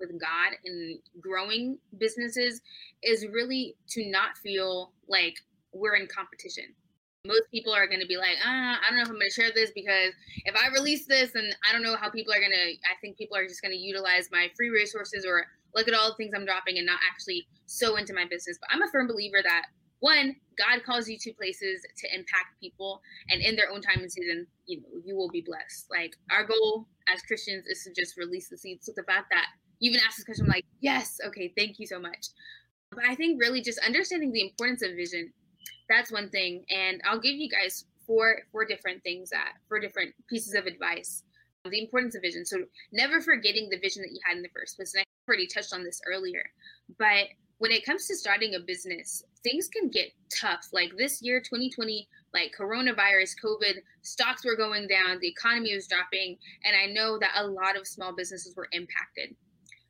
with 0.00 0.10
God 0.20 0.56
in 0.64 0.98
growing 1.20 1.78
businesses 1.96 2.60
is 3.02 3.26
really 3.32 3.76
to 3.90 4.10
not 4.10 4.36
feel 4.42 4.92
like 5.08 5.36
we're 5.72 5.94
in 5.94 6.08
competition. 6.08 6.74
Most 7.26 7.50
people 7.50 7.72
are 7.72 7.86
going 7.86 8.00
to 8.00 8.06
be 8.06 8.16
like, 8.16 8.36
ah, 8.44 8.78
I 8.78 8.90
don't 8.90 8.98
know 8.98 9.02
if 9.04 9.08
I'm 9.08 9.14
going 9.14 9.28
to 9.28 9.34
share 9.34 9.50
this 9.54 9.70
because 9.74 10.12
if 10.44 10.54
I 10.54 10.68
release 10.68 11.06
this, 11.06 11.34
and 11.34 11.54
I 11.68 11.72
don't 11.72 11.82
know 11.82 11.96
how 11.96 12.10
people 12.10 12.34
are 12.34 12.40
going 12.40 12.52
to, 12.52 12.72
I 12.84 12.96
think 13.00 13.16
people 13.16 13.36
are 13.36 13.46
just 13.46 13.62
going 13.62 13.72
to 13.72 13.78
utilize 13.78 14.28
my 14.30 14.48
free 14.56 14.68
resources 14.68 15.24
or 15.26 15.46
look 15.74 15.88
at 15.88 15.94
all 15.94 16.10
the 16.10 16.16
things 16.16 16.32
I'm 16.34 16.44
dropping 16.44 16.76
and 16.76 16.86
not 16.86 17.00
actually 17.10 17.46
sow 17.66 17.96
into 17.96 18.14
my 18.14 18.26
business. 18.28 18.58
But 18.60 18.68
I'm 18.72 18.82
a 18.82 18.90
firm 18.92 19.06
believer 19.06 19.38
that 19.42 19.64
one, 20.00 20.36
God 20.58 20.84
calls 20.84 21.08
you 21.08 21.16
to 21.18 21.32
places 21.32 21.80
to 21.96 22.14
impact 22.14 22.60
people, 22.60 23.00
and 23.30 23.40
in 23.40 23.56
their 23.56 23.70
own 23.72 23.80
time 23.80 24.00
and 24.00 24.12
season, 24.12 24.46
you 24.66 24.82
know, 24.82 25.00
you 25.02 25.16
will 25.16 25.30
be 25.30 25.40
blessed. 25.40 25.86
Like 25.90 26.14
our 26.30 26.44
goal 26.44 26.86
as 27.12 27.22
Christians 27.22 27.66
is 27.66 27.82
to 27.84 27.92
just 27.98 28.18
release 28.18 28.50
the 28.50 28.58
seeds. 28.58 28.84
So 28.84 28.92
the 28.94 29.02
fact 29.04 29.28
that 29.30 29.46
you 29.78 29.90
even 29.90 30.02
ask 30.06 30.18
this 30.18 30.26
question, 30.26 30.44
I'm 30.44 30.50
like, 30.50 30.66
yes, 30.80 31.20
okay, 31.26 31.54
thank 31.56 31.78
you 31.78 31.86
so 31.86 31.98
much. 31.98 32.26
But 32.90 33.04
I 33.08 33.14
think 33.14 33.40
really 33.40 33.62
just 33.62 33.78
understanding 33.78 34.30
the 34.30 34.42
importance 34.42 34.82
of 34.82 34.90
vision 34.94 35.32
that's 35.88 36.12
one 36.12 36.30
thing. 36.30 36.64
And 36.70 37.00
I'll 37.04 37.20
give 37.20 37.36
you 37.36 37.48
guys 37.48 37.84
four 38.06 38.42
four 38.52 38.64
different 38.64 39.02
things 39.02 39.30
that 39.30 39.54
four 39.68 39.80
different 39.80 40.14
pieces 40.28 40.54
of 40.54 40.66
advice. 40.66 41.22
The 41.64 41.82
importance 41.82 42.14
of 42.14 42.20
vision. 42.20 42.44
So 42.44 42.58
never 42.92 43.22
forgetting 43.22 43.70
the 43.70 43.78
vision 43.78 44.02
that 44.02 44.12
you 44.12 44.20
had 44.26 44.36
in 44.36 44.42
the 44.42 44.50
first 44.50 44.76
place. 44.76 44.92
And 44.92 45.00
I 45.00 45.04
already 45.26 45.46
touched 45.46 45.72
on 45.72 45.82
this 45.82 45.98
earlier. 46.06 46.44
But 46.98 47.28
when 47.58 47.70
it 47.70 47.86
comes 47.86 48.06
to 48.06 48.16
starting 48.16 48.54
a 48.54 48.60
business, 48.60 49.22
things 49.42 49.68
can 49.68 49.88
get 49.88 50.12
tough. 50.28 50.68
Like 50.72 50.92
this 50.98 51.22
year, 51.22 51.40
2020, 51.40 52.06
like 52.34 52.52
coronavirus, 52.58 53.36
COVID, 53.42 53.76
stocks 54.02 54.44
were 54.44 54.56
going 54.56 54.88
down, 54.88 55.18
the 55.20 55.28
economy 55.28 55.74
was 55.74 55.86
dropping, 55.86 56.36
and 56.64 56.76
I 56.76 56.92
know 56.92 57.18
that 57.18 57.30
a 57.36 57.46
lot 57.46 57.78
of 57.78 57.86
small 57.86 58.14
businesses 58.14 58.54
were 58.56 58.68
impacted. 58.72 59.34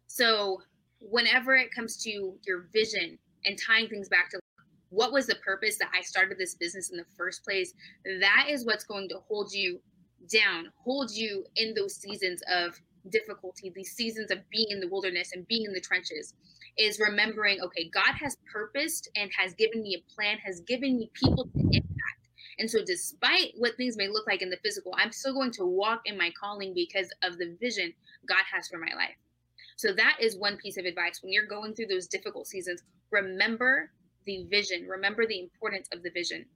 So, 0.07 0.61
whenever 1.01 1.57
it 1.57 1.75
comes 1.75 1.97
to 2.05 2.35
your 2.47 2.69
vision 2.73 3.19
and 3.45 3.59
tying 3.67 3.89
things 3.89 4.09
back 4.09 4.31
to 4.31 4.41
what 4.95 5.13
was 5.13 5.27
the 5.27 5.35
purpose 5.37 5.77
that 5.79 5.91
I 5.93 6.03
started 6.03 6.39
this 6.39 6.55
business 6.55 6.91
in 6.91 6.97
the 6.97 7.05
first 7.17 7.45
place? 7.45 7.75
That 8.21 8.47
is 8.49 8.65
what's 8.65 8.85
going 8.85 9.09
to 9.09 9.19
hold 9.27 9.53
you 9.53 9.81
down, 10.33 10.71
hold 10.77 11.11
you 11.11 11.45
in 11.57 11.75
those 11.75 11.97
seasons 11.97 12.43
of 12.51 12.81
difficulty, 13.11 13.73
these 13.75 13.93
seasons 13.93 14.31
of 14.31 14.39
being 14.51 14.69
in 14.71 14.81
the 14.81 14.89
wilderness 14.89 15.33
and 15.35 15.47
being 15.49 15.65
in 15.65 15.73
the 15.73 15.81
trenches, 15.81 16.35
is 16.79 17.01
remembering, 17.01 17.61
okay, 17.61 17.91
God 17.93 18.15
has 18.21 18.37
purposed 18.51 19.11
and 19.17 19.31
has 19.37 19.53
given 19.55 19.83
me 19.83 19.97
a 19.97 20.15
plan, 20.15 20.39
has 20.39 20.61
given 20.61 20.97
me 20.97 21.11
people 21.13 21.45
to 21.45 21.61
impact. 21.61 22.29
And 22.59 22.71
so, 22.71 22.79
despite 22.85 23.53
what 23.57 23.77
things 23.77 23.97
may 23.97 24.09
look 24.09 24.27
like 24.29 24.43
in 24.43 24.51
the 24.51 24.59
physical, 24.63 24.95
I'm 24.97 25.13
still 25.13 25.35
going 25.35 25.51
to 25.53 25.67
walk 25.67 26.03
in 26.05 26.17
my 26.17 26.31
calling 26.41 26.73
because 26.73 27.11
of 27.23 27.37
the 27.37 27.57
vision 27.61 27.93
God 28.29 28.43
has 28.53 28.69
for 28.69 28.79
my 28.79 28.95
life. 28.95 29.17
So, 29.77 29.93
that 29.93 30.19
is 30.21 30.39
one 30.39 30.57
piece 30.57 30.77
of 30.77 30.85
advice. 30.85 31.21
When 31.21 31.33
you're 31.33 31.47
going 31.47 31.75
through 31.75 31.89
those 31.89 32.07
difficult 32.07 32.47
seasons, 32.47 32.83
remember 33.11 33.91
the 34.27 34.47
vision. 34.51 34.87
Remember 34.89 35.27
the 35.27 35.41
importance 35.41 35.89
of 35.93 36.03
the 36.03 36.11
vision. 36.11 36.47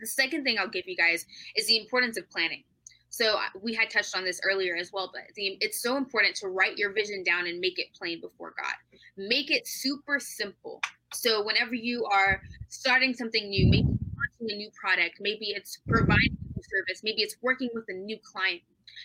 The 0.00 0.06
second 0.06 0.44
thing 0.44 0.58
I'll 0.58 0.68
give 0.68 0.88
you 0.88 0.96
guys 0.96 1.24
is 1.56 1.66
the 1.66 1.78
importance 1.78 2.16
of 2.16 2.28
planning. 2.30 2.64
So 3.10 3.38
we 3.62 3.74
had 3.74 3.90
touched 3.90 4.16
on 4.16 4.24
this 4.24 4.40
earlier 4.42 4.74
as 4.74 4.90
well, 4.92 5.08
but 5.12 5.22
it's 5.36 5.80
so 5.80 5.96
important 5.96 6.34
to 6.36 6.48
write 6.48 6.76
your 6.76 6.92
vision 6.92 7.22
down 7.22 7.46
and 7.46 7.60
make 7.60 7.78
it 7.78 7.86
plain 7.96 8.20
before 8.20 8.54
God. 8.60 8.74
Make 9.16 9.52
it 9.52 9.68
super 9.68 10.18
simple. 10.18 10.80
So 11.12 11.44
whenever 11.44 11.76
you 11.76 12.04
are 12.06 12.42
starting 12.70 13.14
something 13.14 13.48
new, 13.48 13.66
maybe 13.70 13.86
launching 13.86 14.50
a 14.50 14.56
new 14.56 14.70
product, 14.74 15.18
maybe 15.20 15.50
it's 15.50 15.78
providing 15.86 16.36
a 16.40 16.56
new 16.56 16.62
service, 16.62 17.02
maybe 17.04 17.22
it's 17.22 17.36
working 17.40 17.70
with 17.72 17.84
a 17.88 17.92
new 17.92 18.18
client. 18.24 18.62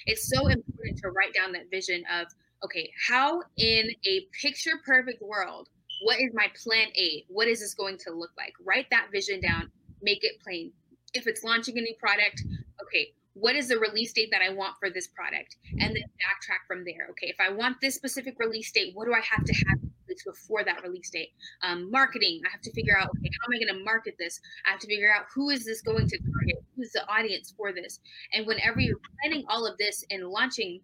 It's 0.07 0.27
so 0.27 0.47
important 0.47 0.97
to 1.03 1.09
write 1.09 1.35
down 1.35 1.51
that 1.51 1.69
vision 1.69 2.03
of, 2.11 2.25
okay, 2.65 2.91
how 3.07 3.43
in 3.57 3.91
a 4.07 4.25
picture 4.41 4.79
perfect 4.83 5.21
world 5.21 5.69
what 6.01 6.19
is 6.19 6.31
my 6.33 6.47
plan 6.63 6.87
A? 6.95 7.25
What 7.27 7.47
is 7.47 7.59
this 7.59 7.73
going 7.73 7.97
to 7.99 8.11
look 8.11 8.31
like? 8.37 8.53
Write 8.63 8.87
that 8.91 9.07
vision 9.11 9.41
down, 9.41 9.71
make 10.01 10.23
it 10.23 10.41
plain. 10.43 10.71
If 11.13 11.27
it's 11.27 11.43
launching 11.43 11.77
a 11.77 11.81
new 11.81 11.95
product, 11.99 12.43
okay, 12.81 13.13
what 13.33 13.55
is 13.55 13.69
the 13.69 13.79
release 13.79 14.13
date 14.13 14.29
that 14.31 14.41
I 14.41 14.53
want 14.53 14.75
for 14.79 14.89
this 14.89 15.07
product? 15.07 15.55
And 15.79 15.95
then 15.95 16.03
backtrack 16.03 16.67
from 16.67 16.83
there. 16.83 17.07
Okay, 17.11 17.27
if 17.27 17.37
I 17.39 17.51
want 17.51 17.77
this 17.81 17.95
specific 17.95 18.35
release 18.39 18.71
date, 18.71 18.91
what 18.93 19.05
do 19.05 19.13
I 19.13 19.21
have 19.21 19.43
to 19.43 19.53
have 19.53 19.79
before 20.25 20.63
that 20.63 20.83
release 20.83 21.09
date? 21.09 21.29
Um, 21.63 21.89
marketing, 21.89 22.41
I 22.45 22.49
have 22.51 22.61
to 22.61 22.71
figure 22.73 22.97
out, 22.97 23.09
okay, 23.09 23.29
how 23.39 23.47
am 23.47 23.55
I 23.55 23.63
going 23.63 23.79
to 23.79 23.83
market 23.85 24.15
this? 24.19 24.39
I 24.65 24.71
have 24.71 24.79
to 24.79 24.87
figure 24.87 25.13
out 25.13 25.25
who 25.33 25.49
is 25.49 25.65
this 25.65 25.81
going 25.81 26.07
to 26.07 26.17
target? 26.17 26.63
Who's 26.75 26.91
the 26.91 27.07
audience 27.07 27.53
for 27.55 27.71
this? 27.73 27.99
And 28.33 28.45
whenever 28.45 28.79
you're 28.79 28.99
planning 29.21 29.45
all 29.47 29.65
of 29.65 29.77
this 29.77 30.03
and 30.11 30.27
launching, 30.27 30.81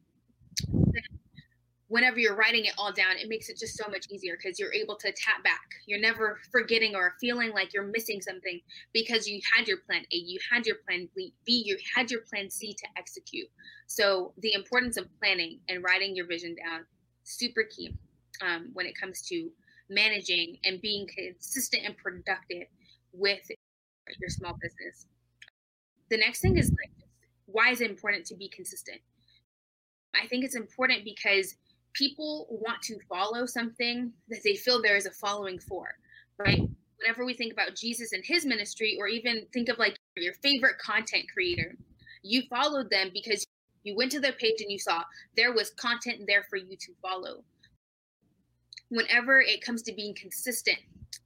whenever 1.87 2.19
you're 2.19 2.35
writing 2.35 2.65
it 2.65 2.73
all 2.77 2.91
down, 2.91 3.15
it 3.17 3.29
makes 3.29 3.49
it 3.49 3.57
just 3.57 3.77
so 3.77 3.89
much 3.89 4.07
easier 4.09 4.37
because 4.37 4.59
you're 4.59 4.73
able 4.73 4.95
to 4.95 5.11
tap 5.11 5.43
back. 5.43 5.61
You're 5.85 5.99
never 5.99 6.39
forgetting 6.51 6.95
or 6.95 7.13
feeling 7.21 7.51
like 7.51 7.73
you're 7.73 7.87
missing 7.87 8.21
something 8.21 8.59
because 8.93 9.27
you 9.27 9.39
had 9.55 9.67
your 9.67 9.77
plan 9.77 10.01
A, 10.11 10.15
you 10.15 10.39
had 10.51 10.65
your 10.65 10.77
plan 10.87 11.07
B, 11.15 11.33
you 11.45 11.77
had 11.95 12.09
your 12.09 12.21
plan 12.21 12.49
C 12.49 12.73
to 12.73 12.87
execute. 12.97 13.47
So 13.87 14.33
the 14.39 14.53
importance 14.53 14.97
of 14.97 15.07
planning 15.19 15.59
and 15.69 15.83
writing 15.83 16.15
your 16.15 16.27
vision 16.27 16.55
down, 16.55 16.85
super 17.23 17.63
key 17.63 17.95
um, 18.41 18.69
when 18.73 18.85
it 18.85 18.99
comes 18.99 19.21
to 19.27 19.49
managing 19.89 20.57
and 20.65 20.81
being 20.81 21.07
consistent 21.15 21.83
and 21.85 21.95
productive 21.97 22.67
with 23.13 23.41
your 24.19 24.29
small 24.29 24.53
business. 24.61 25.05
The 26.09 26.17
next 26.17 26.41
thing 26.41 26.57
is 26.57 26.69
like, 26.69 26.91
why 27.45 27.69
is 27.71 27.81
it 27.81 27.89
important 27.89 28.25
to 28.27 28.35
be 28.35 28.49
consistent? 28.49 28.99
I 30.19 30.27
think 30.27 30.45
it's 30.45 30.55
important 30.55 31.03
because 31.03 31.55
people 31.95 32.47
want 32.49 32.81
to 32.83 32.97
follow 33.09 33.45
something 33.45 34.11
that 34.29 34.43
they 34.43 34.55
feel 34.55 34.81
there 34.81 34.97
is 34.97 35.05
a 35.05 35.11
following 35.11 35.59
for, 35.59 35.87
right? 36.37 36.61
Whenever 36.99 37.25
we 37.25 37.33
think 37.33 37.53
about 37.53 37.75
Jesus 37.75 38.11
and 38.11 38.23
his 38.23 38.45
ministry, 38.45 38.97
or 38.99 39.07
even 39.07 39.45
think 39.53 39.69
of 39.69 39.79
like 39.79 39.97
your 40.15 40.33
favorite 40.35 40.77
content 40.77 41.25
creator, 41.33 41.75
you 42.21 42.43
followed 42.49 42.89
them 42.89 43.11
because 43.13 43.45
you 43.83 43.95
went 43.95 44.11
to 44.11 44.19
their 44.19 44.33
page 44.33 44.61
and 44.61 44.71
you 44.71 44.79
saw 44.79 45.03
there 45.37 45.53
was 45.53 45.71
content 45.71 46.21
there 46.27 46.45
for 46.49 46.57
you 46.57 46.75
to 46.77 46.91
follow. 47.01 47.43
Whenever 48.89 49.41
it 49.41 49.61
comes 49.61 49.81
to 49.83 49.93
being 49.93 50.15
consistent, 50.15 50.77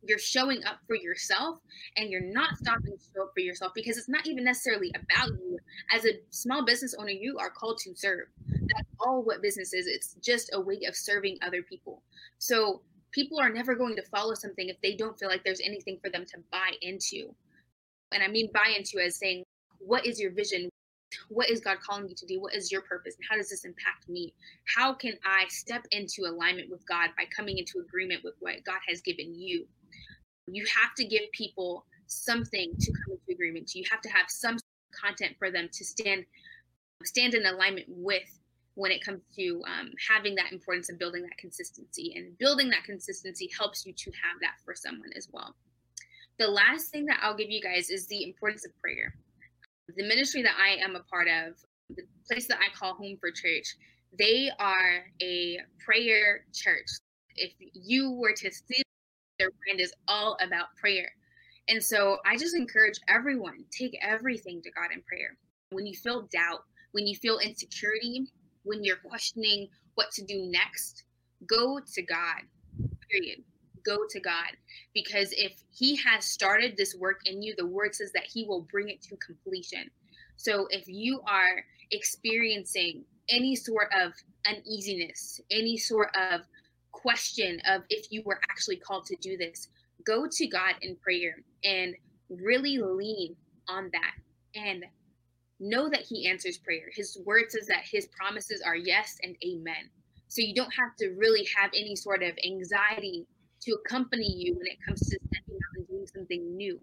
you're 0.04 0.20
showing 0.20 0.64
up 0.66 0.80
for 0.88 0.96
yourself 0.96 1.60
and 1.98 2.10
you're 2.10 2.22
not 2.22 2.58
stopping 2.58 2.92
to 2.92 3.04
show 3.14 3.24
up 3.24 3.32
for 3.34 3.42
yourself 3.42 3.72
because 3.76 3.98
it's 3.98 4.10
not 4.10 4.28
even 4.28 4.44
necessarily 4.44 4.92
about 4.96 5.30
you. 5.30 5.58
As 5.94 6.06
a 6.06 6.20
small 6.30 6.66
business 6.66 6.96
owner, 6.98 7.10
you 7.10 7.38
are 7.38 7.50
called 7.50 7.80
to 7.80 7.96
serve 7.96 8.28
that's 8.76 8.90
all 9.00 9.24
what 9.24 9.42
business 9.42 9.74
is. 9.74 9.88
It's 9.88 10.16
just 10.16 10.50
a 10.54 10.62
way 10.62 10.82
of 10.88 10.96
serving 10.96 11.38
other 11.42 11.64
people. 11.64 12.04
So 12.38 12.82
people 13.12 13.40
are 13.40 13.50
never 13.50 13.76
going 13.76 13.96
to 13.96 14.04
follow 14.04 14.34
something 14.34 14.70
if 14.70 14.80
they 14.82 14.96
don't 14.96 15.18
feel 15.18 15.30
like 15.30 15.44
there's 15.44 15.62
anything 15.62 16.00
for 16.02 16.10
them 16.10 16.26
to 16.26 16.38
buy 16.52 16.72
into. 16.82 17.34
And 18.12 18.24
I 18.24 18.28
mean 18.28 18.50
buy 18.54 18.74
into 18.78 19.00
as 19.00 19.18
saying, 19.18 19.44
what 19.80 20.06
is 20.06 20.20
your 20.20 20.32
vision? 20.32 20.70
What 21.30 21.50
is 21.50 21.60
God 21.60 21.78
calling 21.80 22.08
you 22.08 22.16
to 22.16 22.26
do? 22.26 22.40
What 22.40 22.54
is 22.54 22.72
your 22.72 22.82
purpose? 22.82 23.16
And 23.16 23.26
how 23.30 23.38
does 23.38 23.50
this 23.50 23.66
impact 23.66 24.08
me? 24.08 24.34
How 24.76 24.94
can 24.94 25.14
I 25.26 25.46
step 25.50 25.84
into 25.92 26.24
alignment 26.28 26.70
with 26.70 26.86
God 26.88 27.10
by 27.18 27.26
coming 27.36 27.58
into 27.58 27.80
agreement 27.80 28.24
with 28.24 28.36
what 28.40 28.64
God 28.66 28.80
has 28.88 29.02
given 29.02 29.34
you? 29.34 29.66
You 30.48 30.66
have 30.82 30.94
to 30.96 31.06
give 31.06 31.24
people 31.32 31.86
something 32.08 32.74
to 32.80 32.92
come 32.92 33.14
into 33.14 33.32
agreement 33.32 33.68
to. 33.70 33.80
You 33.80 33.86
have 33.92 34.02
to 34.02 34.10
have 34.10 34.26
some 34.30 34.58
content 34.92 35.36
for 35.38 35.52
them 35.52 35.70
to 35.72 35.86
stand 35.86 36.26
stand 37.06 37.34
in 37.34 37.46
alignment 37.46 37.86
with 37.88 38.39
when 38.80 38.92
it 38.92 39.04
comes 39.04 39.22
to 39.36 39.62
um, 39.68 39.92
having 40.10 40.36
that 40.36 40.54
importance 40.54 40.88
and 40.88 40.98
building 40.98 41.22
that 41.22 41.38
consistency. 41.38 42.14
And 42.16 42.38
building 42.38 42.70
that 42.70 42.86
consistency 42.86 43.50
helps 43.58 43.86
you 43.86 43.92
to 43.92 44.12
have 44.12 44.40
that 44.40 44.56
for 44.64 44.74
someone 44.74 45.10
as 45.18 45.28
well. 45.34 45.54
The 46.38 46.48
last 46.48 46.90
thing 46.90 47.06
that 47.08 47.20
I'll 47.22 47.36
give 47.36 47.50
you 47.50 47.62
guys 47.62 47.90
is 47.90 48.08
the 48.08 48.24
importance 48.24 48.66
of 48.66 48.72
prayer. 48.80 49.14
The 49.98 50.08
ministry 50.08 50.42
that 50.44 50.56
I 50.58 50.82
am 50.82 50.96
a 50.96 51.02
part 51.02 51.28
of, 51.28 51.56
the 51.90 52.04
place 52.26 52.48
that 52.48 52.60
I 52.60 52.74
call 52.74 52.94
home 52.94 53.18
for 53.20 53.32
church, 53.32 53.76
they 54.18 54.50
are 54.60 55.04
a 55.22 55.60
prayer 55.84 56.46
church. 56.54 56.88
If 57.36 57.52
you 57.74 58.12
were 58.12 58.34
to 58.34 58.50
see 58.50 58.82
their 59.40 59.50
brand 59.66 59.82
is 59.82 59.94
all 60.08 60.38
about 60.42 60.68
prayer. 60.80 61.12
And 61.68 61.84
so 61.84 62.20
I 62.26 62.38
just 62.38 62.56
encourage 62.56 63.00
everyone 63.10 63.66
take 63.78 63.98
everything 64.02 64.62
to 64.62 64.72
God 64.72 64.94
in 64.94 65.02
prayer. 65.02 65.36
When 65.72 65.86
you 65.86 65.96
feel 65.96 66.30
doubt, 66.32 66.64
when 66.94 67.06
you 67.06 67.16
feel 67.16 67.40
insecurity, 67.40 68.32
when 68.70 68.84
you're 68.84 68.98
questioning 68.98 69.68
what 69.96 70.12
to 70.12 70.24
do 70.24 70.46
next, 70.52 71.04
go 71.48 71.80
to 71.80 72.02
God. 72.04 72.44
Period. 73.10 73.40
Go 73.84 73.98
to 74.08 74.20
God. 74.20 74.52
Because 74.94 75.32
if 75.32 75.54
He 75.72 75.96
has 75.96 76.24
started 76.24 76.78
this 76.78 76.96
work 76.96 77.22
in 77.26 77.42
you, 77.42 77.56
the 77.58 77.66
word 77.66 77.96
says 77.96 78.12
that 78.14 78.26
He 78.32 78.46
will 78.46 78.68
bring 78.72 78.90
it 78.90 79.02
to 79.04 79.18
completion. 79.18 79.90
So 80.36 80.68
if 80.70 80.88
you 80.88 81.22
are 81.28 81.66
experiencing 81.92 83.04
any 83.30 83.56
sort 83.56 83.92
of 84.00 84.14
uneasiness, 84.48 85.42
any 85.50 85.76
sort 85.76 86.16
of 86.16 86.42
question 86.92 87.60
of 87.68 87.82
if 87.90 88.12
you 88.12 88.22
were 88.24 88.40
actually 88.52 88.78
called 88.78 89.06
to 89.08 89.16
do 89.16 89.36
this, 89.36 89.70
go 90.06 90.28
to 90.30 90.48
God 90.48 90.76
in 90.82 90.96
prayer 90.98 91.38
and 91.64 91.96
really 92.30 92.78
lean 92.78 93.36
on 93.68 93.90
that 93.94 94.14
and 94.56 94.86
know 95.60 95.90
that 95.90 96.02
he 96.02 96.28
answers 96.28 96.58
prayer. 96.58 96.90
His 96.94 97.18
word 97.26 97.46
says 97.50 97.68
that 97.68 97.84
his 97.90 98.08
promises 98.08 98.62
are 98.66 98.76
yes 98.76 99.18
and 99.24 99.36
amen. 99.46 99.90
So 100.28 100.42
you 100.42 100.54
don't 100.54 100.74
have 100.74 100.96
to 100.98 101.10
really 101.18 101.48
have 101.58 101.72
any 101.76 101.96
sort 101.96 102.24
of 102.24 102.38
anxiety 102.46 103.26
to 103.62 103.74
accompany 103.74 104.32
you 104.32 104.56
when 104.56 104.68
it 104.68 104.78
comes 104.86 105.00
to 105.02 105.20
stepping 105.28 105.56
out 105.56 105.78
and 105.78 105.88
doing 105.88 106.08
something 106.08 106.56
new. 106.56 106.80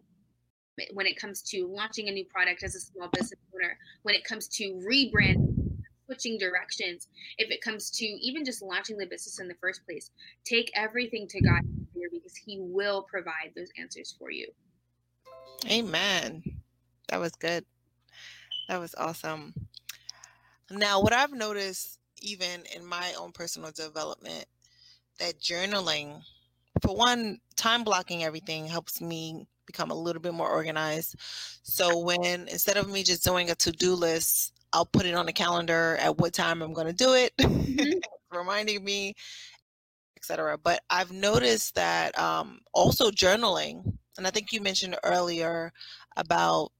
when 0.93 1.07
it 1.07 1.19
comes 1.19 1.41
to 1.41 1.67
launching 1.67 2.09
a 2.09 2.13
new 2.13 2.27
product 2.27 2.63
as 2.63 2.75
a 2.75 2.81
small 2.81 3.09
business 3.09 3.41
owner, 3.55 3.79
when 4.03 4.15
it 4.15 4.25
comes 4.25 4.47
to 4.47 4.65
rebranding, 4.87 5.79
switching 6.05 6.37
directions, 6.37 7.09
if 7.39 7.51
it 7.51 7.63
comes 7.63 7.91
to 7.91 8.05
even 8.05 8.45
just 8.45 8.61
launching 8.61 8.99
the 8.99 9.07
business 9.07 9.41
in 9.41 9.49
the 9.49 9.55
first 9.55 9.87
place, 9.87 10.11
take 10.45 10.71
everything 10.75 11.27
to 11.29 11.41
God 11.41 11.63
because 12.13 12.37
He 12.37 12.59
will 12.61 13.03
provide 13.03 13.53
those 13.57 13.71
answers 13.79 14.15
for 14.19 14.31
you. 14.31 14.49
Amen. 15.71 16.43
That 17.09 17.21
was 17.21 17.33
good. 17.33 17.65
That 18.69 18.81
was 18.81 18.95
awesome. 18.97 19.55
Now, 20.71 21.01
what 21.01 21.13
I've 21.13 21.33
noticed, 21.33 21.99
even 22.21 22.63
in 22.75 22.85
my 22.85 23.13
own 23.19 23.33
personal 23.33 23.71
development, 23.71 24.47
that 25.19 25.41
journaling, 25.41 26.23
for 26.83 26.97
one, 26.97 27.39
time 27.57 27.85
blocking 27.85 28.25
everything 28.25 28.67
helps 28.67 29.01
me 29.01 29.47
become 29.67 29.91
a 29.91 29.95
little 29.95 30.23
bit 30.23 30.35
more 30.35 30.51
organized. 30.51 31.17
So 31.63 31.99
when 31.99 32.49
instead 32.49 32.77
of 32.77 32.89
me 32.89 33.03
just 33.03 33.25
doing 33.25 33.51
a 33.51 33.55
to-do 33.55 33.95
list, 33.95 34.53
I'll 34.73 34.87
put 34.87 35.07
it 35.07 35.15
on 35.15 35.27
the 35.27 35.33
calendar 35.33 35.97
at 36.01 36.19
what 36.19 36.33
time 36.33 36.63
I'm 36.63 36.73
going 36.73 36.89
to 36.89 36.93
do 36.93 37.15
it, 37.15 37.37
mm-hmm. 37.37 37.99
reminding 38.37 38.85
me, 38.85 39.15
etc. 40.17 40.59
But 40.59 40.81
I've 40.91 41.13
noticed 41.13 41.77
that 41.77 42.19
um, 42.19 42.61
also 42.73 43.11
journaling, 43.11 43.97
and 44.19 44.27
I 44.27 44.31
think 44.31 44.53
you 44.53 44.61
mentioned 44.61 44.97
earlier 45.05 45.73
about 46.17 46.73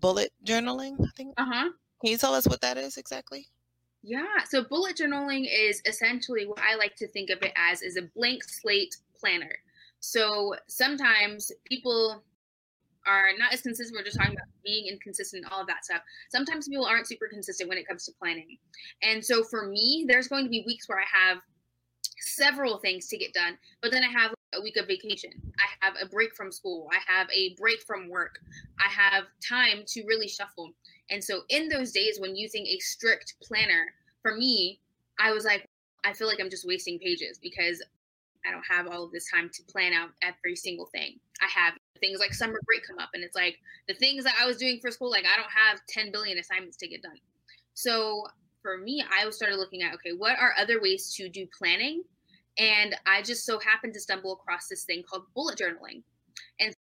bullet 0.00 0.32
journaling. 0.44 0.96
I 1.00 1.10
think. 1.16 1.34
Uh 1.36 1.46
huh. 1.46 1.70
Can 2.00 2.10
you 2.10 2.18
tell 2.18 2.34
us 2.34 2.46
what 2.46 2.60
that 2.62 2.76
is 2.76 2.96
exactly? 2.96 3.46
Yeah. 4.02 4.44
So 4.48 4.64
bullet 4.64 4.96
journaling 4.96 5.46
is 5.50 5.82
essentially 5.86 6.46
what 6.46 6.60
I 6.60 6.76
like 6.76 6.96
to 6.96 7.08
think 7.08 7.30
of 7.30 7.42
it 7.42 7.52
as 7.56 7.82
is 7.82 7.96
a 7.96 8.02
blank 8.16 8.42
slate 8.44 8.96
planner. 9.18 9.54
So 10.00 10.54
sometimes 10.68 11.52
people 11.66 12.22
are 13.06 13.30
not 13.38 13.52
as 13.52 13.62
consistent. 13.62 13.96
We're 13.96 14.04
just 14.04 14.16
talking 14.16 14.32
about 14.34 14.48
being 14.64 14.86
inconsistent, 14.86 15.44
and 15.44 15.52
all 15.52 15.60
of 15.60 15.66
that 15.66 15.84
stuff. 15.84 16.02
Sometimes 16.30 16.68
people 16.68 16.86
aren't 16.86 17.06
super 17.06 17.28
consistent 17.28 17.68
when 17.68 17.78
it 17.78 17.86
comes 17.86 18.04
to 18.06 18.12
planning. 18.18 18.58
And 19.02 19.24
so 19.24 19.42
for 19.44 19.66
me, 19.66 20.04
there's 20.08 20.28
going 20.28 20.44
to 20.44 20.50
be 20.50 20.64
weeks 20.66 20.88
where 20.88 20.98
I 20.98 21.28
have 21.28 21.38
several 22.20 22.78
things 22.78 23.06
to 23.08 23.18
get 23.18 23.32
done, 23.32 23.56
but 23.82 23.90
then 23.90 24.04
I 24.04 24.08
have 24.08 24.32
a 24.54 24.60
week 24.60 24.76
of 24.76 24.86
vacation. 24.86 25.30
I 25.58 25.86
have 25.86 25.94
a 26.00 26.08
break 26.08 26.34
from 26.34 26.50
school. 26.50 26.88
I 26.92 27.12
have 27.12 27.28
a 27.30 27.54
break 27.58 27.82
from 27.86 28.08
work. 28.08 28.38
I 28.78 28.88
have 28.90 29.24
time 29.46 29.84
to 29.88 30.04
really 30.04 30.28
shuffle. 30.28 30.72
And 31.10 31.22
so 31.22 31.42
in 31.48 31.68
those 31.68 31.92
days 31.92 32.18
when 32.20 32.36
using 32.36 32.66
a 32.66 32.78
strict 32.78 33.34
planner, 33.42 33.86
for 34.22 34.36
me, 34.36 34.80
I 35.18 35.32
was 35.32 35.44
like, 35.44 35.66
I 36.04 36.12
feel 36.12 36.26
like 36.26 36.40
I'm 36.40 36.50
just 36.50 36.66
wasting 36.66 36.98
pages 36.98 37.38
because 37.38 37.82
I 38.46 38.50
don't 38.50 38.64
have 38.68 38.86
all 38.86 39.04
of 39.04 39.12
this 39.12 39.30
time 39.30 39.50
to 39.52 39.62
plan 39.64 39.92
out 39.92 40.10
every 40.22 40.56
single 40.56 40.86
thing. 40.86 41.18
I 41.42 41.48
have 41.54 41.74
things 42.00 42.20
like 42.20 42.32
summer 42.32 42.58
break 42.66 42.86
come 42.86 42.98
up, 42.98 43.10
and 43.14 43.22
it's 43.22 43.36
like 43.36 43.58
the 43.86 43.94
things 43.94 44.24
that 44.24 44.34
I 44.40 44.46
was 44.46 44.56
doing 44.56 44.78
for 44.80 44.90
school, 44.90 45.10
like 45.10 45.26
I 45.26 45.36
don't 45.36 45.50
have 45.50 45.80
10 45.88 46.10
billion 46.10 46.38
assignments 46.38 46.76
to 46.78 46.88
get 46.88 47.02
done. 47.02 47.18
So 47.74 48.24
for 48.62 48.78
me, 48.78 49.04
I 49.10 49.28
started 49.30 49.56
looking 49.56 49.82
at 49.82 49.94
okay, 49.94 50.12
what 50.16 50.38
are 50.38 50.54
other 50.58 50.80
ways 50.80 51.14
to 51.16 51.28
do 51.28 51.46
planning? 51.56 52.02
And 52.60 52.94
I 53.06 53.22
just 53.22 53.46
so 53.46 53.58
happened 53.58 53.94
to 53.94 54.00
stumble 54.00 54.34
across 54.34 54.68
this 54.68 54.84
thing 54.84 55.02
called 55.02 55.24
bullet 55.34 55.58
journaling. 55.58 56.02
And 56.60 56.74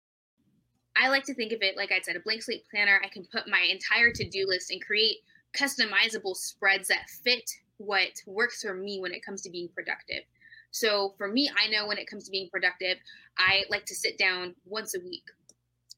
I 1.01 1.07
like 1.07 1.23
to 1.23 1.34
think 1.34 1.53
of 1.53 1.61
it, 1.61 1.77
like 1.77 1.93
I 1.93 2.01
said, 2.01 2.17
a 2.17 2.19
blank 2.19 2.43
slate 2.43 2.65
planner. 2.69 3.01
I 3.01 3.07
can 3.07 3.25
put 3.32 3.47
my 3.47 3.65
entire 3.71 4.11
to 4.11 4.30
do 4.30 4.45
list 4.45 4.71
and 4.71 4.86
create 4.86 5.19
customizable 5.57 6.36
spreads 6.36 6.89
that 6.89 7.09
fit 7.23 7.49
what 7.77 8.11
works 8.27 8.61
for 8.61 8.73
me 8.73 8.99
when 8.99 9.13
it 9.13 9.25
comes 9.25 9.41
to 9.43 9.49
being 9.49 9.69
productive. 9.69 10.23
So 10.71 11.15
for 11.17 11.30
me, 11.30 11.49
I 11.57 11.69
know 11.69 11.88
when 11.88 11.97
it 11.97 12.07
comes 12.07 12.25
to 12.25 12.32
being 12.32 12.49
productive, 12.49 12.97
I 13.38 13.63
like 13.69 13.86
to 13.86 13.95
sit 13.95 14.17
down 14.17 14.55
once 14.65 14.95
a 14.95 14.99
week. 14.99 15.23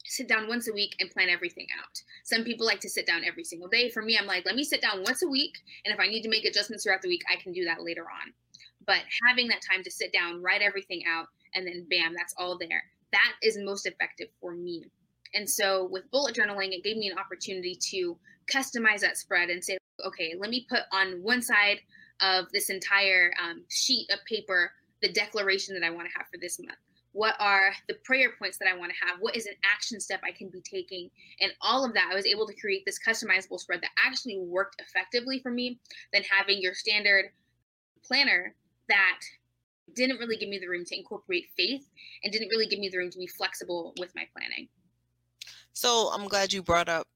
Sit 0.05 0.27
down 0.27 0.47
once 0.47 0.69
a 0.69 0.73
week 0.73 0.95
and 0.99 1.09
plan 1.09 1.29
everything 1.29 1.67
out. 1.81 2.03
Some 2.23 2.43
people 2.43 2.67
like 2.67 2.81
to 2.81 2.89
sit 2.89 3.07
down 3.07 3.23
every 3.23 3.43
single 3.43 3.67
day. 3.67 3.89
For 3.89 4.03
me, 4.03 4.15
I'm 4.15 4.27
like, 4.27 4.45
let 4.45 4.55
me 4.55 4.63
sit 4.63 4.81
down 4.81 5.03
once 5.03 5.23
a 5.23 5.27
week. 5.27 5.57
And 5.85 5.93
if 5.93 5.99
I 5.99 6.07
need 6.07 6.21
to 6.21 6.29
make 6.29 6.45
adjustments 6.45 6.83
throughout 6.83 7.01
the 7.01 7.07
week, 7.07 7.23
I 7.31 7.41
can 7.41 7.51
do 7.51 7.65
that 7.65 7.81
later 7.81 8.03
on. 8.03 8.33
But 8.85 9.01
having 9.27 9.47
that 9.49 9.61
time 9.61 9.83
to 9.83 9.91
sit 9.91 10.11
down, 10.11 10.41
write 10.41 10.61
everything 10.61 11.03
out, 11.07 11.27
and 11.53 11.65
then 11.65 11.85
bam, 11.89 12.13
that's 12.15 12.33
all 12.37 12.57
there. 12.57 12.83
That 13.11 13.33
is 13.43 13.57
most 13.57 13.85
effective 13.85 14.27
for 14.39 14.53
me. 14.53 14.85
And 15.33 15.49
so 15.49 15.87
with 15.91 16.09
bullet 16.11 16.35
journaling, 16.35 16.71
it 16.71 16.83
gave 16.83 16.97
me 16.97 17.09
an 17.09 17.17
opportunity 17.17 17.77
to 17.91 18.17
customize 18.51 18.99
that 19.01 19.17
spread 19.17 19.49
and 19.49 19.63
say, 19.63 19.77
okay, 20.05 20.33
let 20.37 20.49
me 20.49 20.65
put 20.69 20.81
on 20.91 21.21
one 21.21 21.41
side 21.41 21.79
of 22.21 22.45
this 22.53 22.69
entire 22.69 23.33
um, 23.41 23.63
sheet 23.69 24.09
of 24.11 24.19
paper 24.25 24.71
the 25.01 25.11
declaration 25.11 25.73
that 25.73 25.85
I 25.85 25.89
want 25.89 26.07
to 26.07 26.17
have 26.17 26.27
for 26.31 26.37
this 26.39 26.59
month. 26.59 26.77
What 27.13 27.35
are 27.39 27.73
the 27.87 27.95
prayer 28.05 28.31
points 28.39 28.57
that 28.59 28.69
I 28.69 28.77
want 28.77 28.91
to 28.91 29.05
have? 29.05 29.19
What 29.19 29.35
is 29.35 29.45
an 29.45 29.55
action 29.65 29.99
step 29.99 30.21
I 30.23 30.31
can 30.31 30.49
be 30.49 30.61
taking? 30.61 31.09
And 31.41 31.51
all 31.59 31.83
of 31.83 31.93
that, 31.93 32.09
I 32.11 32.15
was 32.15 32.25
able 32.25 32.47
to 32.47 32.53
create 32.53 32.83
this 32.85 32.99
customizable 33.05 33.59
spread 33.59 33.81
that 33.81 33.91
actually 34.05 34.39
worked 34.39 34.79
effectively 34.79 35.39
for 35.39 35.51
me 35.51 35.79
than 36.13 36.23
having 36.23 36.61
your 36.61 36.73
standard 36.73 37.31
planner 38.05 38.55
that 38.89 39.19
didn't 39.95 40.17
really 40.17 40.37
give 40.37 40.49
me 40.49 40.59
the 40.59 40.67
room 40.67 40.85
to 40.85 40.97
incorporate 40.97 41.47
faith 41.57 41.87
and 42.23 42.31
didn't 42.31 42.49
really 42.49 42.67
give 42.67 42.79
me 42.79 42.89
the 42.89 42.97
room 42.97 43.09
to 43.09 43.17
be 43.17 43.27
flexible 43.27 43.93
with 43.99 44.11
my 44.15 44.23
planning. 44.35 44.67
So 45.73 46.11
I'm 46.13 46.27
glad 46.27 46.53
you 46.53 46.61
brought 46.61 46.89
up 46.89 47.07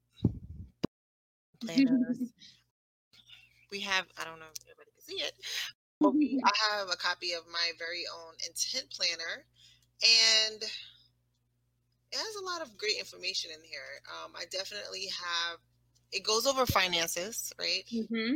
planners 1.61 2.19
we 3.71 3.79
have 3.79 4.05
i 4.19 4.23
don't 4.23 4.39
know 4.39 4.45
if 4.53 4.63
everybody 4.63 4.89
can 4.91 5.03
see 5.03 5.23
it 5.23 5.33
but 5.99 6.13
we 6.13 6.41
i 6.45 6.77
have 6.77 6.89
a 6.89 6.95
copy 6.95 7.33
of 7.33 7.43
my 7.51 7.71
very 7.77 8.03
own 8.13 8.33
intent 8.47 8.89
planner 8.89 9.45
and 10.03 10.63
it 10.63 12.17
has 12.17 12.35
a 12.41 12.45
lot 12.45 12.61
of 12.61 12.77
great 12.77 12.97
information 12.99 13.51
in 13.51 13.63
here 13.63 14.01
um, 14.23 14.31
i 14.35 14.43
definitely 14.51 15.07
have 15.07 15.57
it 16.11 16.23
goes 16.23 16.45
over 16.45 16.65
finances 16.65 17.51
right 17.59 17.83
mm-hmm. 17.91 18.35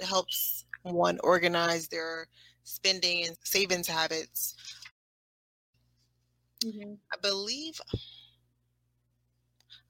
it 0.00 0.06
helps 0.06 0.64
one 0.82 1.18
organize 1.22 1.88
their 1.88 2.26
spending 2.64 3.26
and 3.26 3.36
savings 3.42 3.88
habits 3.88 4.54
mm-hmm. 6.64 6.94
i 7.12 7.16
believe 7.22 7.80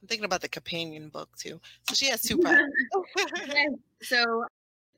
I'm 0.01 0.07
thinking 0.07 0.25
about 0.25 0.43
the 0.43 0.49
companion 0.49 1.09
book 1.09 1.29
too. 1.37 1.61
So 1.89 1.95
she 1.95 2.07
has 2.09 2.23
two 2.23 2.39
products. 2.43 2.71
yes. 3.49 3.71
So 4.03 4.45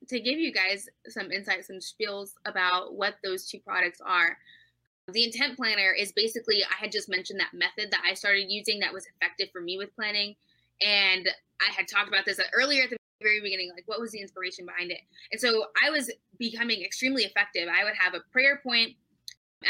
to 0.09 0.21
give 0.21 0.39
you 0.39 0.53
guys 0.53 0.89
some 1.09 1.31
insights, 1.31 1.69
some 1.69 1.79
spiels 1.79 2.33
about 2.47 2.95
what 2.95 3.15
those 3.25 3.47
two 3.47 3.59
products 3.61 4.01
are. 4.05 4.37
The 5.13 5.25
intent 5.25 5.57
planner 5.57 5.93
is 5.99 6.13
basically, 6.13 6.63
I 6.63 6.77
had 6.79 6.93
just 6.93 7.09
mentioned 7.09 7.41
that 7.41 7.55
method 7.55 7.91
that 7.91 8.03
I 8.09 8.15
started 8.15 8.47
using 8.49 8.79
that 8.81 8.93
was 8.93 9.07
effective 9.07 9.49
for 9.53 9.61
me 9.61 9.77
with 9.77 9.95
planning. 9.97 10.37
And 10.83 11.29
I 11.61 11.73
had 11.73 11.89
talked 11.89 12.09
about 12.09 12.25
this 12.25 12.41
earlier 12.55 12.85
at 12.85 12.91
the 12.91 12.97
very 13.23 13.41
beginning, 13.41 13.71
like 13.75 13.85
what 13.87 14.01
was 14.01 14.13
the 14.13 14.21
inspiration 14.21 14.67
behind 14.67 14.91
it? 14.91 15.01
And 15.33 15.41
so 15.41 15.67
I 15.83 15.91
was 15.91 16.11
becoming 16.39 16.83
extremely 16.83 17.25
effective. 17.25 17.69
I 17.69 17.85
would 17.85 17.95
have 17.99 18.15
a 18.15 18.21
prayer 18.33 18.61
point 18.63 18.93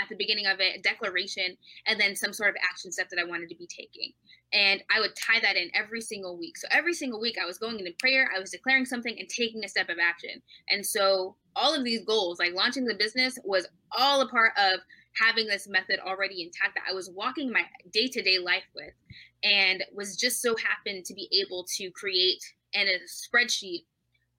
at 0.01 0.09
the 0.09 0.15
beginning 0.15 0.47
of 0.47 0.61
it, 0.61 0.79
a 0.79 0.83
declaration, 0.83 1.57
and 1.87 1.99
then 1.99 2.15
some 2.15 2.33
sort 2.33 2.51
of 2.51 2.57
action 2.69 2.93
step 2.93 3.09
that 3.11 3.19
I 3.19 3.25
wanted 3.25 3.49
to 3.49 3.57
be 3.57 3.67
taking. 3.67 4.13
And 4.53 4.83
I 4.95 5.01
would 5.01 5.17
tie 5.17 5.41
that 5.41 5.57
in 5.57 5.71
every 5.75 6.01
single 6.01 6.39
week. 6.39 6.57
So 6.59 6.69
every 6.71 6.95
single 6.95 7.21
week 7.21 7.37
I 7.43 7.47
was 7.47 7.59
going 7.59 7.79
into 7.79 7.93
prayer, 7.99 8.31
I 8.35 8.39
was 8.39 8.51
declaring 8.51 8.85
something 8.85 9.17
and 9.19 9.29
taking 9.29 9.65
a 9.65 9.69
step 9.69 9.89
of 9.89 9.99
action. 10.01 10.43
And 10.69 10.85
so 10.85 11.37
all 11.57 11.75
of 11.75 11.85
these 11.85 12.05
goals, 12.05 12.39
like 12.39 12.55
launching 12.55 12.85
the 12.85 12.95
business, 12.95 13.39
was 13.45 13.67
all 13.97 14.21
a 14.21 14.29
part 14.29 14.53
of 14.57 14.81
having 15.21 15.47
this 15.47 15.67
method 15.69 15.99
already 16.01 16.43
intact 16.43 16.77
that 16.77 16.85
I 16.89 16.95
was 16.95 17.11
walking 17.11 17.51
my 17.51 17.63
day 17.93 18.07
to 18.07 18.23
day 18.23 18.39
life 18.39 18.63
with 18.75 18.95
and 19.43 19.83
was 19.93 20.17
just 20.17 20.41
so 20.41 20.55
happened 20.57 21.05
to 21.07 21.15
be 21.15 21.29
able 21.45 21.67
to 21.77 21.91
create 21.91 22.43
in 22.73 22.87
a 22.89 22.99
spreadsheet 23.07 23.85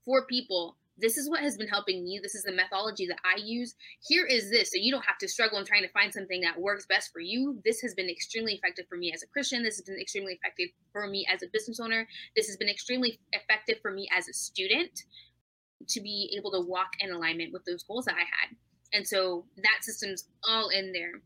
for 0.05 0.25
people 0.25 0.77
this 1.01 1.17
is 1.17 1.29
what 1.29 1.41
has 1.41 1.57
been 1.57 1.67
helping 1.67 2.03
me. 2.03 2.19
This 2.21 2.35
is 2.35 2.43
the 2.43 2.51
methodology 2.51 3.07
that 3.07 3.19
I 3.25 3.39
use. 3.41 3.75
Here 4.07 4.25
is 4.25 4.49
this. 4.51 4.69
So 4.69 4.77
you 4.79 4.91
don't 4.91 5.05
have 5.05 5.17
to 5.17 5.27
struggle 5.27 5.57
in 5.57 5.65
trying 5.65 5.81
to 5.81 5.89
find 5.89 6.13
something 6.13 6.41
that 6.41 6.59
works 6.59 6.85
best 6.85 7.11
for 7.11 7.19
you. 7.19 7.59
This 7.65 7.81
has 7.81 7.95
been 7.95 8.09
extremely 8.09 8.53
effective 8.53 8.85
for 8.87 8.97
me 8.97 9.11
as 9.13 9.23
a 9.23 9.27
Christian. 9.27 9.63
This 9.63 9.77
has 9.77 9.85
been 9.85 9.99
extremely 9.99 10.33
effective 10.33 10.69
for 10.91 11.07
me 11.07 11.25
as 11.33 11.41
a 11.41 11.47
business 11.51 11.79
owner. 11.79 12.07
This 12.35 12.47
has 12.47 12.57
been 12.57 12.69
extremely 12.69 13.19
effective 13.33 13.77
for 13.81 13.91
me 13.91 14.07
as 14.15 14.27
a 14.27 14.33
student 14.33 15.03
to 15.87 16.01
be 16.01 16.33
able 16.37 16.51
to 16.51 16.61
walk 16.61 16.91
in 16.99 17.11
alignment 17.11 17.51
with 17.51 17.65
those 17.65 17.83
goals 17.83 18.05
that 18.05 18.15
I 18.15 18.19
had. 18.19 18.55
And 18.93 19.07
so 19.07 19.45
that 19.57 19.79
system's 19.81 20.25
all 20.47 20.69
in 20.69 20.93
there. 20.93 21.21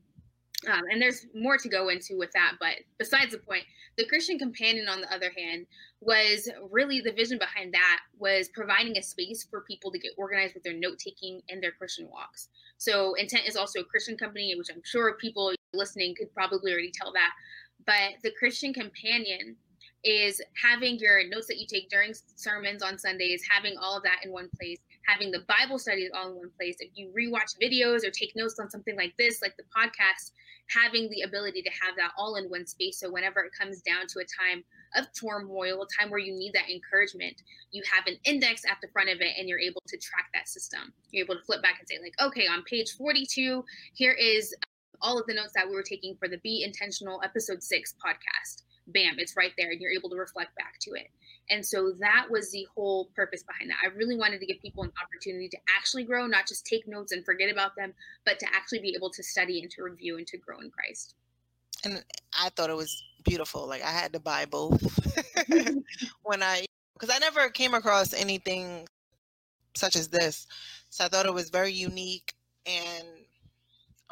Um, 0.67 0.83
and 0.91 1.01
there's 1.01 1.25
more 1.35 1.57
to 1.57 1.69
go 1.69 1.89
into 1.89 2.17
with 2.17 2.31
that, 2.31 2.53
but 2.59 2.75
besides 2.97 3.31
the 3.31 3.37
point, 3.37 3.63
the 3.97 4.05
Christian 4.05 4.39
Companion, 4.39 4.87
on 4.87 5.01
the 5.01 5.13
other 5.13 5.31
hand, 5.37 5.67
was 6.01 6.49
really 6.71 7.01
the 7.01 7.11
vision 7.11 7.37
behind 7.37 7.73
that 7.73 7.99
was 8.17 8.49
providing 8.49 8.97
a 8.97 9.01
space 9.01 9.45
for 9.49 9.61
people 9.61 9.91
to 9.91 9.99
get 9.99 10.11
organized 10.17 10.53
with 10.53 10.63
their 10.63 10.73
note 10.73 10.97
taking 10.97 11.41
and 11.49 11.61
their 11.61 11.71
Christian 11.71 12.09
walks. 12.09 12.49
So, 12.77 13.13
Intent 13.13 13.47
is 13.47 13.55
also 13.55 13.81
a 13.81 13.85
Christian 13.85 14.17
company, 14.17 14.55
which 14.57 14.69
I'm 14.73 14.81
sure 14.83 15.17
people 15.17 15.53
listening 15.73 16.15
could 16.17 16.33
probably 16.33 16.71
already 16.71 16.91
tell 16.93 17.13
that. 17.13 17.31
But 17.85 18.21
the 18.23 18.31
Christian 18.31 18.73
Companion 18.73 19.55
is 20.03 20.41
having 20.61 20.97
your 20.99 21.27
notes 21.27 21.47
that 21.47 21.57
you 21.57 21.65
take 21.67 21.89
during 21.89 22.13
sermons 22.35 22.83
on 22.83 22.97
Sundays, 22.97 23.43
having 23.49 23.75
all 23.77 23.97
of 23.97 24.03
that 24.03 24.19
in 24.23 24.31
one 24.31 24.49
place, 24.55 24.79
having 25.05 25.31
the 25.31 25.43
Bible 25.47 25.79
studies 25.79 26.09
all 26.15 26.31
in 26.31 26.35
one 26.35 26.51
place. 26.57 26.77
If 26.79 26.91
you 26.95 27.11
rewatch 27.17 27.57
videos 27.61 28.05
or 28.05 28.11
take 28.11 28.35
notes 28.35 28.59
on 28.59 28.69
something 28.69 28.95
like 28.95 29.13
this, 29.17 29.41
like 29.41 29.55
the 29.57 29.63
podcast, 29.63 30.31
having 30.67 31.09
the 31.09 31.21
ability 31.21 31.61
to 31.61 31.69
have 31.69 31.95
that 31.97 32.11
all 32.17 32.35
in 32.35 32.45
one 32.45 32.65
space. 32.65 32.99
So 32.99 33.11
whenever 33.11 33.41
it 33.41 33.51
comes 33.57 33.81
down 33.81 34.07
to 34.07 34.19
a 34.19 34.23
time 34.23 34.63
of 34.95 35.05
turmoil, 35.19 35.83
a 35.83 36.01
time 36.01 36.09
where 36.09 36.19
you 36.19 36.33
need 36.33 36.53
that 36.53 36.69
encouragement, 36.69 37.43
you 37.71 37.83
have 37.93 38.07
an 38.07 38.17
index 38.25 38.63
at 38.65 38.77
the 38.81 38.87
front 38.89 39.09
of 39.09 39.21
it 39.21 39.33
and 39.37 39.47
you're 39.47 39.59
able 39.59 39.81
to 39.87 39.97
track 39.97 40.27
that 40.33 40.47
system. 40.47 40.93
You're 41.11 41.25
able 41.25 41.35
to 41.35 41.43
flip 41.43 41.61
back 41.61 41.77
and 41.79 41.87
say, 41.87 41.99
like, 42.01 42.15
okay, 42.21 42.47
on 42.47 42.63
page 42.63 42.93
42, 42.97 43.63
here 43.93 44.13
is 44.13 44.53
um, 44.53 44.99
all 45.01 45.19
of 45.19 45.27
the 45.27 45.33
notes 45.33 45.53
that 45.55 45.67
we 45.67 45.75
were 45.75 45.83
taking 45.83 46.15
for 46.15 46.27
the 46.27 46.37
Be 46.39 46.63
Intentional 46.63 47.21
episode 47.23 47.61
six 47.61 47.93
podcast. 48.03 48.63
Bam, 48.87 49.15
it's 49.17 49.35
right 49.35 49.51
there, 49.57 49.71
and 49.71 49.81
you're 49.81 49.91
able 49.91 50.09
to 50.09 50.15
reflect 50.15 50.55
back 50.55 50.75
to 50.81 50.91
it. 50.91 51.09
And 51.49 51.65
so 51.65 51.91
that 51.99 52.27
was 52.29 52.51
the 52.51 52.67
whole 52.73 53.09
purpose 53.15 53.43
behind 53.43 53.69
that. 53.69 53.77
I 53.83 53.95
really 53.95 54.17
wanted 54.17 54.39
to 54.39 54.45
give 54.45 54.61
people 54.61 54.83
an 54.83 54.91
opportunity 55.03 55.49
to 55.49 55.57
actually 55.75 56.03
grow, 56.03 56.27
not 56.27 56.47
just 56.47 56.65
take 56.65 56.87
notes 56.87 57.11
and 57.11 57.25
forget 57.25 57.51
about 57.51 57.75
them, 57.75 57.93
but 58.25 58.39
to 58.39 58.47
actually 58.53 58.79
be 58.79 58.93
able 58.95 59.09
to 59.11 59.23
study 59.23 59.61
and 59.61 59.69
to 59.71 59.83
review 59.83 60.17
and 60.17 60.27
to 60.27 60.37
grow 60.37 60.59
in 60.59 60.69
Christ. 60.69 61.15
And 61.83 62.03
I 62.33 62.49
thought 62.49 62.69
it 62.69 62.75
was 62.75 63.03
beautiful. 63.23 63.67
Like 63.67 63.83
I 63.83 63.91
had 63.91 64.13
to 64.13 64.19
buy 64.19 64.45
both 64.45 64.81
when 66.23 66.41
I, 66.41 66.65
because 66.93 67.13
I 67.13 67.19
never 67.19 67.49
came 67.49 67.73
across 67.73 68.13
anything 68.13 68.87
such 69.75 69.95
as 69.95 70.07
this. 70.07 70.47
So 70.89 71.05
I 71.05 71.09
thought 71.09 71.25
it 71.25 71.33
was 71.33 71.49
very 71.49 71.71
unique 71.71 72.33
and 72.65 73.07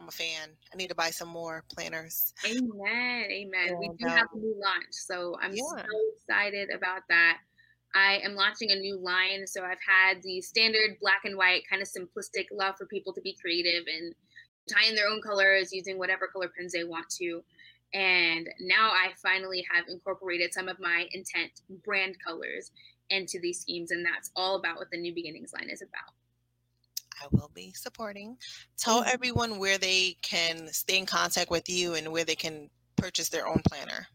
I'm 0.03 0.09
a 0.09 0.11
fan. 0.11 0.49
I 0.73 0.75
need 0.75 0.89
to 0.89 0.95
buy 0.95 1.11
some 1.11 1.29
more 1.29 1.63
planners. 1.73 2.33
Amen. 2.45 3.25
Amen. 3.31 3.67
And, 3.69 3.79
we 3.79 3.89
do 3.97 4.05
um, 4.05 4.11
have 4.11 4.27
a 4.33 4.37
new 4.37 4.53
launch. 4.61 4.91
So 4.91 5.37
I'm 5.41 5.53
yeah. 5.53 5.63
so 5.63 5.83
excited 6.17 6.69
about 6.75 7.03
that. 7.07 7.37
I 7.95 8.19
am 8.23 8.35
launching 8.35 8.71
a 8.71 8.75
new 8.75 8.97
line. 8.97 9.47
So 9.47 9.63
I've 9.63 9.77
had 9.87 10.21
the 10.21 10.41
standard 10.41 10.97
black 10.99 11.21
and 11.23 11.37
white, 11.37 11.63
kind 11.69 11.81
of 11.81 11.87
simplistic 11.87 12.47
love 12.51 12.75
for 12.77 12.85
people 12.85 13.13
to 13.13 13.21
be 13.21 13.37
creative 13.39 13.85
and 13.87 14.13
tie 14.69 14.89
in 14.89 14.95
their 14.95 15.07
own 15.07 15.21
colors 15.21 15.71
using 15.71 15.97
whatever 15.97 16.27
color 16.27 16.51
pens 16.57 16.73
they 16.73 16.83
want 16.83 17.09
to. 17.21 17.41
And 17.93 18.49
now 18.59 18.89
I 18.89 19.11
finally 19.21 19.65
have 19.71 19.85
incorporated 19.87 20.53
some 20.53 20.67
of 20.67 20.81
my 20.81 21.07
intent 21.13 21.61
brand 21.85 22.17
colors 22.25 22.71
into 23.09 23.39
these 23.39 23.61
schemes. 23.61 23.91
And 23.91 24.05
that's 24.05 24.31
all 24.35 24.57
about 24.57 24.77
what 24.77 24.91
the 24.91 24.97
New 24.97 25.13
Beginnings 25.13 25.53
line 25.53 25.69
is 25.69 25.81
about. 25.81 26.11
I 27.21 27.27
will 27.31 27.51
be 27.53 27.73
supporting. 27.73 28.37
Tell 28.77 29.01
mm-hmm. 29.01 29.09
everyone 29.13 29.59
where 29.59 29.77
they 29.77 30.15
can 30.21 30.69
stay 30.69 30.97
in 30.97 31.05
contact 31.05 31.51
with 31.51 31.69
you 31.69 31.95
and 31.95 32.11
where 32.11 32.25
they 32.25 32.35
can 32.35 32.69
purchase 32.95 33.29
their 33.29 33.47
own 33.47 33.61
planner. 33.67 34.07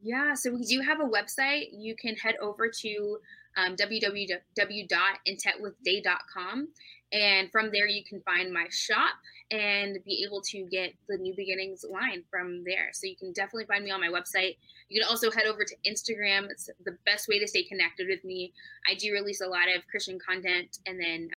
Yeah, 0.00 0.34
so 0.34 0.52
we 0.52 0.64
do 0.64 0.80
have 0.80 1.00
a 1.00 1.04
website. 1.04 1.70
You 1.72 1.96
can 1.96 2.14
head 2.14 2.36
over 2.40 2.70
to 2.82 3.18
um, 3.56 3.74
www.intentwithday.com. 3.76 6.68
And 7.10 7.50
from 7.50 7.70
there, 7.72 7.88
you 7.88 8.04
can 8.04 8.20
find 8.20 8.52
my 8.52 8.66
shop 8.70 9.14
and 9.50 9.98
be 10.04 10.22
able 10.26 10.42
to 10.42 10.66
get 10.70 10.92
the 11.08 11.16
New 11.16 11.34
Beginnings 11.34 11.82
line 11.88 12.22
from 12.30 12.64
there. 12.64 12.90
So 12.92 13.06
you 13.06 13.16
can 13.16 13.32
definitely 13.32 13.64
find 13.64 13.82
me 13.82 13.90
on 13.90 14.00
my 14.00 14.08
website. 14.08 14.58
You 14.88 15.00
can 15.00 15.08
also 15.08 15.30
head 15.30 15.46
over 15.46 15.64
to 15.64 15.74
Instagram. 15.90 16.50
It's 16.50 16.68
the 16.84 16.98
best 17.06 17.28
way 17.28 17.38
to 17.38 17.48
stay 17.48 17.64
connected 17.64 18.08
with 18.08 18.22
me. 18.24 18.52
I 18.88 18.94
do 18.94 19.12
release 19.12 19.40
a 19.40 19.46
lot 19.46 19.74
of 19.74 19.86
Christian 19.90 20.18
content 20.18 20.78
and 20.86 21.00
then 21.00 21.30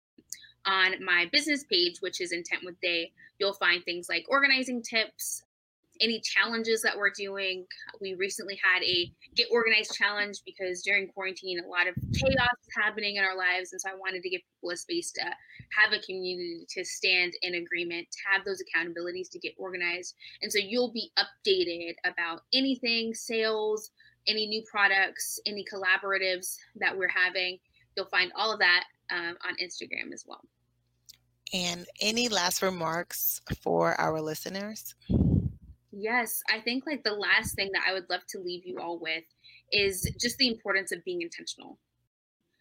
on 0.66 1.02
my 1.04 1.28
business 1.32 1.64
page, 1.64 1.98
which 2.00 2.20
is 2.20 2.32
Intent 2.32 2.62
with 2.64 2.80
Day, 2.80 3.12
you'll 3.38 3.54
find 3.54 3.84
things 3.84 4.08
like 4.08 4.26
organizing 4.28 4.82
tips, 4.82 5.42
any 6.00 6.20
challenges 6.20 6.82
that 6.82 6.96
we're 6.96 7.10
doing. 7.10 7.66
We 8.00 8.14
recently 8.14 8.58
had 8.62 8.82
a 8.82 9.12
get 9.34 9.48
organized 9.50 9.94
challenge 9.94 10.42
because 10.44 10.82
during 10.82 11.08
quarantine, 11.08 11.60
a 11.60 11.68
lot 11.68 11.88
of 11.88 11.94
chaos 12.14 12.36
is 12.36 12.74
happening 12.76 13.16
in 13.16 13.24
our 13.24 13.36
lives. 13.36 13.72
And 13.72 13.80
so 13.80 13.90
I 13.90 13.94
wanted 13.94 14.22
to 14.22 14.30
give 14.30 14.40
people 14.40 14.70
a 14.70 14.76
space 14.76 15.10
to 15.12 15.22
have 15.22 15.92
a 15.92 16.00
community 16.04 16.66
to 16.70 16.84
stand 16.84 17.32
in 17.42 17.54
agreement, 17.54 18.06
to 18.10 18.18
have 18.30 18.44
those 18.44 18.62
accountabilities 18.62 19.28
to 19.30 19.38
get 19.38 19.54
organized. 19.58 20.14
And 20.42 20.52
so 20.52 20.58
you'll 20.58 20.92
be 20.92 21.10
updated 21.18 21.94
about 22.04 22.42
anything, 22.52 23.14
sales, 23.14 23.90
any 24.26 24.46
new 24.46 24.62
products, 24.70 25.40
any 25.46 25.64
collaboratives 25.64 26.56
that 26.76 26.96
we're 26.96 27.08
having. 27.08 27.58
You'll 27.96 28.06
find 28.06 28.30
all 28.36 28.52
of 28.52 28.60
that 28.60 28.84
um, 29.10 29.36
on 29.46 29.54
Instagram 29.62 30.12
as 30.12 30.24
well. 30.26 30.40
And 31.52 31.86
any 32.00 32.28
last 32.28 32.62
remarks 32.62 33.40
for 33.62 33.98
our 34.00 34.20
listeners? 34.20 34.94
Yes, 35.90 36.42
I 36.52 36.60
think 36.60 36.84
like 36.86 37.02
the 37.02 37.14
last 37.14 37.54
thing 37.54 37.70
that 37.72 37.82
I 37.88 37.94
would 37.94 38.08
love 38.10 38.20
to 38.28 38.38
leave 38.38 38.66
you 38.66 38.78
all 38.78 38.98
with 39.00 39.24
is 39.72 40.10
just 40.20 40.36
the 40.38 40.48
importance 40.48 40.92
of 40.92 41.04
being 41.04 41.22
intentional. 41.22 41.78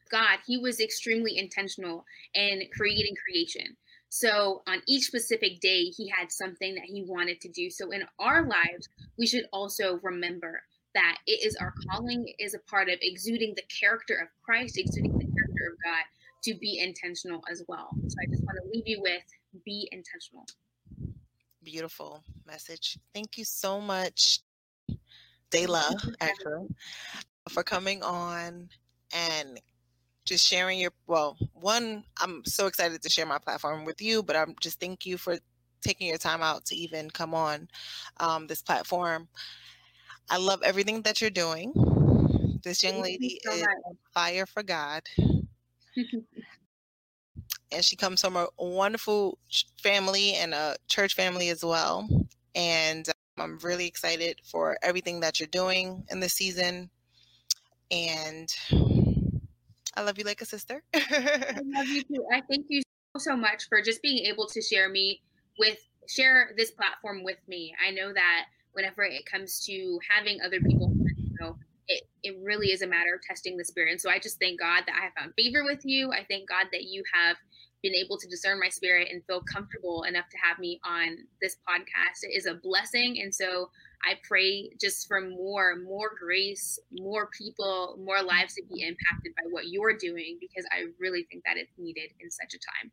God, 0.10 0.40
He 0.46 0.58
was 0.58 0.80
extremely 0.80 1.38
intentional 1.38 2.06
in 2.34 2.64
creating 2.76 3.16
creation. 3.24 3.76
So 4.10 4.64
on 4.68 4.82
each 4.88 5.04
specific 5.04 5.60
day, 5.60 5.84
He 5.84 6.10
had 6.10 6.32
something 6.32 6.76
that 6.76 6.86
He 6.86 7.04
wanted 7.06 7.42
to 7.42 7.50
do. 7.50 7.70
So 7.70 7.92
in 7.92 8.04
our 8.20 8.48
lives, 8.48 8.88
we 9.20 9.28
should 9.28 9.46
also 9.52 10.00
remember 10.02 10.62
that 10.96 11.18
it 11.28 11.46
is 11.46 11.58
our 11.58 11.74
calling, 11.92 12.26
is 12.40 12.54
a 12.54 12.70
part 12.70 12.90
of 12.90 12.98
exuding 13.02 13.54
the 13.56 13.64
character 13.80 14.16
of 14.16 14.30
Christ, 14.44 14.78
exuding 14.78 15.12
the 15.12 15.26
character 15.26 15.68
of 15.72 15.78
God 15.84 16.04
to 16.44 16.56
be 16.56 16.80
intentional 16.80 17.42
as 17.52 17.64
well. 17.68 17.90
So 18.08 18.16
I 18.22 18.26
just 18.30 18.44
want 18.44 18.58
to 18.64 18.70
leave 18.72 18.88
you 18.88 19.02
with 19.02 19.24
be 19.66 19.88
intentional. 19.92 20.46
Beautiful 21.64 22.24
message. 22.46 22.98
Thank 23.14 23.38
you 23.38 23.44
so 23.44 23.82
much, 23.82 24.40
Dayla, 25.52 25.94
actually, 26.22 26.68
for 27.50 27.64
coming 27.64 28.04
on 28.04 28.70
and 29.14 29.60
just 30.28 30.46
sharing 30.46 30.78
your 30.78 30.92
well 31.08 31.38
one 31.54 32.04
i'm 32.20 32.44
so 32.44 32.68
excited 32.68 33.02
to 33.02 33.10
share 33.10 33.26
my 33.26 33.38
platform 33.38 33.86
with 33.86 34.02
you 34.02 34.22
but 34.22 34.36
i'm 34.36 34.54
just 34.60 34.78
thank 34.78 35.06
you 35.06 35.18
for 35.18 35.38
taking 35.82 36.08
your 36.08 36.18
time 36.18 36.42
out 36.42 36.66
to 36.66 36.76
even 36.76 37.10
come 37.10 37.34
on 37.34 37.68
um, 38.20 38.46
this 38.46 38.62
platform 38.62 39.30
i 40.30 40.38
love 40.38 40.62
everything 40.64 41.02
that 41.02 41.22
you're 41.22 41.30
doing 41.30 41.72
this 42.64 42.84
young 42.84 43.02
lady 43.02 43.40
so 43.46 43.54
is 43.54 43.66
fire 44.14 44.46
for 44.46 44.64
god 44.64 45.02
and 47.72 47.84
she 47.84 47.96
comes 47.96 48.22
from 48.22 48.36
a 48.36 48.48
wonderful 48.58 49.38
family 49.82 50.34
and 50.34 50.54
a 50.54 50.76
church 50.88 51.16
family 51.16 51.50
as 51.50 51.64
well. 51.64 52.08
And 52.56 53.08
um, 53.10 53.14
I'm 53.44 53.60
really 53.60 53.88
excited 53.88 54.40
for 54.44 54.78
everything 54.82 55.20
that 55.22 55.40
you're 55.40 55.48
doing 55.48 56.04
in 56.10 56.20
this 56.20 56.34
season. 56.34 56.90
And 57.92 58.54
I 59.96 60.02
love 60.04 60.18
you 60.18 60.24
like 60.24 60.42
a 60.42 60.46
sister. 60.46 60.84
I 60.94 61.60
love 61.66 61.88
you 61.88 62.04
too. 62.04 62.26
I 62.32 62.42
thank 62.50 62.68
you 62.70 62.82
so, 63.18 63.36
much 63.36 63.68
for 63.68 63.82
just 63.82 64.04
being 64.04 64.26
able 64.28 64.46
to 64.46 64.62
share 64.62 64.90
me 64.90 65.22
with 65.58 65.80
share 66.08 66.52
this 66.56 66.70
platform 66.72 67.24
with 67.24 67.40
me. 67.48 67.74
I 67.86 67.90
know 67.92 68.14
that 68.14 68.46
whenever 68.74 69.04
it 69.04 69.26
comes 69.26 69.66
to 69.66 70.00
having 70.08 70.40
other 70.42 70.60
people 70.62 70.94
it, 71.88 72.04
it 72.24 72.36
really 72.44 72.72
is 72.72 72.82
a 72.82 72.88
matter 72.88 73.14
of 73.16 73.22
testing 73.22 73.58
the 73.58 73.66
spirit. 73.66 73.92
And 73.92 74.02
so 74.02 74.10
I 74.10 74.20
just 74.20 74.40
thank 74.40 74.60
God 74.60 74.84
that 74.88 74.96
I 75.00 75.06
have 75.06 75.14
found 75.18 75.34
favor 75.38 75.64
with 75.64 75.82
you. 75.84 76.12
I 76.12 76.26
thank 76.30 76.50
God 76.50 76.66
that 76.72 76.84
you 76.84 77.04
have 77.14 77.38
been 77.84 77.94
able 77.94 78.18
to 78.18 78.28
discern 78.28 78.60
my 78.60 78.70
spirit 78.70 79.08
and 79.12 79.24
feel 79.26 79.42
comfortable 79.42 80.04
enough 80.04 80.26
to 80.32 80.38
have 80.44 80.60
me 80.60 80.80
on 80.84 81.18
this 81.42 81.58
podcast. 81.70 82.24
It 82.24 82.36
is 82.36 82.46
a 82.48 82.56
blessing. 82.56 83.22
And 83.22 83.34
so 83.34 83.70
I 84.04 84.16
pray 84.28 84.72
just 84.82 85.08
for 85.08 85.22
more, 85.22 85.76
more 85.78 86.12
grace, 86.20 86.80
more 87.00 87.30
people, 87.38 87.98
more 88.04 88.22
lives 88.22 88.56
to 88.56 88.64
be 88.64 88.82
impacted 88.82 89.34
by 89.36 89.44
what 89.50 89.68
you're 89.68 89.96
doing, 89.96 90.38
because 90.40 90.66
I 90.72 90.86
really 91.00 91.28
think 91.32 91.44
that 91.46 91.58
it's 91.58 91.72
needed 91.78 92.12
in 92.20 92.30
such 92.32 92.54
a 92.54 92.58
time. 92.58 92.92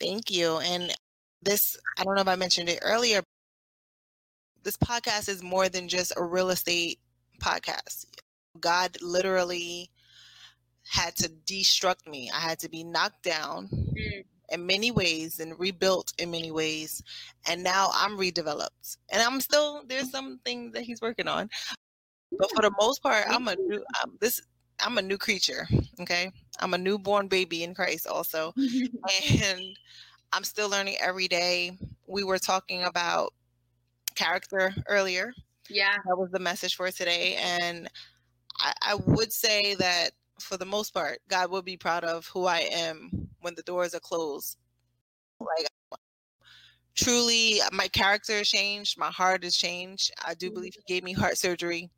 Thank 0.00 0.30
you. 0.30 0.58
And 0.58 0.94
this, 1.42 1.76
I 1.98 2.04
don't 2.04 2.14
know 2.14 2.22
if 2.22 2.28
I 2.28 2.36
mentioned 2.36 2.68
it 2.68 2.78
earlier, 2.82 3.22
this 4.62 4.76
podcast 4.76 5.28
is 5.28 5.42
more 5.42 5.68
than 5.68 5.88
just 5.88 6.12
a 6.16 6.24
real 6.24 6.50
estate 6.50 7.00
podcast. 7.40 8.06
God 8.60 8.96
literally 9.00 9.90
had 10.88 11.16
to 11.16 11.28
destruct 11.46 12.06
me. 12.06 12.30
I 12.34 12.40
had 12.40 12.58
to 12.60 12.68
be 12.68 12.84
knocked 12.84 13.22
down 13.22 13.68
mm. 13.68 14.24
in 14.50 14.66
many 14.66 14.90
ways 14.90 15.40
and 15.40 15.58
rebuilt 15.58 16.12
in 16.18 16.30
many 16.30 16.50
ways. 16.50 17.02
And 17.46 17.62
now 17.62 17.90
I'm 17.94 18.18
redeveloped. 18.18 18.96
And 19.10 19.22
I'm 19.22 19.40
still 19.40 19.82
there's 19.88 20.10
some 20.10 20.40
things 20.44 20.72
that 20.74 20.82
he's 20.82 21.00
working 21.00 21.28
on. 21.28 21.48
But 22.38 22.50
for 22.54 22.62
the 22.62 22.72
most 22.80 23.02
part, 23.02 23.24
I'm 23.28 23.48
a 23.48 23.56
new 23.56 23.84
I'm, 24.02 24.16
this 24.20 24.40
I'm 24.80 24.98
a 24.98 25.02
new 25.02 25.18
creature, 25.18 25.68
okay? 26.00 26.32
I'm 26.58 26.74
a 26.74 26.78
newborn 26.78 27.28
baby 27.28 27.62
in 27.62 27.74
Christ 27.74 28.06
also. 28.06 28.52
and 29.42 29.78
I'm 30.32 30.44
still 30.44 30.68
learning 30.68 30.96
every 31.00 31.28
day. 31.28 31.78
We 32.06 32.24
were 32.24 32.38
talking 32.38 32.84
about 32.84 33.32
character 34.14 34.74
earlier. 34.88 35.32
Yeah. 35.68 35.94
That 36.06 36.16
was 36.16 36.30
the 36.30 36.38
message 36.38 36.76
for 36.76 36.90
today. 36.90 37.36
And 37.36 37.88
I, 38.62 38.72
I 38.82 38.94
would 38.94 39.32
say 39.32 39.74
that 39.74 40.10
for 40.40 40.56
the 40.56 40.64
most 40.64 40.94
part, 40.94 41.18
God 41.28 41.50
will 41.50 41.62
be 41.62 41.76
proud 41.76 42.04
of 42.04 42.26
who 42.28 42.46
I 42.46 42.60
am 42.72 43.10
when 43.40 43.54
the 43.54 43.62
doors 43.62 43.94
are 43.94 44.00
closed. 44.00 44.56
Like 45.40 45.66
truly 46.94 47.60
my 47.72 47.88
character 47.88 48.38
has 48.38 48.48
changed, 48.48 48.98
my 48.98 49.10
heart 49.10 49.44
has 49.44 49.56
changed. 49.56 50.12
I 50.24 50.34
do 50.34 50.50
believe 50.50 50.72
mm-hmm. 50.72 50.82
he 50.86 50.94
gave 50.94 51.04
me 51.04 51.12
heart 51.12 51.38
surgery 51.38 51.90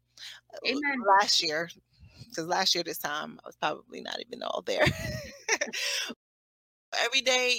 uh, 0.54 0.58
Amen. 0.66 1.02
last 1.20 1.42
year 1.42 1.68
because 2.28 2.46
last 2.46 2.74
year 2.74 2.84
this 2.84 2.98
time 2.98 3.38
I 3.44 3.48
was 3.48 3.56
probably 3.56 4.00
not 4.00 4.20
even 4.20 4.42
all 4.42 4.62
there. 4.64 4.84
Every 7.04 7.20
day 7.20 7.58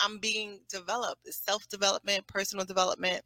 I'm 0.00 0.18
being 0.18 0.60
developed. 0.68 1.20
It's 1.24 1.36
self 1.36 1.68
development, 1.68 2.26
personal 2.26 2.64
development. 2.64 3.22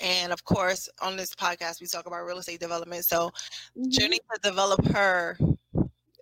And 0.00 0.32
of 0.32 0.44
course, 0.44 0.88
on 1.00 1.16
this 1.16 1.34
podcast, 1.34 1.80
we 1.80 1.86
talk 1.86 2.06
about 2.06 2.24
real 2.24 2.38
estate 2.38 2.60
development. 2.60 3.04
So, 3.04 3.30
mm-hmm. 3.78 3.90
journey 3.90 4.18
to 4.32 4.40
develop 4.42 4.84
her 4.88 5.36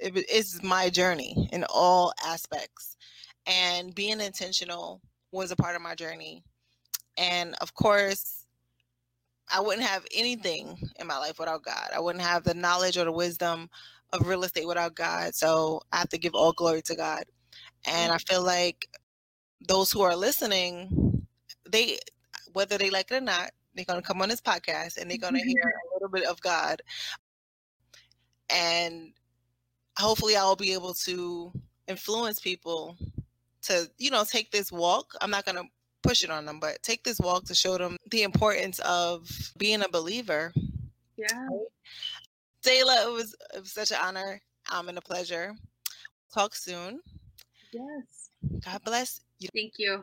it 0.02 0.28
is 0.28 0.62
my 0.62 0.90
journey 0.90 1.48
in 1.52 1.64
all 1.70 2.12
aspects. 2.26 2.96
And 3.46 3.94
being 3.94 4.20
intentional 4.20 5.00
was 5.30 5.50
a 5.50 5.56
part 5.56 5.76
of 5.76 5.82
my 5.82 5.94
journey. 5.94 6.42
And 7.16 7.54
of 7.60 7.74
course, 7.74 8.46
I 9.52 9.60
wouldn't 9.60 9.86
have 9.86 10.06
anything 10.14 10.78
in 10.98 11.06
my 11.06 11.18
life 11.18 11.38
without 11.38 11.64
God. 11.64 11.90
I 11.94 12.00
wouldn't 12.00 12.24
have 12.24 12.44
the 12.44 12.54
knowledge 12.54 12.96
or 12.96 13.04
the 13.04 13.12
wisdom 13.12 13.68
of 14.12 14.26
real 14.26 14.44
estate 14.44 14.66
without 14.66 14.94
God. 14.94 15.34
So 15.34 15.80
I 15.92 15.98
have 15.98 16.08
to 16.10 16.18
give 16.18 16.34
all 16.34 16.52
glory 16.52 16.82
to 16.82 16.96
God. 16.96 17.24
And 17.86 18.12
I 18.12 18.18
feel 18.18 18.42
like 18.42 18.88
those 19.66 19.90
who 19.90 20.02
are 20.02 20.16
listening, 20.16 21.26
they, 21.68 21.98
whether 22.52 22.78
they 22.78 22.90
like 22.90 23.10
it 23.10 23.16
or 23.16 23.20
not, 23.20 23.50
they're 23.74 23.84
going 23.84 24.00
to 24.00 24.06
come 24.06 24.22
on 24.22 24.28
this 24.28 24.40
podcast 24.40 24.96
and 24.96 25.10
they're 25.10 25.18
going 25.18 25.34
to 25.34 25.40
hear 25.40 25.62
a 25.62 25.94
little 25.94 26.08
bit 26.08 26.26
of 26.26 26.40
God. 26.40 26.82
And 28.50 29.12
hopefully 29.98 30.36
I'll 30.36 30.56
be 30.56 30.72
able 30.72 30.94
to 30.94 31.52
influence 31.88 32.40
people 32.40 32.96
to, 33.62 33.90
you 33.98 34.10
know, 34.10 34.24
take 34.24 34.50
this 34.50 34.70
walk. 34.70 35.12
I'm 35.20 35.30
not 35.30 35.44
going 35.44 35.56
to 35.56 35.64
push 36.02 36.22
it 36.24 36.30
on 36.30 36.44
them, 36.44 36.60
but 36.60 36.82
take 36.82 37.04
this 37.04 37.20
walk 37.20 37.44
to 37.44 37.54
show 37.54 37.78
them 37.78 37.96
the 38.10 38.22
importance 38.22 38.78
of 38.80 39.28
being 39.56 39.82
a 39.82 39.88
believer. 39.88 40.52
Yeah. 41.16 41.48
Dayla, 42.64 43.06
it 43.06 43.12
was, 43.12 43.34
it 43.54 43.60
was 43.60 43.72
such 43.72 43.90
an 43.90 43.98
honor 44.02 44.40
um, 44.70 44.88
and 44.88 44.98
a 44.98 45.02
pleasure. 45.02 45.54
Talk 46.32 46.54
soon. 46.54 47.00
Yes. 47.72 48.30
God 48.64 48.82
bless 48.84 49.20
you. 49.38 49.48
Thank 49.54 49.74
you. 49.78 50.00